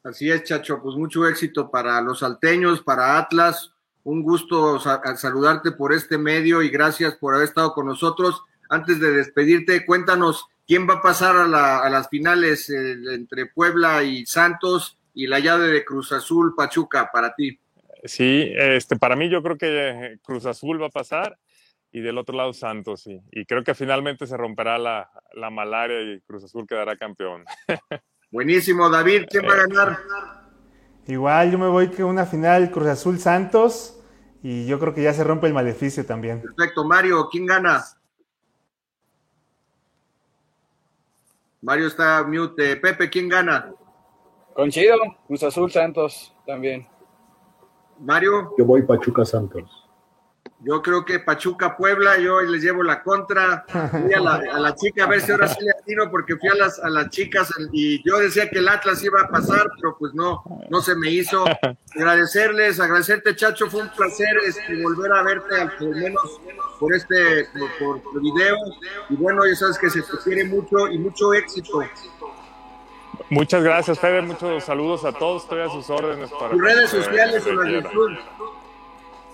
Así 0.04 0.30
es, 0.30 0.44
Chacho, 0.44 0.80
pues 0.84 0.96
mucho 0.96 1.28
éxito 1.28 1.72
para 1.72 2.00
los 2.02 2.20
salteños, 2.20 2.84
para 2.84 3.18
Atlas. 3.18 3.74
Un 4.04 4.22
gusto 4.22 4.80
saludarte 4.80 5.72
por 5.72 5.92
este 5.92 6.20
medio 6.20 6.62
y 6.62 6.70
gracias 6.70 7.16
por 7.16 7.34
haber 7.34 7.48
estado 7.48 7.74
con 7.74 7.88
nosotros. 7.88 8.44
Antes 8.70 9.00
de 9.00 9.10
despedirte, 9.10 9.84
cuéntanos 9.84 10.46
quién 10.68 10.88
va 10.88 10.96
a 10.96 11.02
pasar 11.02 11.36
a, 11.36 11.90
las 11.90 12.08
finales 12.10 12.70
eh, 12.70 12.96
entre 13.14 13.48
Puebla 13.48 14.04
y 14.04 14.28
Santos 14.28 15.00
y 15.16 15.26
la 15.26 15.40
llave 15.40 15.70
de 15.70 15.84
Cruz 15.84 16.12
Azul 16.12 16.54
Pachuca 16.56 17.10
para 17.12 17.34
ti. 17.34 17.60
Sí, 18.04 18.52
este, 18.56 18.98
para 18.98 19.16
mí 19.16 19.28
yo 19.28 19.42
creo 19.42 19.58
que 19.58 20.20
Cruz 20.24 20.46
Azul 20.46 20.80
va 20.80 20.88
a 20.88 20.92
pasar 20.92 21.40
y 21.96 22.02
del 22.02 22.18
otro 22.18 22.36
lado 22.36 22.52
Santos, 22.52 23.04
sí. 23.04 23.22
Y 23.32 23.46
creo 23.46 23.64
que 23.64 23.74
finalmente 23.74 24.28
se 24.28 24.36
romperá 24.36 24.78
la, 24.78 25.10
la 25.34 25.50
malaria 25.50 26.02
y 26.02 26.20
Cruz 26.20 26.44
Azul 26.44 26.68
quedará 26.68 26.98
campeón. 26.98 27.46
Buenísimo, 28.32 28.90
David, 28.90 29.28
¿quién 29.30 29.46
va 29.46 29.54
a 29.54 29.66
ganar? 29.66 30.00
Igual 31.08 31.54
yo 31.54 31.58
me 31.58 31.70
voy 31.70 31.88
que 31.88 32.04
una 32.04 32.26
final 32.26 32.70
Cruz 32.70 32.88
Azul 32.88 33.18
Santos 33.18 34.04
y 34.44 34.66
yo 34.66 34.78
creo 34.78 34.94
que 34.94 35.04
ya 35.04 35.14
se 35.14 35.24
rompe 35.24 35.48
el 35.48 35.54
maleficio 35.54 36.06
también. 36.06 36.42
Perfecto, 36.42 36.84
Mario, 36.84 37.30
¿quién 37.32 37.46
gana? 37.46 37.82
Mario 41.62 41.88
está 41.88 42.26
mute. 42.28 42.76
Pepe, 42.76 43.10
¿quién 43.10 43.30
gana? 43.30 43.74
Conchido, 44.54 44.98
Cruz 45.28 45.44
Azul 45.44 45.72
Santos 45.72 46.36
también. 46.46 46.86
Mario. 48.02 48.54
Yo 48.58 48.66
voy 48.66 48.82
Pachuca 48.82 49.24
Santos. 49.24 49.85
Yo 50.66 50.82
creo 50.82 51.06
que 51.06 51.20
Pachuca 51.20 51.78
Puebla, 51.78 52.18
yo 52.18 52.42
les 52.42 52.64
llevo 52.64 52.82
la 52.82 53.04
contra. 53.04 53.66
Fui 53.92 54.14
a 54.16 54.20
la, 54.20 54.76
chica 54.76 55.04
a 55.04 55.08
ver 55.08 55.22
si 55.22 55.32
ahora 55.32 55.48
sí 55.48 55.64
le 55.64 55.70
atino, 55.70 56.10
porque 56.10 56.36
fui 56.38 56.50
a 56.50 56.56
las, 56.56 56.80
a 56.80 56.90
las 56.90 57.12
chicas 57.12 57.54
y 57.72 58.02
yo 58.04 58.18
decía 58.18 58.50
que 58.50 58.58
el 58.58 58.68
Atlas 58.68 59.04
iba 59.04 59.22
a 59.22 59.30
pasar, 59.30 59.70
pero 59.80 59.96
pues 60.00 60.16
no, 60.16 60.44
no 60.72 60.82
se 60.82 60.96
me 60.96 61.12
hizo. 61.12 61.46
Agradecerles, 61.96 62.80
agradecerte, 62.80 63.36
Chacho, 63.36 63.70
fue 63.70 63.84
un 63.84 63.90
placer 63.90 64.36
este, 64.48 64.82
volver 64.82 65.12
a 65.12 65.22
verte, 65.22 65.62
al 65.62 65.96
menos 65.96 66.42
por 66.80 66.96
este 66.96 67.48
por, 67.78 68.02
video. 68.20 68.56
Y 69.12 69.16
bueno, 69.18 69.46
ya 69.46 69.56
sabes 69.56 69.78
que 69.78 69.92
se 69.92 70.02
te 70.02 70.18
quiere 70.24 70.46
mucho 70.46 70.88
y 70.88 70.98
mucho 70.98 71.32
éxito. 71.36 71.84
Muchas 73.30 73.64
gracias, 73.64 74.00
Fede. 74.00 74.24
Muchos 74.24 74.64
saludos 74.64 75.06
a 75.06 75.12
todos. 75.12 75.44
Estoy 75.44 75.62
a 75.62 75.70
sus 75.70 75.88
órdenes 75.92 76.32
para. 76.32 76.50
Tus 76.50 76.62
redes 76.62 76.90
sociales 76.90 77.46
en 77.46 77.56
la 77.56 77.90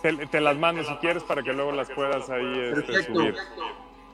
te, 0.01 0.41
las 0.41 0.57
mando 0.57 0.83
si 0.83 0.93
quieres 0.95 1.23
para 1.23 1.43
que 1.43 1.53
luego 1.53 1.71
las 1.71 1.89
puedas 1.91 2.29
ahí 2.29 2.73
este, 2.75 3.03
subir. 3.03 3.35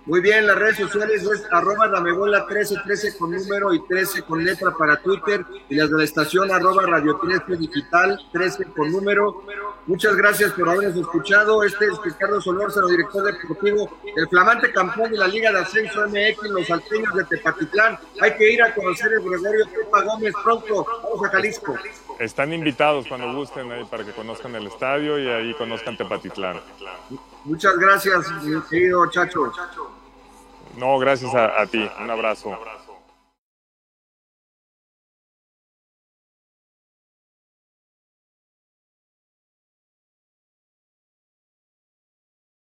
Muy 0.07 0.21
bien, 0.21 0.47
las 0.47 0.57
redes 0.57 0.77
sociales 0.77 1.21
es 1.21 1.45
arroba 1.51 1.89
Damebola 1.89 2.45
1313 2.45 3.17
con 3.17 3.31
número 3.31 3.73
y 3.73 3.85
13 3.87 4.21
con 4.21 4.41
letra 4.41 4.71
para 4.71 4.95
Twitter 5.01 5.45
y 5.67 5.75
las 5.75 5.91
de 5.91 5.97
la 5.97 6.03
estación 6.05 6.49
arroba 6.49 6.85
Radio 6.85 7.17
13 7.17 7.57
Digital 7.57 8.17
13 8.31 8.67
con 8.67 8.89
número. 8.89 9.43
Muchas 9.85 10.15
gracias 10.15 10.53
por 10.53 10.69
habernos 10.69 10.95
escuchado. 10.95 11.61
Este 11.61 11.87
es 11.87 12.01
Ricardo 12.01 12.39
Solórzano, 12.39 12.87
director 12.87 13.21
deportivo 13.25 13.99
del 14.15 14.29
flamante 14.29 14.71
campeón 14.71 15.11
de 15.11 15.17
la 15.17 15.27
Liga 15.27 15.51
de 15.51 15.59
Ascenso 15.59 16.07
MX, 16.07 16.51
los 16.51 16.71
alteños 16.71 17.13
de 17.13 17.25
Tepatitlán. 17.25 17.99
Hay 18.21 18.37
que 18.37 18.53
ir 18.53 18.63
a 18.63 18.73
conocer 18.73 19.11
el 19.11 19.19
Gregorio 19.19 19.65
Pepa 19.65 20.03
Gómez 20.03 20.33
pronto. 20.41 20.87
Vamos 21.03 21.27
a 21.27 21.29
Jalisco. 21.31 21.75
Están 22.17 22.53
invitados 22.53 23.07
cuando 23.09 23.33
gusten 23.33 23.69
ahí 23.73 23.83
para 23.83 24.05
que 24.05 24.13
conozcan 24.13 24.55
el 24.55 24.67
estadio 24.67 25.19
y 25.19 25.27
ahí 25.27 25.53
conozcan 25.55 25.97
Tepatitlán. 25.97 26.61
Muchas 27.43 27.77
gracias, 27.77 28.31
mi 28.43 28.61
querido 28.69 29.05
Chacho. 29.09 29.51
No, 30.77 30.99
gracias 30.99 31.33
a, 31.33 31.65
ti. 31.65 31.89
Un 31.99 32.09
abrazo. 32.09 32.57